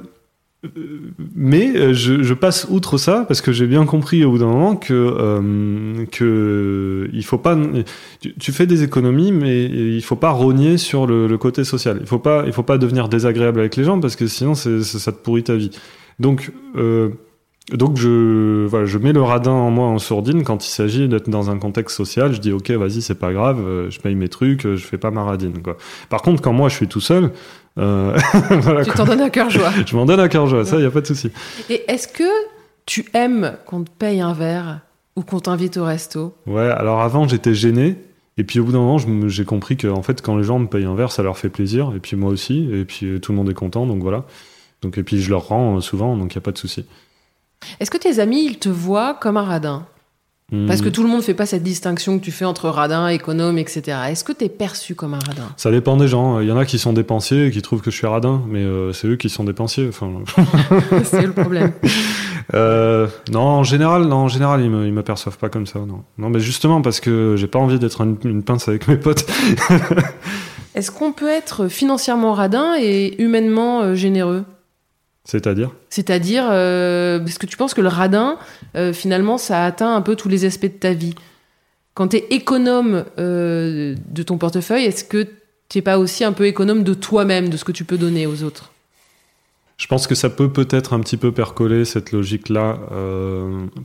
mais 1.34 1.74
euh, 1.74 1.94
je, 1.94 2.22
je 2.22 2.34
passe 2.34 2.66
outre 2.68 2.98
ça 2.98 3.24
parce 3.26 3.40
que 3.40 3.50
j'ai 3.50 3.66
bien 3.66 3.86
compris 3.86 4.24
au 4.24 4.32
bout 4.32 4.38
d'un 4.38 4.46
moment 4.46 4.76
que 4.76 4.92
euh, 4.92 6.04
que 6.12 7.08
il 7.14 7.24
faut 7.24 7.38
pas 7.38 7.56
tu, 8.20 8.34
tu 8.34 8.52
fais 8.52 8.66
des 8.66 8.82
économies 8.82 9.32
mais 9.32 9.64
il 9.64 10.02
faut 10.02 10.16
pas 10.16 10.30
rogner 10.30 10.76
sur 10.76 11.06
le, 11.06 11.26
le 11.26 11.38
côté 11.38 11.64
social 11.64 11.96
il 12.00 12.06
faut 12.06 12.18
pas 12.18 12.44
il 12.46 12.52
faut 12.52 12.62
pas 12.62 12.76
devenir 12.76 13.08
désagréable 13.08 13.60
avec 13.60 13.76
les 13.76 13.84
gens 13.84 14.00
parce 14.00 14.16
que 14.16 14.26
sinon 14.26 14.54
c'est, 14.54 14.82
ça 14.82 15.12
te 15.12 15.22
pourrit 15.22 15.44
ta 15.44 15.56
vie 15.56 15.70
donc 16.18 16.52
euh, 16.76 17.08
Donc 17.72 17.96
je, 17.96 18.66
voilà, 18.66 18.84
je 18.84 18.98
mets 18.98 19.12
le 19.12 19.22
radin 19.22 19.52
en 19.52 19.70
moi 19.70 19.86
en 19.86 19.98
sourdine 19.98 20.42
quand 20.42 20.66
il 20.66 20.70
s'agit 20.70 21.08
d'être 21.08 21.30
dans 21.30 21.50
un 21.50 21.58
contexte 21.58 21.96
social. 21.96 22.32
Je 22.32 22.40
dis 22.40 22.52
ok, 22.52 22.70
vas-y, 22.72 23.00
c'est 23.00 23.14
pas 23.18 23.32
grave, 23.32 23.60
euh, 23.60 23.90
je 23.90 24.00
paye 24.00 24.16
mes 24.16 24.28
trucs, 24.28 24.66
euh, 24.66 24.76
je 24.76 24.84
fais 24.84 24.98
pas 24.98 25.12
ma 25.12 25.22
radine. 25.22 25.62
Quoi. 25.62 25.76
Par 26.08 26.22
contre, 26.22 26.42
quand 26.42 26.52
moi 26.52 26.68
je 26.68 26.74
suis 26.74 26.88
tout 26.88 27.00
seul, 27.00 27.30
voilà, 28.50 28.84
Tu 28.84 28.90
t'en 28.92 29.04
donnes 29.04 29.20
à 29.20 29.30
cœur 29.30 29.50
joie. 29.50 29.70
je 29.86 29.96
m'en 29.96 30.04
donne 30.04 30.20
à 30.20 30.28
cœur 30.28 30.46
joie, 30.46 30.64
ça 30.64 30.78
y 30.78 30.84
a 30.84 30.90
pas 30.90 31.00
de 31.00 31.06
souci. 31.06 31.30
Et 31.68 31.84
est-ce 31.90 32.08
que 32.08 32.28
tu 32.86 33.06
aimes 33.14 33.56
qu'on 33.66 33.84
te 33.84 33.90
paye 33.90 34.20
un 34.20 34.32
verre 34.32 34.80
ou 35.16 35.22
qu'on 35.22 35.40
t'invite 35.40 35.76
au 35.76 35.84
resto? 35.84 36.34
Ouais, 36.46 36.68
alors 36.68 37.00
avant 37.00 37.26
j'étais 37.28 37.54
gêné. 37.54 37.96
Et 38.36 38.44
puis 38.44 38.58
au 38.58 38.64
bout 38.64 38.72
d'un 38.72 38.78
moment, 38.78 38.96
j'ai 39.28 39.44
compris 39.44 39.76
que 39.76 39.86
en 39.86 40.02
fait, 40.02 40.22
quand 40.22 40.36
les 40.36 40.44
gens 40.44 40.58
me 40.58 40.66
payent 40.66 40.86
un 40.86 40.94
verre, 40.94 41.12
ça 41.12 41.22
leur 41.22 41.36
fait 41.36 41.50
plaisir. 41.50 41.92
Et 41.94 42.00
puis 42.00 42.16
moi 42.16 42.30
aussi. 42.30 42.68
Et 42.72 42.84
puis 42.84 43.06
euh, 43.06 43.18
tout 43.18 43.32
le 43.32 43.36
monde 43.36 43.50
est 43.50 43.54
content, 43.54 43.86
donc 43.86 44.00
voilà. 44.02 44.24
Donc 44.82 44.96
et 44.96 45.02
puis 45.02 45.20
je 45.20 45.28
leur 45.30 45.48
rends 45.48 45.76
euh, 45.76 45.80
souvent, 45.80 46.16
donc 46.16 46.32
il 46.32 46.36
y 46.36 46.38
a 46.38 46.40
pas 46.40 46.52
de 46.52 46.58
souci. 46.58 46.86
Est-ce 47.80 47.90
que 47.90 47.98
tes 47.98 48.18
amis, 48.18 48.46
ils 48.46 48.58
te 48.58 48.68
voient 48.68 49.14
comme 49.14 49.36
un 49.36 49.44
radin? 49.44 49.86
Parce 50.66 50.80
Hmm. 50.80 50.84
que 50.84 50.88
tout 50.88 51.02
le 51.04 51.08
monde 51.08 51.22
fait 51.22 51.34
pas 51.34 51.46
cette 51.46 51.62
distinction 51.62 52.18
que 52.18 52.24
tu 52.24 52.32
fais 52.32 52.44
entre 52.44 52.68
radin, 52.68 53.06
économe, 53.08 53.56
etc. 53.58 53.98
Est-ce 54.08 54.24
que 54.24 54.32
tu 54.32 54.44
es 54.44 54.48
perçu 54.48 54.96
comme 54.96 55.14
un 55.14 55.20
radin? 55.20 55.44
Ça 55.56 55.70
dépend 55.70 55.96
des 55.96 56.08
gens. 56.08 56.40
Il 56.40 56.48
y 56.48 56.52
en 56.52 56.56
a 56.56 56.64
qui 56.64 56.78
sont 56.78 56.92
dépensiers 56.92 57.46
et 57.46 57.50
qui 57.52 57.62
trouvent 57.62 57.82
que 57.82 57.90
je 57.92 57.96
suis 57.96 58.06
radin, 58.08 58.42
mais 58.48 58.60
euh, 58.60 58.92
c'est 58.92 59.06
eux 59.06 59.14
qui 59.16 59.28
sont 59.28 59.44
dépensiers. 59.44 59.86
Enfin, 59.88 60.10
C'est 61.04 61.24
le 61.26 61.32
problème. 61.32 61.72
euh, 62.54 63.06
non, 63.30 63.40
en 63.42 63.62
général, 63.62 64.06
non, 64.06 64.16
en 64.16 64.28
général, 64.28 64.60
ils 64.62 64.70
me, 64.70 64.86
ils 64.86 64.92
m'aperçoivent 64.92 65.38
pas 65.38 65.50
comme 65.50 65.66
ça. 65.66 65.78
Non, 65.80 66.02
non, 66.18 66.30
mais 66.30 66.40
justement 66.40 66.82
parce 66.82 66.98
que 66.98 67.36
j'ai 67.36 67.46
pas 67.46 67.60
envie 67.60 67.78
d'être 67.78 68.00
une, 68.00 68.16
une 68.24 68.42
pince 68.42 68.66
avec 68.66 68.88
mes 68.88 68.96
potes. 68.96 69.24
Est-ce 70.74 70.90
qu'on 70.90 71.12
peut 71.12 71.28
être 71.28 71.68
financièrement 71.68 72.32
radin 72.32 72.74
et 72.80 73.22
humainement 73.22 73.82
euh, 73.82 73.94
généreux? 73.94 74.44
C'est-à-dire 75.24 75.70
C'est-à-dire, 75.90 76.48
euh, 76.50 77.24
est-ce 77.24 77.38
que 77.38 77.46
tu 77.46 77.56
penses 77.56 77.74
que 77.74 77.80
le 77.80 77.88
radin, 77.88 78.38
euh, 78.76 78.92
finalement, 78.92 79.38
ça 79.38 79.64
atteint 79.64 79.94
un 79.94 80.02
peu 80.02 80.16
tous 80.16 80.28
les 80.28 80.44
aspects 80.44 80.62
de 80.62 80.68
ta 80.68 80.92
vie 80.92 81.14
Quand 81.94 82.08
tu 82.08 82.16
es 82.16 82.26
économe 82.30 83.04
euh, 83.18 83.94
de 84.08 84.22
ton 84.22 84.38
portefeuille, 84.38 84.84
est-ce 84.84 85.04
que 85.04 85.24
tu 85.68 85.78
n'es 85.78 85.82
pas 85.82 85.98
aussi 85.98 86.24
un 86.24 86.32
peu 86.32 86.46
économe 86.46 86.84
de 86.84 86.94
toi-même, 86.94 87.48
de 87.48 87.56
ce 87.56 87.64
que 87.64 87.72
tu 87.72 87.84
peux 87.84 87.98
donner 87.98 88.26
aux 88.26 88.42
autres? 88.42 88.72
Je 89.76 89.86
pense 89.86 90.06
que 90.06 90.14
ça 90.14 90.28
peut 90.28 90.52
peut-être 90.52 90.92
un 90.92 91.00
petit 91.00 91.16
peu 91.16 91.32
percoler 91.32 91.84
cette 91.84 92.12
logique-là, 92.12 92.78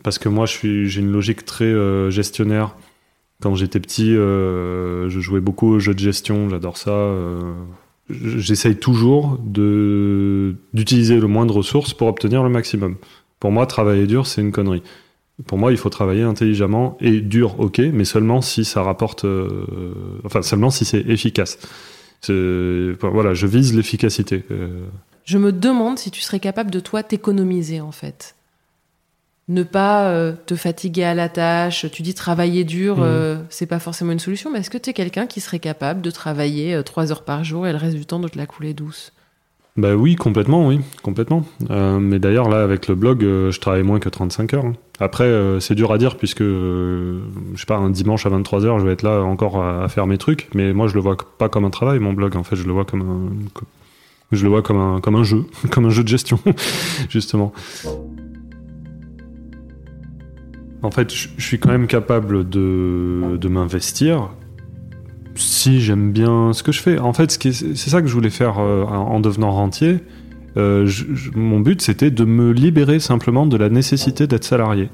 parce 0.04 0.20
que 0.20 0.28
moi, 0.28 0.46
j'ai 0.46 1.00
une 1.00 1.12
logique 1.14 1.46
très 1.46 1.74
gestionnaire. 2.12 2.76
Quand 3.42 3.56
j'étais 3.56 3.80
petit, 3.80 4.10
je 4.12 5.20
jouais 5.22 5.40
beaucoup 5.40 5.70
aux 5.70 5.80
jeux 5.80 5.94
de 5.94 6.00
gestion, 6.00 6.50
j'adore 6.50 6.76
ça. 6.76 6.92
J'essaye 8.10 8.76
toujours 8.76 9.40
d'utiliser 10.74 11.20
le 11.20 11.28
moins 11.28 11.46
de 11.46 11.52
ressources 11.52 11.94
pour 11.94 12.08
obtenir 12.08 12.44
le 12.44 12.50
maximum. 12.50 12.98
Pour 13.40 13.52
moi, 13.52 13.66
travailler 13.66 14.06
dur, 14.06 14.28
c'est 14.28 14.42
une 14.42 14.52
connerie. 14.52 14.84
Pour 15.48 15.58
moi, 15.58 15.72
il 15.72 15.78
faut 15.78 15.90
travailler 15.90 16.22
intelligemment 16.24 16.98
et 17.02 17.20
dur, 17.20 17.60
ok, 17.60 17.80
mais 17.80 18.06
seulement 18.06 18.42
si 18.42 18.64
ça 18.64 18.84
rapporte, 18.84 19.26
euh, 19.26 19.50
enfin 20.24 20.42
seulement 20.42 20.70
si 20.70 20.86
c'est 20.86 21.02
efficace. 21.02 21.58
Voilà, 22.28 23.34
je 23.34 23.46
vise 23.48 23.76
l'efficacité. 23.76 24.44
euh, 24.52 24.86
Je 25.26 25.38
me 25.38 25.52
demande 25.52 25.98
si 26.00 26.12
tu 26.12 26.22
serais 26.22 26.40
capable 26.40 26.72
de 26.72 26.80
toi 26.80 27.04
t'économiser, 27.04 27.82
en 27.82 27.92
fait. 27.92 28.35
Ne 29.48 29.62
pas 29.62 30.08
euh, 30.10 30.34
te 30.48 30.56
fatiguer 30.56 31.04
à 31.04 31.14
la 31.14 31.30
tâche. 31.30 31.86
Tu 31.92 32.02
dis 32.02 32.16
travailler 32.16 32.64
dur, 32.64 32.98
Mhm. 32.98 33.04
euh, 33.06 33.36
c'est 33.50 33.68
pas 33.68 33.80
forcément 33.80 34.12
une 34.12 34.20
solution, 34.20 34.52
mais 34.52 34.60
est-ce 34.60 34.72
que 34.72 34.78
tu 34.80 34.90
es 34.90 34.94
quelqu'un 34.94 35.28
qui 35.28 35.40
serait 35.40 35.60
capable 35.60 36.02
de 36.02 36.10
travailler 36.10 36.74
euh, 36.74 36.82
trois 36.82 37.12
heures 37.12 37.24
par 37.24 37.44
jour 37.44 37.68
et 37.68 37.72
le 37.72 37.78
reste 37.78 37.96
du 37.96 38.06
temps 38.08 38.20
de 38.20 38.28
te 38.28 38.38
la 38.40 38.48
couler 38.48 38.74
douce? 38.74 39.12
Bah 39.78 39.94
oui, 39.94 40.16
complètement, 40.16 40.66
oui, 40.68 40.80
complètement. 41.04 41.46
Mais 41.70 42.18
d'ailleurs, 42.18 42.48
là, 42.48 42.64
avec 42.64 42.88
le 42.88 42.96
blog, 42.96 43.20
je 43.24 43.60
travaille 43.60 43.84
moins 43.84 44.00
que 44.00 44.08
35 44.08 44.54
heures. 44.54 44.64
Après, 45.02 45.30
c'est 45.60 45.76
dur 45.76 45.92
à 45.92 45.98
dire 45.98 46.16
puisque, 46.16 46.44
je 46.44 47.20
sais 47.58 47.66
pas, 47.66 47.76
un 47.76 47.90
dimanche 47.90 48.26
à 48.26 48.30
23 48.30 48.64
heures, 48.66 48.80
je 48.80 48.86
vais 48.86 48.94
être 48.94 49.04
là 49.04 49.20
encore 49.22 49.62
à, 49.62 49.84
à 49.84 49.90
faire 49.90 50.08
mes 50.08 50.18
trucs. 50.18 50.48
Mais 50.56 50.72
moi, 50.72 50.88
je 50.88 50.94
le 50.94 51.02
vois 51.02 51.18
pas 51.38 51.50
comme 51.50 51.66
un 51.66 51.70
travail, 51.72 52.00
mon 52.00 52.14
blog. 52.14 52.38
En 52.38 52.44
fait, 52.46 52.56
je 52.56 52.64
le 52.64 52.72
vois 52.72 52.86
comme 52.86 53.02
un, 53.02 53.50
co- 53.54 53.66
je 54.32 54.44
le 54.44 54.50
vois 54.50 54.62
comme 54.62 54.80
un, 54.80 55.02
comme 55.02 55.16
un 55.18 55.24
jeu, 55.26 55.44
comme 55.72 55.84
un 55.88 55.90
jeu 55.90 56.04
de 56.04 56.08
gestion, 56.08 56.40
justement. 57.10 57.52
En 60.86 60.92
fait, 60.92 61.14
je 61.14 61.28
suis 61.40 61.60
quand 61.60 61.70
même 61.70 61.88
capable 61.88 62.48
de, 62.48 63.38
de 63.38 63.48
m'investir 63.48 64.30
si 65.36 65.82
j'aime 65.82 66.12
bien 66.12 66.54
ce 66.54 66.64
que 66.64 66.72
je 66.72 66.82
fais. 66.82 67.00
En 67.00 67.14
fait, 67.14 67.32
c'est 67.32 67.76
ça 67.76 68.02
que 68.02 68.08
je 68.08 68.14
voulais 68.14 68.30
faire 68.30 68.60
euh, 68.60 68.84
en 68.84 69.20
devenant 69.20 69.52
rentier. 69.52 70.00
Euh, 70.58 70.90
mon 71.34 71.60
but, 71.60 71.82
c'était 71.82 72.12
de 72.12 72.24
me 72.24 72.52
libérer 72.52 73.00
simplement 73.00 73.46
de 73.46 73.58
la 73.58 73.70
nécessité 73.70 74.28
d'être 74.28 74.46
salarié. 74.46 74.90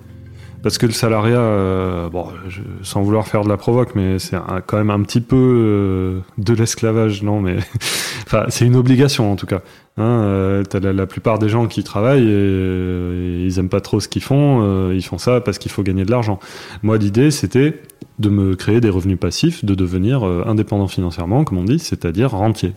Parce 0.63 0.78
que 0.78 0.86
le 0.86 0.91
salariat, 0.91 1.39
euh, 1.39 2.10
bon, 2.10 2.28
je- 2.47 2.62
sans 2.84 3.02
vouloir 3.02 3.28
faire 3.28 3.43
de 3.43 3.50
la 3.50 3.58
provoque, 3.58 3.95
mais 3.95 4.19
c'est 4.19 4.38
quand 4.67 4.78
même 4.78 4.89
un 4.91 5.02
petit 5.02 5.21
peu 5.21 5.36
euh, 5.36 6.19
de 6.38 6.54
l'esclavage, 6.54 7.24
non 7.24 7.41
Mais 7.41 7.58
enfin, 8.28 8.45
c'est 8.50 8.65
une 8.65 8.76
obligation 8.76 9.32
en 9.32 9.36
tout 9.36 9.47
cas. 9.47 9.62
Hein, 9.97 10.04
euh, 10.04 10.63
la, 10.74 10.93
la 10.93 11.06
plupart 11.08 11.39
des 11.39 11.50
gens 11.50 11.67
qui 11.67 11.84
travaillent 11.84 12.30
et, 12.30 13.43
ils 13.45 13.60
aiment 13.60 13.69
pas 13.69 13.82
trop 13.82 14.00
ce 14.00 14.08
qu'ils 14.08 14.21
font. 14.21 14.91
ils 14.91 15.04
font 15.04 15.17
ça 15.17 15.41
parce 15.41 15.58
qu'il 15.58 15.71
faut 15.71 15.84
gagner 15.84 16.06
de 16.06 16.12
l'argent. 16.12 16.39
Moi, 16.84 16.97
l'idée, 16.97 17.32
c'était 17.32 17.82
de 18.19 18.30
me 18.30 18.56
créer 18.56 18.82
des 18.82 18.89
revenus 18.89 19.19
passifs, 19.19 19.65
de 19.65 19.74
devenir 19.74 20.24
indépendant 20.24 20.88
financièrement, 20.88 21.43
comme 21.43 21.58
on 21.58 21.63
dit, 21.63 21.80
c'est-à-dire 21.80 22.32
rentier. 22.32 22.74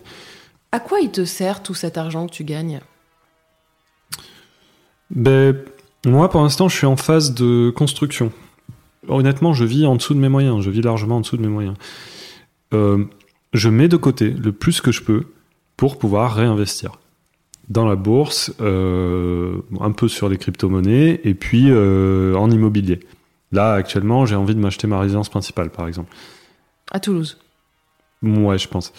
À 0.71 0.79
quoi 0.79 0.99
il 0.99 1.11
te 1.11 1.23
sert 1.23 1.61
tout 1.63 1.73
cet 1.75 1.97
argent 1.97 2.25
que 2.27 2.31
tu 2.33 2.43
gagnes? 2.43 2.81
Ben, 5.11 5.55
moi, 6.05 6.29
pour 6.29 6.41
l'instant, 6.41 6.69
je 6.69 6.77
suis 6.77 6.85
en 6.85 6.95
phase 6.95 7.33
de 7.33 7.71
construction. 7.75 8.31
Honnêtement, 9.07 9.53
je 9.53 9.65
vis 9.65 9.85
en 9.85 9.95
dessous 9.95 10.13
de 10.13 10.19
mes 10.19 10.29
moyens. 10.29 10.61
Je 10.61 10.69
vis 10.69 10.81
largement 10.81 11.17
en 11.17 11.21
dessous 11.21 11.37
de 11.37 11.41
mes 11.41 11.47
moyens. 11.47 11.75
Euh, 12.73 13.05
je 13.53 13.69
mets 13.69 13.87
de 13.87 13.97
côté 13.97 14.29
le 14.29 14.51
plus 14.51 14.81
que 14.81 14.91
je 14.91 15.01
peux 15.01 15.23
pour 15.77 15.97
pouvoir 15.97 16.35
réinvestir 16.35 16.99
dans 17.69 17.85
la 17.85 17.95
bourse, 17.95 18.53
euh, 18.61 19.57
un 19.79 19.91
peu 19.91 20.07
sur 20.07 20.29
les 20.29 20.37
crypto-monnaies 20.37 21.21
et 21.23 21.33
puis 21.33 21.65
euh, 21.69 22.35
en 22.35 22.51
immobilier. 22.51 22.99
Là, 23.51 23.73
actuellement, 23.73 24.25
j'ai 24.25 24.35
envie 24.35 24.53
de 24.53 24.59
m'acheter 24.59 24.85
ma 24.87 24.99
résidence 24.99 25.29
principale, 25.29 25.71
par 25.71 25.87
exemple. 25.87 26.13
À 26.91 26.99
Toulouse. 26.99 27.39
Ouais, 28.21 28.57
je 28.57 28.67
pense. 28.67 28.93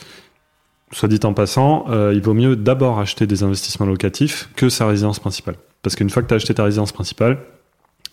Soit 0.93 1.09
dit 1.09 1.21
en 1.25 1.35
passant, 1.35 1.87
il 2.13 2.21
vaut 2.21 2.35
mieux 2.35 2.57
d'abord 2.57 2.99
acheter 2.99 3.27
des 3.27 3.43
investissements 3.43 3.87
locatifs 3.87 4.49
que 4.57 4.69
sa 4.69 4.87
résidence 4.87 5.19
principale. 5.19 5.57
Parce 5.83 5.95
qu'une 5.97 6.11
fois 6.11 6.23
que 6.23 6.29
tu 6.29 6.35
as 6.35 6.37
acheté 6.37 6.55
ta 6.55 6.65
résidence 6.65 6.93
principale, 6.93 7.39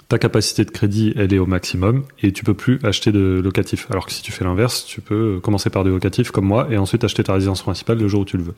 ta 0.10 0.20
capacité 0.20 0.64
de 0.66 0.70
crédit, 0.72 1.14
elle 1.16 1.34
est 1.34 1.40
au 1.40 1.46
maximum 1.46 2.04
et 2.22 2.32
tu 2.32 2.44
peux 2.44 2.54
plus 2.54 2.80
acheter 2.84 3.12
de 3.12 3.42
locatif. 3.44 3.88
Alors 3.90 4.06
que 4.06 4.12
si 4.12 4.22
tu 4.22 4.32
fais 4.32 4.44
l'inverse, 4.44 4.86
tu 4.86 5.02
peux 5.02 5.40
commencer 5.42 5.70
par 5.70 5.84
du 5.84 5.90
locatif 5.90 6.30
comme 6.32 6.46
moi 6.46 6.68
et 6.70 6.78
ensuite 6.78 7.04
acheter 7.04 7.24
ta 7.24 7.34
résidence 7.34 7.62
principale 7.64 7.98
le 7.98 8.08
jour 8.08 8.22
où 8.22 8.26
tu 8.26 8.38
le 8.38 8.44
veux. 8.44 8.56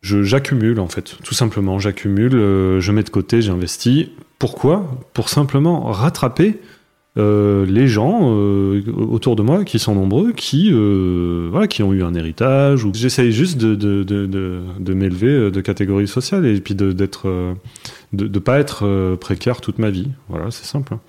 Je- 0.00 0.22
J'accumule 0.22 0.80
en 0.80 0.88
fait, 0.88 1.16
tout 1.22 1.34
simplement, 1.34 1.78
j'accumule, 1.78 2.34
euh, 2.34 2.80
je 2.80 2.90
mets 2.92 3.02
de 3.02 3.10
côté, 3.10 3.42
j'investis. 3.42 4.08
Pourquoi? 4.38 4.86
Pour 5.12 5.28
simplement 5.28 5.82
rattraper 5.92 6.58
euh, 7.16 7.66
les 7.66 7.88
gens 7.88 8.20
euh, 8.22 8.82
autour 8.96 9.34
de 9.36 9.42
moi 9.42 9.64
qui 9.64 9.78
sont 9.78 9.94
nombreux, 9.94 10.32
qui, 10.32 10.70
euh, 10.72 11.48
voilà, 11.50 11.66
qui 11.66 11.82
ont 11.82 11.92
eu 11.92 12.02
un 12.02 12.14
héritage. 12.14 12.84
Ou... 12.84 12.92
J'essaye 12.94 13.32
juste 13.32 13.58
de, 13.58 13.74
de, 13.74 14.04
de, 14.04 14.26
de, 14.26 14.60
de 14.78 14.94
m'élever 14.94 15.50
de 15.50 15.60
catégorie 15.60 16.06
sociale 16.08 16.46
et 16.46 16.60
puis 16.60 16.74
de 16.74 16.92
d'être, 16.92 17.28
de, 18.12 18.26
de 18.26 18.38
pas 18.38 18.58
être 18.58 19.16
précaire 19.16 19.60
toute 19.60 19.78
ma 19.78 19.90
vie. 19.90 20.08
Voilà, 20.28 20.50
c'est 20.50 20.66
simple. 20.66 20.94
hein. 20.94 21.00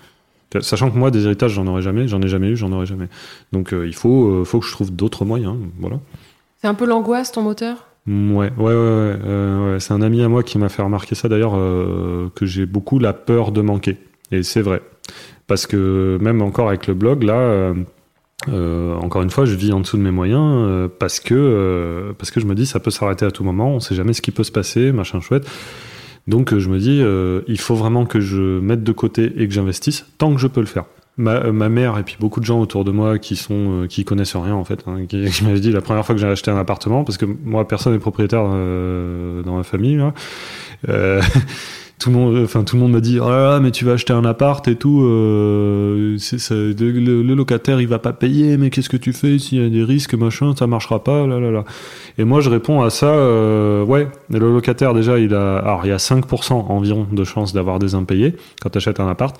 Sachant 0.59 0.91
que 0.91 0.97
moi, 0.97 1.11
des 1.11 1.25
héritages, 1.25 1.53
j'en 1.53 1.65
aurais 1.67 1.81
jamais, 1.81 2.07
j'en 2.07 2.21
ai 2.21 2.27
jamais 2.27 2.49
eu, 2.49 2.57
j'en 2.57 2.71
aurai 2.73 2.85
jamais. 2.85 3.07
Donc 3.53 3.73
il 3.73 3.95
faut, 3.95 4.43
faut 4.43 4.59
que 4.59 4.65
je 4.65 4.71
trouve 4.71 4.91
d'autres 4.93 5.23
moyens. 5.23 5.55
Voilà. 5.79 5.99
C'est 6.61 6.67
un 6.67 6.73
peu 6.73 6.85
l'angoisse, 6.85 7.31
ton 7.31 7.41
moteur? 7.41 7.87
Ouais, 8.07 8.13
ouais, 8.35 8.51
ouais, 8.57 8.73
ouais, 8.73 9.19
euh, 9.25 9.73
ouais. 9.73 9.79
C'est 9.79 9.93
un 9.93 10.01
ami 10.01 10.21
à 10.23 10.27
moi 10.27 10.43
qui 10.43 10.57
m'a 10.57 10.67
fait 10.67 10.81
remarquer 10.81 11.15
ça 11.15 11.29
d'ailleurs, 11.29 11.53
que 11.53 12.45
j'ai 12.45 12.65
beaucoup 12.65 12.99
la 12.99 13.13
peur 13.13 13.51
de 13.51 13.61
manquer. 13.61 13.97
Et 14.31 14.43
c'est 14.43 14.61
vrai. 14.61 14.81
Parce 15.51 15.67
que 15.67 16.17
même 16.21 16.41
encore 16.41 16.69
avec 16.69 16.87
le 16.87 16.93
blog, 16.93 17.23
là, 17.23 17.33
euh, 17.33 17.73
euh, 18.47 18.95
encore 18.95 19.21
une 19.21 19.29
fois, 19.29 19.43
je 19.43 19.53
vis 19.53 19.73
en 19.73 19.81
dessous 19.81 19.97
de 19.97 20.01
mes 20.01 20.09
moyens 20.09 20.49
euh, 20.49 20.87
parce, 20.87 21.19
que, 21.19 22.15
parce 22.17 22.31
que 22.31 22.39
je 22.39 22.45
me 22.45 22.55
dis 22.55 22.65
ça 22.65 22.79
peut 22.79 22.89
s'arrêter 22.89 23.25
à 23.25 23.31
tout 23.31 23.43
moment, 23.43 23.75
on 23.75 23.81
sait 23.81 23.93
jamais 23.93 24.13
ce 24.13 24.21
qui 24.21 24.31
peut 24.31 24.45
se 24.45 24.51
passer, 24.53 24.93
machin 24.93 25.19
chouette. 25.19 25.45
Donc 26.25 26.57
je 26.57 26.69
me 26.69 26.79
dis, 26.79 27.03
il 27.51 27.59
faut 27.59 27.75
vraiment 27.75 28.05
que 28.05 28.21
je 28.21 28.61
mette 28.61 28.83
de 28.85 28.91
côté 28.93 29.25
et 29.35 29.45
que 29.45 29.53
j'investisse 29.53 30.05
tant 30.17 30.33
que 30.33 30.39
je 30.39 30.47
peux 30.47 30.61
le 30.61 30.67
faire. 30.67 30.85
Ma, 31.17 31.51
ma 31.51 31.67
mère 31.67 31.97
et 31.97 32.03
puis 32.03 32.15
beaucoup 32.17 32.39
de 32.39 32.45
gens 32.45 32.61
autour 32.61 32.85
de 32.85 32.91
moi 32.91 33.19
qui 33.19 33.35
sont 33.35 33.85
qui 33.89 34.05
connaissent 34.05 34.37
rien 34.37 34.55
en 34.55 34.63
fait, 34.63 34.85
hein, 34.87 35.05
qui, 35.09 35.43
m'avaient 35.43 35.59
dit 35.59 35.73
la 35.73 35.81
première 35.81 36.05
fois 36.05 36.15
que 36.15 36.21
j'ai 36.21 36.27
acheté 36.27 36.49
un 36.49 36.57
appartement, 36.57 37.03
parce 37.03 37.17
que 37.17 37.25
moi 37.25 37.67
personne 37.67 37.91
n'est 37.91 37.99
propriétaire 37.99 38.43
dans 38.43 39.57
ma 39.57 39.63
famille. 39.63 40.01
Tout 42.01 42.09
le 42.09 42.15
monde, 42.15 42.43
enfin 42.43 42.63
tout 42.63 42.77
le 42.77 42.81
monde 42.81 42.93
m'a 42.93 42.99
dit, 42.99 43.19
oh 43.19 43.29
là 43.29 43.51
là, 43.51 43.59
mais 43.59 43.69
tu 43.69 43.85
vas 43.85 43.91
acheter 43.91 44.11
un 44.11 44.25
appart 44.25 44.67
et 44.67 44.75
tout. 44.75 45.03
Euh, 45.03 46.17
le, 46.49 47.35
locataire, 47.35 47.79
il 47.79 47.87
va 47.87 47.99
pas 47.99 48.11
payer, 48.11 48.57
mais 48.57 48.71
qu'est-ce 48.71 48.89
que 48.89 48.97
tu 48.97 49.13
fais 49.13 49.37
s'il 49.37 49.61
y 49.61 49.63
a 49.63 49.69
des 49.69 49.83
risques, 49.83 50.15
machin, 50.15 50.55
ça 50.57 50.65
marchera 50.65 51.03
pas, 51.03 51.27
là 51.27 51.39
là 51.39 51.51
là. 51.51 51.63
Et 52.17 52.23
moi, 52.23 52.41
je 52.41 52.49
réponds 52.49 52.81
à 52.81 52.89
ça, 52.89 53.05
euh, 53.05 53.85
ouais, 53.85 54.07
le 54.31 54.51
locataire 54.51 54.95
déjà, 54.95 55.19
il 55.19 55.35
a, 55.35 55.59
alors 55.59 55.81
il 55.83 55.89
y 55.89 55.91
a 55.91 55.97
5% 55.97 56.53
environ 56.53 57.05
de 57.11 57.23
chances 57.23 57.53
d'avoir 57.53 57.77
des 57.77 57.93
impayés 57.93 58.35
quand 58.63 58.71
tu 58.71 58.79
achètes 58.79 58.99
un 58.99 59.07
appart. 59.07 59.39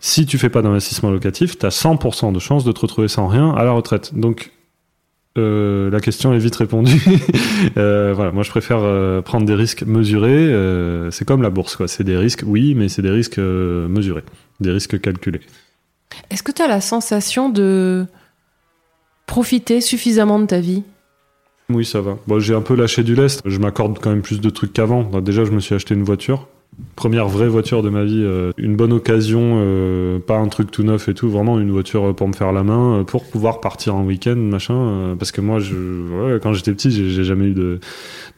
Si 0.00 0.24
tu 0.24 0.38
fais 0.38 0.48
pas 0.48 0.62
d'investissement 0.62 1.10
locatif, 1.10 1.58
tu 1.58 1.66
as 1.66 1.68
100% 1.68 2.32
de 2.32 2.38
chances 2.38 2.64
de 2.64 2.72
te 2.72 2.80
retrouver 2.80 3.08
sans 3.08 3.26
rien 3.26 3.50
à 3.50 3.64
la 3.64 3.72
retraite. 3.72 4.18
Donc 4.18 4.50
euh, 5.38 5.90
la 5.90 6.00
question 6.00 6.32
est 6.32 6.38
vite 6.38 6.56
répondue. 6.56 7.02
Euh, 7.76 8.12
voilà, 8.14 8.30
moi 8.30 8.44
je 8.44 8.50
préfère 8.50 8.80
euh, 8.82 9.20
prendre 9.20 9.44
des 9.44 9.54
risques 9.54 9.82
mesurés. 9.82 10.48
c'est 11.10 11.24
comme 11.24 11.42
la 11.42 11.50
bourse, 11.50 11.76
quoi. 11.76 11.88
C'est 11.88 12.04
des 12.04 12.16
risques, 12.16 12.42
oui, 12.46 12.74
mais 12.74 12.88
c'est 12.88 13.02
des 13.02 13.10
risques 13.10 13.38
mesurés, 13.38 14.22
des 14.60 14.70
risques 14.70 15.00
calculés. 15.00 15.40
Est-ce 16.30 16.42
que 16.42 16.52
tu 16.52 16.62
as 16.62 16.68
la 16.68 16.80
sensation 16.80 17.48
de 17.48 18.06
profiter 19.26 19.80
suffisamment 19.80 20.38
de 20.38 20.46
ta 20.46 20.60
vie? 20.60 20.82
Oui, 21.70 21.84
ça 21.84 22.00
va. 22.00 22.16
Bon, 22.26 22.38
j'ai 22.38 22.54
un 22.54 22.62
peu 22.62 22.74
lâché 22.74 23.02
du 23.02 23.14
lest. 23.14 23.42
Je 23.44 23.58
m'accorde 23.58 23.98
quand 23.98 24.10
même 24.10 24.22
plus 24.22 24.40
de 24.40 24.50
trucs 24.50 24.72
qu'avant. 24.72 25.02
Déjà, 25.20 25.44
je 25.44 25.50
me 25.50 25.60
suis 25.60 25.74
acheté 25.74 25.94
une 25.94 26.04
voiture. 26.04 26.48
Première 26.94 27.28
vraie 27.28 27.48
voiture 27.48 27.82
de 27.82 27.90
ma 27.90 28.04
vie. 28.04 28.22
euh, 28.24 28.52
une 28.56 28.76
bonne 28.76 28.92
occasion, 28.92 29.54
euh, 29.56 30.18
pas 30.20 30.36
un 30.36 30.48
truc 30.48 30.70
tout 30.70 30.82
neuf 30.84 31.08
et 31.08 31.14
tout. 31.14 31.28
Vraiment 31.28 31.58
une 31.58 31.70
voiture 31.70 32.14
pour 32.14 32.28
me 32.28 32.32
faire 32.32 32.52
la 32.52 32.62
main, 32.62 33.00
euh, 33.00 33.04
pour 33.04 33.24
pouvoir 33.24 33.60
partir 33.60 33.94
en 33.96 34.04
week-end, 34.04 34.36
machin. 34.36 34.74
euh, 34.74 35.14
parce 35.16 35.32
que 35.32 35.40
moi, 35.40 35.58
je, 35.58 36.38
quand 36.38 36.52
j'étais 36.52 36.72
petit, 36.72 36.90
j'ai 36.90 37.24
jamais 37.24 37.46
eu 37.46 37.54
de, 37.54 37.80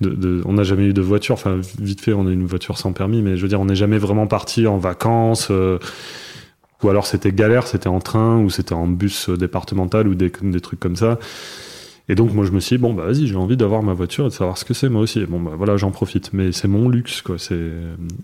de, 0.01 0.11
de- 0.11 0.43
on 0.47 0.55
n'a 0.55 0.63
jamais 0.63 0.85
eu 0.87 0.93
de 0.95 1.03
voiture. 1.03 1.35
Enfin, 1.35 1.61
vite 1.81 2.01
fait, 2.01 2.13
on 2.15 2.27
a 2.27 2.31
une 2.33 2.47
voiture 2.47 2.79
sans 2.79 2.93
permis, 2.93 3.23
mais 3.23 3.37
je 3.37 3.43
veux 3.43 3.49
dire, 3.49 3.61
on 3.61 3.67
n'est 3.67 3.75
jamais 3.75 3.99
vraiment 3.99 4.27
parti 4.27 4.67
en 4.67 4.79
vacances. 4.79 5.49
euh, 5.51 5.79
ou 6.83 6.89
alors 6.89 7.07
c'était 7.07 7.33
galère, 7.33 7.67
c'était 7.67 7.89
en 7.89 8.01
train 8.01 8.39
ou 8.39 8.49
c'était 8.49 8.73
en 8.73 8.87
bus 8.87 9.29
euh, 9.29 9.37
départemental 9.37 10.09
ou 10.09 10.15
des 10.15 10.31
trucs 10.63 10.81
comme 10.81 10.97
ça. 10.97 11.19
Et 12.11 12.17
donc 12.17 12.35
moi 12.35 12.45
je 12.45 12.51
me 12.51 12.59
suis 12.59 12.77
dit 12.77 12.83
bon 12.83 12.93
bah 12.93 13.05
vas-y 13.07 13.29
j'ai 13.29 13.37
envie 13.37 13.57
d'avoir 13.57 13.85
ma 13.85 13.93
voiture 13.95 14.27
et 14.27 14.29
de 14.31 14.35
savoir 14.35 14.59
ce 14.59 14.65
que 14.65 14.75
c'est 14.75 14.89
moi 14.89 15.01
aussi. 15.03 15.25
Bon 15.27 15.39
bah 15.39 15.53
voilà 15.57 15.77
j'en 15.77 15.93
profite. 15.93 16.33
Mais 16.33 16.51
c'est 16.51 16.67
mon 16.67 16.89
luxe 16.89 17.23
quoi. 17.23 17.39
C'est 17.39 17.71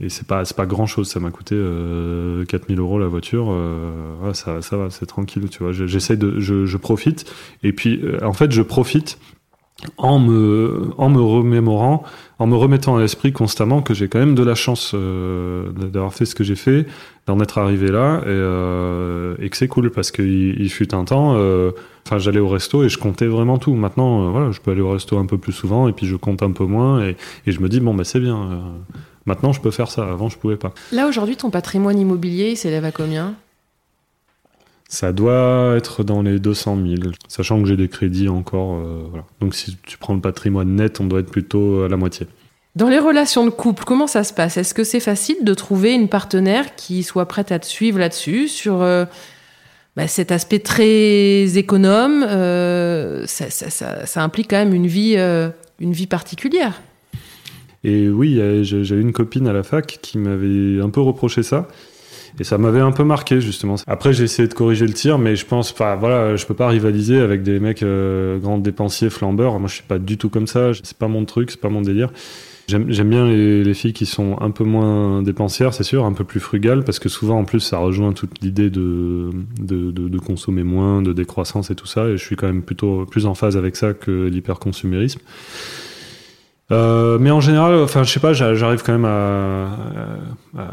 et 0.01 0.09
c'est 0.09 0.26
pas 0.26 0.45
c'est 0.45 0.57
pas 0.57 0.66
grand 0.66 0.87
chose. 0.87 1.09
Ça 1.09 1.20
m'a 1.20 1.30
coûté 1.30 1.55
euh, 1.57 2.45
4000 2.47 2.80
euros 2.80 2.99
la 2.99 3.07
voiture. 3.07 3.47
Euh, 3.51 4.32
ça 4.32 4.61
ça 4.61 4.76
va 4.76 4.91
c'est 4.91 5.07
tranquille 5.07 5.49
tu 5.51 5.62
vois. 5.62 5.70
Je- 5.72 5.87
J'essaie 5.87 6.16
de 6.16 6.41
je, 6.41 6.66
je 6.66 6.76
profite 6.76 7.32
et 7.62 7.72
puis 7.72 8.01
euh, 8.03 8.18
en 8.24 8.32
fait 8.32 8.51
je 8.51 8.62
profite 8.62 9.18
en 9.99 10.18
me 10.18 10.91
en 10.97 11.11
me 11.11 11.20
remémorant 11.20 12.03
en 12.39 12.47
me 12.47 12.57
remettant 12.57 12.97
à 12.97 13.01
l'esprit 13.01 13.33
constamment 13.33 13.83
que 13.83 13.95
j'ai 13.95 14.09
quand 14.09 14.18
même 14.18 14.35
de 14.35 14.43
la 14.43 14.55
chance 14.55 14.93
euh, 14.95 15.70
d'avoir 15.72 16.12
fait 16.14 16.24
ce 16.27 16.35
que 16.35 16.45
j'ai 16.45 16.55
fait, 16.57 16.87
d'en 17.27 17.41
être 17.41 17.59
arrivé 17.59 17.89
là, 17.91 18.20
et, 18.22 18.29
euh, 18.29 19.37
et 19.39 19.49
que 19.51 19.57
c'est 19.57 19.68
cool 19.68 19.91
parce 19.91 20.11
qu'il 20.11 20.61
il 20.61 20.70
fut 20.70 20.95
un 20.95 21.05
temps, 21.05 21.35
euh, 21.37 21.70
enfin 22.07 22.18
j'allais 22.18 22.41
au 22.41 22.49
resto 22.49 22.85
et 22.85 22.89
je 22.89 22.99
comptais 22.99 23.27
vraiment 23.27 23.59
tout. 23.59 23.74
Maintenant, 23.74 24.27
euh, 24.27 24.31
voilà, 24.31 24.51
je 24.51 24.61
peux 24.61 24.70
aller 24.70 24.81
au 24.83 24.91
resto 24.91 25.18
un 25.18 25.27
peu 25.27 25.39
plus 25.39 25.53
souvent 25.53 25.89
et 25.89 25.93
puis 25.93 26.07
je 26.07 26.16
compte 26.16 26.43
un 26.43 26.53
peu 26.53 26.64
moins 26.64 27.03
et, 27.05 27.16
et 27.47 27.53
je 27.53 27.61
me 27.61 27.68
dis 27.68 27.81
bon 27.81 27.95
bah 27.95 28.05
c'est 28.05 28.20
bien. 28.20 28.37
euh, 28.37 28.57
maintenant 29.24 29.53
je 29.53 29.61
peux 29.61 29.70
faire 29.70 29.91
ça. 29.91 30.05
Avant 30.11 30.29
je 30.29 30.39
pouvais 30.39 30.57
pas. 30.57 30.72
Là 30.93 31.07
aujourd'hui, 31.07 31.37
ton 31.37 31.51
patrimoine 31.51 31.99
immobilier 31.99 32.51
il 32.51 32.57
s'élève 32.57 32.85
à 32.85 32.93
combien? 32.93 33.35
Ça 34.89 35.12
doit 35.12 35.74
être 35.76 36.05
dans 36.05 36.22
les 36.22 36.39
200 36.39 36.78
000, 37.01 37.11
sachant 37.28 37.61
que 37.61 37.66
j'ai 37.68 37.76
des 37.76 37.89
crédits 37.89 38.28
encore. 38.28 38.76
euh, 38.76 39.03
voilà. 39.11 39.24
Donc 39.41 39.55
si 39.55 39.76
tu 39.84 39.99
prends 39.99 40.14
le 40.14 40.20
patrimoine 40.20 40.76
net, 40.76 41.01
on 41.01 41.05
doit 41.07 41.20
être 41.20 41.30
plutôt 41.30 41.82
à 41.82 41.89
la 41.89 41.97
moitié. 41.97 42.26
Dans 42.76 42.89
les 42.89 42.99
relations 42.99 43.45
de 43.45 43.51
couple, 43.51 43.84
comment 43.84 44.07
ça 44.07 44.22
se 44.22 44.32
passe? 44.32 44.59
Est-ce 44.59 44.74
que 44.74 44.84
c'est 44.84 45.01
facile 45.01 45.37
de 45.43 45.55
trouver 45.55 45.95
une 45.95 46.09
partenaire 46.09 46.74
qui 46.76 47.03
soit 47.03 47.26
prête 47.26 47.51
à 47.51 47.59
te 47.59 47.66
suivre 47.66 47.99
là-dessus, 47.99 48.49
sur 48.49 48.82
euh, 48.82 49.07
bah, 49.97 50.07
cet 50.09 50.30
aspect 50.30 50.59
très 50.61 51.57
économe 51.59 52.22
euh, 52.28 53.26
ça, 53.26 53.51
ça- 53.51 53.70
ça- 53.70 54.05
ça 54.07 54.22
implique 54.22 54.51
quand 54.51 54.59
même 54.59 54.74
une 54.74 54.87
vie, 54.87 55.16
une 55.80 55.93
vie 55.93 56.07
particulière? 56.07 56.80
Et 57.82 58.09
oui, 58.09 58.41
j'ai 58.62 58.95
eu 58.95 59.01
une 59.01 59.12
copine 59.12 59.47
à 59.49 59.53
la 59.53 59.62
fac 59.62 59.99
qui 60.03 60.18
m'avait 60.18 60.80
un 60.80 60.91
peu 60.91 61.01
reproché 61.01 61.43
ça. 61.43 61.68
Et 62.39 62.45
ça 62.45 62.59
m'avait 62.59 62.80
un 62.80 62.93
peu 62.93 63.05
marqué, 63.05 63.41
justement. 63.41 63.76
Après, 63.87 64.12
j'ai 64.12 64.24
essayé 64.24 64.47
de 64.47 64.55
corriger 64.55 64.87
le 64.87 64.93
tir, 64.93 65.18
mais 65.18 65.37
je 65.37 65.47
pense, 65.47 65.72
enfin, 65.72 65.97
voilà, 65.97 66.37
je 66.37 66.45
peux 66.47 66.55
pas 66.55 66.68
rivaliser 66.68 67.18
avec 67.18 67.43
des 67.43 67.61
mecs 67.61 67.82
euh, 67.82 68.39
grands 68.39 68.59
dépensiers, 68.59 69.11
flambeurs. 69.11 69.59
Moi, 69.59 69.68
je 69.68 69.74
suis 69.74 69.84
pas 69.84 69.99
du 69.99 70.18
tout 70.18 70.28
comme 70.28 70.47
ça. 70.47 70.72
C'est 70.82 70.99
pas 70.99 71.09
mon 71.09 71.24
truc, 71.24 71.51
c'est 71.51 71.61
pas 71.61 71.70
mon 71.70 71.82
délire. 71.82 72.11
J'aime 72.68 73.09
bien 73.09 73.24
les, 73.26 73.62
les 73.62 73.74
filles 73.74 73.93
qui 73.93 74.07
sont 74.07 74.37
un 74.41 74.51
peu 74.51 74.64
moins 74.64 75.22
dépensières, 75.22 75.72
c'est 75.72 75.84
sûr, 75.84 76.05
un 76.05 76.12
peu 76.12 76.24
plus 76.24 76.41
frugales, 76.41 76.82
parce 76.82 76.99
que 76.99 77.09
souvent, 77.09 77.39
en 77.39 77.45
plus, 77.45 77.61
ça 77.61 77.78
rejoint 77.78 78.12
toute 78.12 78.43
l'idée 78.43 78.70
de, 78.70 79.30
de, 79.61 79.93
de, 79.93 80.09
de 80.09 80.18
consommer 80.18 80.64
moins, 80.64 81.01
de 81.01 81.12
décroissance 81.12 81.70
et 81.70 81.76
tout 81.76 81.87
ça. 81.87 82.09
Et 82.09 82.16
je 82.16 82.24
suis 82.24 82.34
quand 82.34 82.49
même 82.49 82.62
plutôt 82.62 83.07
plus 83.07 83.26
en 83.26 83.34
phase 83.34 83.57
avec 83.57 83.76
ça 83.76 83.95
que 83.95 84.26
l'hyperconsumérisme. 84.26 85.20
Euh, 86.73 87.19
mais 87.21 87.31
en 87.31 87.41
général, 87.41 87.77
enfin, 87.77 88.03
je 88.03 88.11
sais 88.11 88.19
pas, 88.19 88.33
j'a- 88.33 88.55
j'arrive 88.57 88.83
quand 88.83 88.93
même 88.93 89.05
à, 89.05 89.69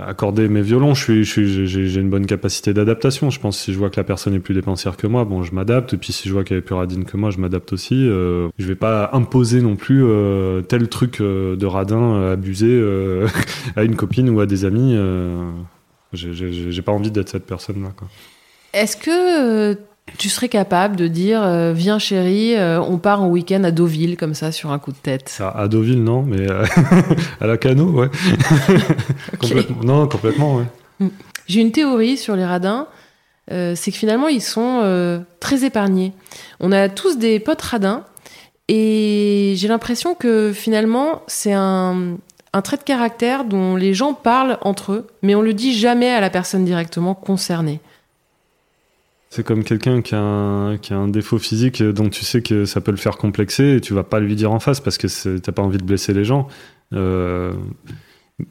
accorder 0.08 0.48
mes 0.48 0.62
violons. 0.64 0.96
Je 0.96 1.22
suis, 1.24 1.68
j'ai 1.68 2.00
une 2.02 2.10
bonne 2.10 2.26
capacité 2.26 2.74
d'adaptation. 2.74 3.30
Je 3.30 3.40
pense 3.40 3.58
que 3.58 3.64
si 3.64 3.74
je 3.74 3.78
vois 3.78 3.90
que 3.92 3.98
la 3.98 4.04
personne 4.04 4.34
est 4.34 4.40
plus 4.40 4.56
dépensière 4.56 4.98
que 4.98 5.06
moi, 5.06 5.24
bon, 5.24 5.44
je 5.44 5.54
m'adapte. 5.54 5.94
Et 5.94 5.98
puis 5.98 6.12
si 6.12 6.28
je 6.28 6.34
vois 6.34 6.44
qu'elle 6.44 6.58
est 6.58 6.62
plus 6.62 6.74
radine 6.74 7.06
que 7.06 7.16
moi, 7.16 7.30
je 7.30 7.38
m'adapte 7.38 7.74
aussi. 7.74 8.08
Euh, 8.10 8.48
je 8.58 8.66
vais 8.66 8.76
pas 8.76 9.12
imposer 9.14 9.62
non 9.62 9.76
plus 9.76 10.04
euh, 10.04 10.62
tel 10.62 10.88
truc 10.88 11.22
euh, 11.22 11.56
de 11.56 11.66
radin 11.68 12.32
abusé 12.32 12.82
à 13.76 13.84
une 13.84 13.96
copine 13.96 14.30
ou 14.32 14.40
à 14.40 14.48
des 14.48 14.66
amis. 14.66 14.98
J'ai- 16.14 16.82
pas 16.82 16.92
envie 16.92 17.12
d'être 17.12 17.30
cette 17.30 17.46
personne-là. 17.46 17.90
Est-ce 18.74 18.98
que 18.98 19.78
tu 20.18 20.30
serais 20.30 20.50
capable 20.50 20.96
de 20.96 21.08
dire 21.08 21.42
euh, 21.44 21.74
Viens 21.74 21.98
chérie, 22.00 22.56
euh, 22.56 22.80
on 22.82 22.98
part 22.98 23.22
en 23.24 23.28
week-end 23.30 23.64
à 23.64 23.72
Deauville, 23.72 24.18
comme 24.18 24.34
ça, 24.34 24.52
sur 24.52 24.72
un 24.72 24.80
coup 24.80 24.92
de 24.92 24.98
tête 24.98 25.40
à 25.56 25.68
Deauville, 25.68 26.04
non, 26.04 26.22
mais 26.24 26.50
euh, 26.50 26.66
à 27.42 27.48
la 27.48 27.58
cano, 27.58 27.86
ouais. 27.90 28.10
Complètement- 29.40 29.84
Non, 29.84 30.08
complètement, 30.08 30.56
ouais. 30.58 31.08
J'ai 31.48 31.62
une 31.62 31.72
théorie 31.72 32.18
sur 32.18 32.36
les 32.36 32.46
radins, 32.46 32.88
c'est 33.50 33.92
que 33.92 33.98
finalement 33.98 34.28
ils 34.30 34.42
sont 34.42 35.24
très 35.42 35.66
épargnés. 35.66 36.14
On 36.62 36.72
a 36.72 36.88
tous 36.90 37.18
des 37.18 37.40
potes 37.40 37.62
radins 37.62 38.06
et 38.70 39.54
j'ai 39.58 39.68
l'impression 39.68 40.16
que 40.16 40.54
finalement 40.54 41.22
c'est 41.28 41.52
un, 41.52 42.16
un 42.54 42.62
trait 42.62 42.78
de 42.78 42.84
caractère 42.84 43.44
dont 43.44 43.76
les 43.76 43.94
gens 43.94 44.14
parlent 44.14 44.58
entre 44.62 44.94
eux, 44.94 45.08
mais 45.22 45.36
on 45.36 45.42
le 45.42 45.54
dit 45.54 45.74
jamais 45.78 46.10
à 46.12 46.22
la 46.22 46.30
personne 46.30 46.64
directement 46.64 47.14
concernée. 47.16 47.82
C'est 49.36 49.44
comme 49.44 49.64
quelqu'un 49.64 50.04
qui, 50.04 50.14
a 50.14 50.22
un- 50.22 50.78
qui 50.78 50.94
a 50.94 50.98
un 50.98 51.08
défaut 51.08 51.40
physique 51.40 51.82
dont 51.82 52.08
tu 52.08 52.24
sais 52.24 52.44
que 52.44 52.66
ça 52.66 52.82
peut 52.82 52.92
le 52.92 52.98
faire 52.98 53.18
complexer 53.18 53.78
et 53.78 53.82
tu 53.82 53.96
vas 53.96 54.04
pas 54.04 54.20
lui 54.20 54.36
dire 54.36 54.52
en 54.52 54.60
face 54.60 54.80
parce 54.80 55.00
que 55.00 55.38
t'as 55.40 55.52
pas 55.52 55.64
envie 55.64 55.80
de 55.80 55.84
blesser 55.84 56.14
les 56.14 56.24
gens. 56.24 56.48
Euh, 56.94 57.52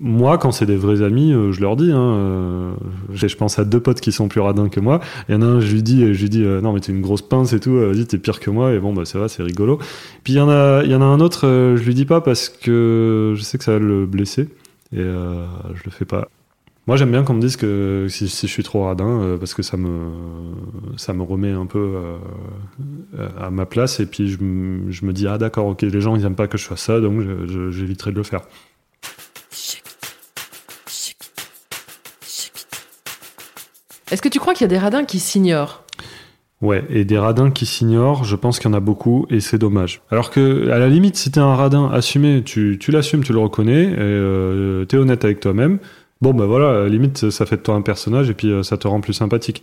moi, 0.00 0.38
quand 0.38 0.50
c'est 0.50 0.66
des 0.66 0.74
vrais 0.74 1.00
amis, 1.02 1.32
euh, 1.32 1.52
je 1.52 1.60
leur 1.60 1.76
dis. 1.76 1.92
Hein, 1.92 2.14
euh, 2.16 2.72
je 3.14 3.36
pense 3.36 3.60
à 3.60 3.64
deux 3.64 3.78
potes 3.78 4.00
qui 4.00 4.10
sont 4.10 4.26
plus 4.26 4.40
radins 4.40 4.68
que 4.68 4.80
moi. 4.80 4.98
Il 5.28 5.36
y 5.36 5.38
en 5.38 5.42
a 5.42 5.44
un, 5.44 5.60
je 5.60 5.72
lui 5.72 5.84
dis, 5.84 6.12
je 6.14 6.20
lui 6.20 6.28
dis, 6.28 6.42
non 6.42 6.72
mais 6.72 6.80
t'es 6.80 6.90
une 6.90 7.00
grosse 7.00 7.22
pince 7.22 7.52
et 7.52 7.60
tout. 7.60 7.74
Vas-y, 7.76 8.04
t'es 8.06 8.18
pire 8.18 8.40
que 8.40 8.50
moi. 8.50 8.72
Et 8.72 8.80
bon, 8.80 8.92
bah 8.92 9.04
ça 9.04 9.20
va, 9.20 9.28
c'est 9.28 9.44
rigolo. 9.44 9.78
Puis 10.24 10.32
il 10.32 10.36
y 10.36 10.40
en 10.40 10.48
a, 10.50 10.82
il 10.82 10.90
y 10.90 10.96
en 10.96 11.00
a 11.02 11.04
un 11.04 11.20
autre, 11.20 11.42
je 11.76 11.82
lui 11.84 11.94
dis 11.94 12.06
pas 12.06 12.20
parce 12.20 12.48
que 12.48 13.34
je 13.36 13.42
sais 13.42 13.56
que 13.56 13.62
ça 13.62 13.74
va 13.74 13.78
le 13.78 14.04
blesser 14.04 14.48
et 14.92 14.98
je 14.98 15.82
le 15.84 15.90
fais 15.92 16.06
pas. 16.06 16.28
Moi, 16.88 16.96
j'aime 16.96 17.12
bien 17.12 17.22
qu'on 17.22 17.34
me 17.34 17.40
dise 17.40 17.56
que 17.56 18.06
si, 18.08 18.28
si 18.28 18.48
je 18.48 18.52
suis 18.52 18.64
trop 18.64 18.84
radin, 18.84 19.06
euh, 19.06 19.36
parce 19.38 19.54
que 19.54 19.62
ça 19.62 19.76
me, 19.76 20.10
ça 20.96 21.12
me 21.12 21.22
remet 21.22 21.52
un 21.52 21.66
peu 21.66 21.94
euh, 23.18 23.28
à 23.38 23.50
ma 23.50 23.66
place. 23.66 24.00
Et 24.00 24.06
puis, 24.06 24.28
je, 24.28 24.42
me- 24.42 24.90
je 24.90 25.04
me 25.06 25.12
dis, 25.12 25.28
ah 25.28 25.38
d'accord, 25.38 25.66
ok, 25.66 25.82
les 25.82 26.00
gens, 26.00 26.16
ils 26.16 26.24
aiment 26.24 26.34
pas 26.34 26.48
que 26.48 26.58
je 26.58 26.64
fasse 26.64 26.82
ça, 26.82 27.00
donc 27.00 27.22
j'éviterai 27.70 28.10
de 28.10 28.16
le 28.16 28.24
faire. 28.24 28.40
Est-ce 34.10 34.20
que 34.20 34.28
tu 34.28 34.40
crois 34.40 34.52
qu'il 34.52 34.62
y 34.62 34.64
a 34.64 34.68
des 34.68 34.78
radins 34.78 35.04
qui 35.04 35.20
s'ignorent? 35.20 35.84
Ouais, 36.60 36.84
et 36.90 37.04
des 37.04 37.18
radins 37.18 37.50
qui 37.50 37.64
s'ignorent, 37.64 38.24
je 38.24 38.36
pense 38.36 38.58
qu'il 38.58 38.70
y 38.70 38.74
en 38.74 38.76
a 38.76 38.80
beaucoup, 38.80 39.26
et 39.30 39.40
c'est 39.40 39.58
dommage. 39.58 40.02
Alors 40.10 40.30
que, 40.30 40.68
à 40.70 40.78
la 40.78 40.88
limite, 40.88 41.16
si 41.16 41.30
t'es 41.30 41.40
un 41.40 41.54
radin 41.56 41.88
assumé, 41.90 42.42
tu, 42.44 42.76
tu 42.78 42.90
l'assumes, 42.90 43.24
tu 43.24 43.32
le 43.32 43.38
reconnais, 43.38 43.84
et 43.84 43.96
euh, 43.98 44.84
t'es 44.84 44.96
honnête 44.96 45.24
avec 45.24 45.40
toi-même, 45.40 45.78
bon 46.22 46.32
bah 46.32 46.46
voilà, 46.46 46.88
limite, 46.88 47.30
ça 47.30 47.44
fait 47.44 47.58
de 47.58 47.62
toi 47.62 47.74
un 47.74 47.82
personnage, 47.82 48.30
et 48.30 48.34
puis 48.34 48.50
euh, 48.50 48.62
ça 48.62 48.78
te 48.78 48.88
rend 48.88 49.00
plus 49.02 49.12
sympathique. 49.12 49.62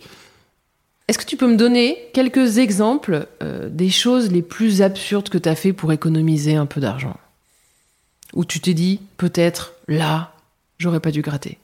Est-ce 1.08 1.18
que 1.18 1.24
tu 1.24 1.36
peux 1.36 1.48
me 1.48 1.56
donner 1.56 1.98
quelques 2.12 2.58
exemples 2.58 3.26
euh, 3.42 3.68
des 3.68 3.90
choses 3.90 4.30
les 4.30 4.42
plus 4.42 4.80
absurdes 4.82 5.28
que 5.28 5.38
tu 5.38 5.48
as 5.48 5.56
fait 5.56 5.72
pour 5.72 5.92
économiser 5.92 6.54
un 6.54 6.66
peu 6.66 6.80
d'argent? 6.80 7.16
Où 8.34 8.44
tu 8.44 8.60
t'es 8.60 8.74
dit, 8.74 9.00
peut-être, 9.16 9.74
là, 9.88 10.32
j'aurais 10.78 11.00
pas 11.00 11.10
dû 11.10 11.20
gratter. 11.20 11.58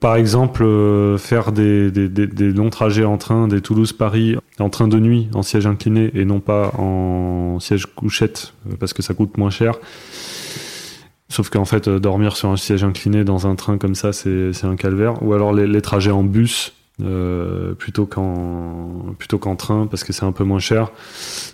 Par 0.00 0.16
exemple, 0.16 0.64
euh, 0.64 1.16
faire 1.18 1.52
des, 1.52 1.90
des, 1.92 2.08
des- 2.08 2.26
des 2.26 2.50
longs 2.50 2.70
trajets 2.70 3.04
en 3.04 3.18
train 3.18 3.46
des 3.46 3.60
Toulouse-Paris 3.60 4.36
en 4.58 4.70
train 4.70 4.88
de 4.88 4.98
nuit, 4.98 5.28
en 5.34 5.42
siège 5.42 5.66
incliné 5.66 6.10
et 6.14 6.24
non 6.24 6.40
pas 6.40 6.72
en 6.76 7.58
siège 7.60 7.86
couchette, 7.86 8.52
parce 8.80 8.92
que 8.92 9.02
ça 9.02 9.14
coûte 9.14 9.36
moins 9.36 9.50
cher. 9.50 9.74
Sauf 11.30 11.50
qu'en 11.50 11.66
fait, 11.66 11.88
euh, 11.88 11.98
dormir 11.98 12.36
sur 12.36 12.48
un 12.48 12.56
siège 12.56 12.84
incliné 12.84 13.22
dans 13.22 13.46
un 13.46 13.54
train 13.54 13.76
comme 13.76 13.94
ça, 13.94 14.12
c'est 14.12 14.64
un 14.64 14.76
calvaire. 14.76 15.22
Ou 15.22 15.34
alors 15.34 15.52
les, 15.52 15.82
trajets 15.82 16.10
en 16.10 16.22
bus, 16.22 16.72
euh, 17.02 17.74
plutôt 17.74 18.06
qu'en 18.06 19.14
plutôt 19.18 19.38
qu'en 19.38 19.54
train 19.54 19.86
parce 19.86 20.02
que 20.02 20.12
c'est 20.12 20.24
un 20.24 20.32
peu 20.32 20.44
moins 20.44 20.58
cher. 20.58 20.90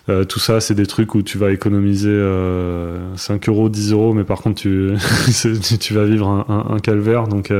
Euh, 0.09 0.23
tout 0.23 0.39
ça, 0.39 0.59
c'est 0.59 0.75
des 0.75 0.87
trucs 0.87 1.13
où 1.13 1.21
tu 1.21 1.37
vas 1.37 1.51
économiser 1.51 2.09
euh, 2.09 3.15
5 3.15 3.49
euros, 3.49 3.69
10 3.69 3.91
euros, 3.91 4.13
mais 4.13 4.23
par 4.23 4.41
contre 4.41 4.61
tu 4.61 4.93
tu 5.79 5.93
vas 5.93 6.05
vivre 6.05 6.27
un, 6.27 6.67
un, 6.69 6.79
calvaire. 6.79 7.27
Donc 7.27 7.51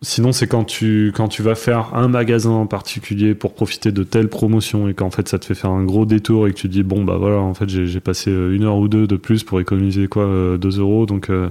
Sinon, 0.00 0.30
c'est 0.30 0.46
quand 0.46 0.62
tu, 0.62 1.12
quand 1.12 1.26
tu 1.26 1.42
vas 1.42 1.56
faire 1.56 1.92
un 1.94 2.06
magasin 2.06 2.50
en 2.50 2.66
particulier 2.66 3.34
pour 3.34 3.54
profiter 3.54 3.90
de 3.90 4.04
telle 4.04 4.28
promotion 4.28 4.88
et 4.88 4.94
qu'en 4.94 5.10
fait 5.10 5.28
ça 5.28 5.40
te 5.40 5.44
fait 5.44 5.56
faire 5.56 5.70
un 5.70 5.82
gros 5.82 6.06
détour 6.06 6.46
et 6.46 6.52
que 6.52 6.56
tu 6.56 6.68
dis 6.68 6.84
bon 6.84 7.02
bah 7.02 7.16
voilà 7.16 7.38
en 7.38 7.52
fait 7.52 7.68
j'ai 7.68 8.00
passé 8.00 8.30
euh, 8.30 8.54
une 8.54 8.62
heure 8.62 8.76
ou 8.76 8.86
deux 8.86 9.08
de 9.08 9.16
plus 9.16 9.42
pour 9.42 9.60
économiser 9.60 10.06
quoi 10.06 10.24
2 10.24 10.30
euh, 10.30 10.80
euros 10.80 11.04
donc. 11.04 11.30
Euh, 11.30 11.50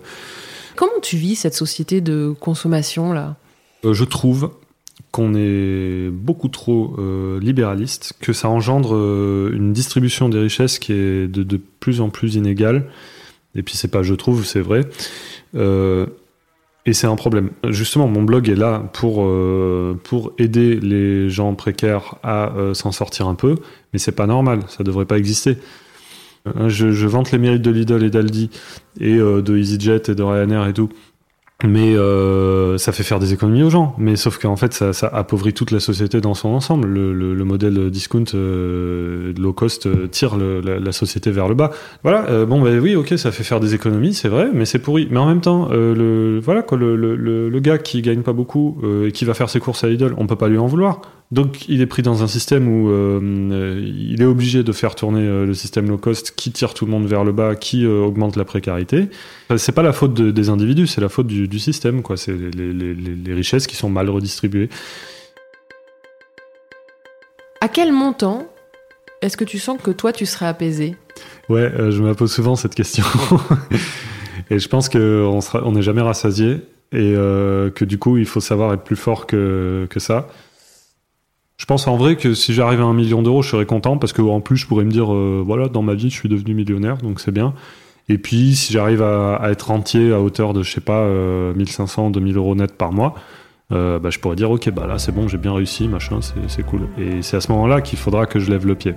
Comment 0.77 0.99
tu 1.01 1.17
vis 1.17 1.35
cette 1.35 1.55
société 1.55 1.99
de 1.99 2.33
consommation 2.39 3.11
là? 3.11 3.35
Je 3.83 4.05
trouve 4.05 4.51
qu'on 5.11 5.35
est 5.35 6.09
beaucoup 6.09 6.47
trop 6.47 6.95
libéraliste, 7.39 8.13
que 8.21 8.31
ça 8.31 8.49
engendre 8.49 8.93
une 9.51 9.73
distribution 9.73 10.29
des 10.29 10.39
richesses 10.39 10.79
qui 10.79 10.93
est 10.93 11.27
de, 11.27 11.43
de 11.43 11.59
plus 11.79 11.99
en 12.01 12.09
plus 12.09 12.35
inégale. 12.35 12.85
Et 13.55 13.63
puis 13.63 13.75
c'est 13.75 13.87
pas 13.87 14.03
je 14.03 14.13
trouve, 14.13 14.45
c'est 14.45 14.61
vrai. 14.61 14.81
Et 16.87 16.93
c'est 16.93 17.05
un 17.05 17.17
problème. 17.17 17.49
Justement, 17.67 18.07
mon 18.07 18.23
blog 18.23 18.47
est 18.47 18.55
là 18.55 18.81
pour, 18.93 19.25
euh, 19.25 19.99
pour 20.05 20.31
aider 20.37 20.79
les 20.79 21.29
gens 21.29 21.53
précaires 21.53 22.15
à 22.23 22.55
euh, 22.55 22.73
s'en 22.73 22.93
sortir 22.93 23.27
un 23.27 23.35
peu, 23.35 23.55
mais 23.91 23.99
c'est 23.99 24.13
pas 24.13 24.25
normal, 24.25 24.61
ça 24.69 24.85
devrait 24.85 25.05
pas 25.05 25.17
exister. 25.17 25.57
Euh, 26.47 26.69
je, 26.69 26.93
je, 26.93 27.05
vante 27.05 27.33
les 27.33 27.39
mérites 27.39 27.61
de 27.61 27.71
Lidl 27.71 28.05
et 28.05 28.09
d'Aldi 28.09 28.49
et 29.01 29.17
de 29.17 29.57
EasyJet 29.57 30.03
et 30.07 30.15
de 30.15 30.23
Ryanair 30.23 30.65
et 30.65 30.73
tout 30.73 30.89
mais 31.63 31.95
euh, 31.95 32.77
ça 32.77 32.91
fait 32.91 33.03
faire 33.03 33.19
des 33.19 33.33
économies 33.33 33.63
aux 33.63 33.71
gens. 33.71 33.95
Mais 33.97 34.15
sauf 34.15 34.37
qu'en 34.37 34.55
fait, 34.55 34.73
ça, 34.73 34.93
ça, 34.93 35.07
appauvrit 35.07 35.53
toute 35.53 35.71
la 35.71 35.79
société 35.79 36.21
dans 36.21 36.35
son 36.35 36.49
ensemble. 36.49 36.87
Le, 36.87 37.13
le, 37.13 37.33
le 37.33 37.43
modèle 37.45 37.89
discount 37.89 38.25
euh, 38.35 39.33
low 39.39 39.53
cost 39.53 39.87
euh, 39.87 40.07
tire 40.07 40.37
le, 40.37 40.61
la, 40.61 40.79
la, 40.79 40.91
société 40.91 41.31
vers 41.31 41.47
le 41.47 41.55
bas. 41.55 41.71
Voilà. 42.03 42.29
Euh, 42.29 42.45
bon, 42.45 42.61
bah 42.61 42.69
oui, 42.79 42.95
ok, 42.95 43.17
ça 43.17 43.31
fait 43.31 43.43
faire 43.43 43.59
des 43.59 43.73
économies, 43.73 44.13
c'est 44.13 44.29
vrai, 44.29 44.49
mais 44.53 44.65
c'est 44.65 44.79
pourri. 44.79 45.07
Mais 45.09 45.17
en 45.17 45.25
même 45.25 45.41
temps, 45.41 45.69
euh, 45.71 45.95
le 45.95 46.39
voilà 46.39 46.61
quoi, 46.61 46.77
le, 46.77 47.59
gars 47.59 47.79
qui 47.79 48.03
gagne 48.03 48.21
pas 48.21 48.33
beaucoup 48.33 48.77
et 49.05 49.11
qui 49.11 49.25
va 49.25 49.33
faire 49.33 49.49
ses 49.49 49.59
courses 49.59 49.83
à 49.83 49.87
Lidl, 49.87 50.13
on 50.17 50.27
peut 50.27 50.35
pas 50.35 50.47
lui 50.47 50.59
en 50.59 50.67
vouloir. 50.67 51.01
Donc 51.31 51.67
il 51.67 51.81
est 51.81 51.87
pris 51.87 52.03
dans 52.03 52.23
un 52.23 52.27
système 52.27 52.69
où 52.69 52.89
euh, 52.89 53.83
il 53.85 54.21
est 54.21 54.25
obligé 54.25 54.63
de 54.63 54.71
faire 54.71 54.95
tourner 54.95 55.23
euh, 55.27 55.45
le 55.45 55.53
système 55.53 55.89
low 55.89 55.97
cost 55.97 56.33
qui 56.35 56.51
tire 56.51 56.73
tout 56.73 56.85
le 56.85 56.91
monde 56.91 57.05
vers 57.05 57.25
le 57.25 57.33
bas, 57.33 57.55
qui 57.55 57.85
euh, 57.85 57.99
augmente 57.99 58.37
la 58.37 58.45
précarité. 58.45 59.09
C'est 59.57 59.73
pas 59.73 59.81
la 59.81 59.91
faute 59.91 60.13
de, 60.13 60.31
des 60.31 60.49
individus, 60.49 60.87
c'est 60.87 61.01
la 61.01 61.09
faute 61.09 61.27
du, 61.27 61.49
du 61.49 61.59
système. 61.59 62.01
quoi. 62.01 62.15
C'est 62.15 62.31
les, 62.31 62.71
les, 62.71 62.93
les, 62.93 63.33
richesses 63.33 63.67
qui 63.67 63.75
sont 63.75 63.89
mal 63.89 64.09
redistribuées. 64.09 64.69
À 67.59 67.67
quel 67.67 67.91
montant 67.91 68.47
est-ce 69.21 69.35
que 69.35 69.43
tu 69.43 69.59
sens 69.59 69.81
que 69.81 69.91
toi 69.91 70.13
tu 70.13 70.25
serais 70.25 70.45
apaisé? 70.45 70.95
Ouais, 71.49 71.69
je 71.91 72.01
me 72.01 72.13
pose 72.13 72.31
souvent 72.31 72.55
cette 72.55 72.75
question. 72.75 73.03
et 74.49 74.59
je 74.59 74.67
pense 74.69 74.87
qu'on 74.87 75.39
n'est 75.39 75.61
on 75.61 75.81
jamais 75.81 76.01
rassasié 76.01 76.61
et 76.93 77.13
que 77.13 77.83
du 77.83 77.97
coup 77.97 78.17
il 78.17 78.25
faut 78.25 78.39
savoir 78.39 78.73
être 78.73 78.83
plus 78.83 78.95
fort 78.95 79.25
que, 79.25 79.87
que 79.89 79.99
ça. 79.99 80.29
Je 81.57 81.65
pense 81.65 81.87
en 81.87 81.97
vrai 81.97 82.17
que 82.17 82.35
si 82.35 82.53
j'arrive 82.53 82.81
à 82.81 82.83
un 82.83 82.93
million 82.93 83.23
d'euros, 83.23 83.41
je 83.41 83.49
serais 83.49 83.65
content 83.65 83.97
parce 83.97 84.13
que 84.13 84.21
en 84.21 84.41
plus 84.41 84.57
je 84.57 84.67
pourrais 84.67 84.85
me 84.85 84.91
dire 84.91 85.11
euh, 85.11 85.41
voilà 85.43 85.69
dans 85.69 85.81
ma 85.81 85.95
vie 85.95 86.11
je 86.11 86.15
suis 86.15 86.29
devenu 86.29 86.53
millionnaire 86.53 86.97
donc 86.97 87.19
c'est 87.19 87.31
bien. 87.31 87.55
Et 88.09 88.19
puis 88.19 88.55
si 88.55 88.71
j'arrive 88.71 89.01
à, 89.01 89.41
être 89.49 89.69
rentier 89.69 90.13
à 90.13 90.21
hauteur 90.21 90.53
de 90.53 90.61
je 90.61 90.71
sais 90.71 90.81
pas 90.81 90.99
euh, 90.99 91.55
1500 91.55 92.11
2000 92.11 92.37
euros 92.37 92.53
net 92.53 92.77
par 92.77 92.91
mois, 92.91 93.15
euh, 93.71 93.97
bah, 93.97 94.11
je 94.11 94.19
pourrais 94.19 94.35
dire 94.35 94.51
ok 94.51 94.69
bah 94.69 94.85
là 94.85 94.99
c'est 94.99 95.11
bon 95.11 95.27
j'ai 95.27 95.39
bien 95.39 95.51
réussi 95.51 95.87
machin 95.87 96.19
c'est 96.47 96.63
cool. 96.63 96.87
Et 96.99 97.23
c'est 97.23 97.37
à 97.37 97.41
ce 97.41 97.51
moment-là 97.51 97.81
qu'il 97.81 97.97
faudra 97.97 98.27
que 98.27 98.37
je 98.37 98.51
lève 98.51 98.67
le 98.67 98.75
pied. 98.75 98.93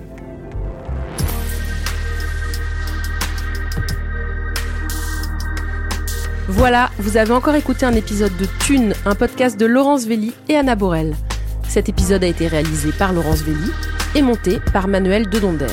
Voilà, 6.47 6.91
vous 6.99 7.17
avez 7.17 7.33
encore 7.33 7.55
écouté 7.55 7.87
un 7.87 7.93
épisode 7.93 8.37
de 8.37 8.45
Thune, 8.59 8.93
un 9.05 9.15
podcast 9.15 9.59
de 9.59 9.65
Laurence 9.65 10.05
Velli 10.05 10.33
et 10.47 10.55
Anna 10.55 10.75
Borel. 10.75 11.15
Cet 11.71 11.87
épisode 11.87 12.25
a 12.25 12.27
été 12.27 12.47
réalisé 12.47 12.91
par 12.91 13.13
Laurence 13.13 13.43
Velli 13.43 13.71
et 14.13 14.21
monté 14.21 14.59
par 14.73 14.89
Manuel 14.89 15.29
Dedonder. 15.29 15.71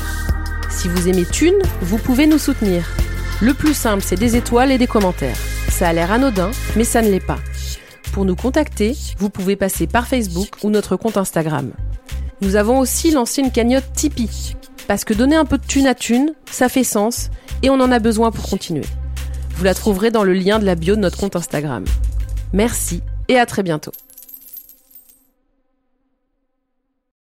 Si 0.70 0.86
vous 0.86 1.09
aimez 1.09 1.24
Thune, 1.24 1.59
vous 1.80 1.99
pouvez 1.99 2.28
nous 2.28 2.38
soutenir. 2.38 2.88
Le 3.42 3.53
plus 3.53 3.74
simple, 3.74 4.05
c'est 4.07 4.14
des 4.14 4.36
étoiles 4.36 4.70
et 4.70 4.78
des 4.78 4.86
commentaires. 4.86 5.36
Ça 5.68 5.88
a 5.88 5.92
l'air 5.92 6.12
anodin, 6.12 6.53
mais 6.76 6.84
ça 6.84 7.03
ne 7.03 7.11
l'est 7.11 7.18
pas. 7.18 7.40
Pour 8.12 8.24
nous 8.24 8.36
contacter, 8.36 8.96
vous 9.18 9.28
pouvez 9.28 9.57
passer 9.57 9.88
par 9.88 10.07
Facebook 10.07 10.51
ou 10.62 10.70
notre 10.70 10.94
compte 10.94 11.16
Instagram. 11.16 11.72
Nous 12.42 12.55
avons 12.55 12.78
aussi 12.78 13.11
lancé 13.11 13.42
une 13.42 13.51
cagnotte 13.51 13.92
Tipeee. 13.92 14.55
Parce 14.86 15.05
que 15.05 15.14
donner 15.14 15.34
un 15.34 15.46
peu 15.46 15.59
de 15.59 15.66
thune 15.66 15.88
à 15.88 15.96
thune, 15.96 16.32
ça 16.49 16.68
fait 16.68 16.84
sens 16.84 17.28
et 17.64 17.70
on 17.70 17.80
en 17.80 17.90
a 17.90 17.99
besoin 17.99 18.30
pour 18.30 18.49
continuer. 18.49 18.86
Vous 19.57 19.64
la 19.64 19.74
trouverez 19.74 20.12
dans 20.12 20.22
le 20.22 20.32
lien 20.32 20.61
de 20.61 20.64
la 20.64 20.76
bio 20.76 20.94
de 20.94 21.01
notre 21.01 21.18
compte 21.18 21.34
Instagram. 21.34 21.84
Merci 22.53 23.03
et 23.26 23.36
à 23.36 23.46
très 23.46 23.64
bientôt. 23.64 23.90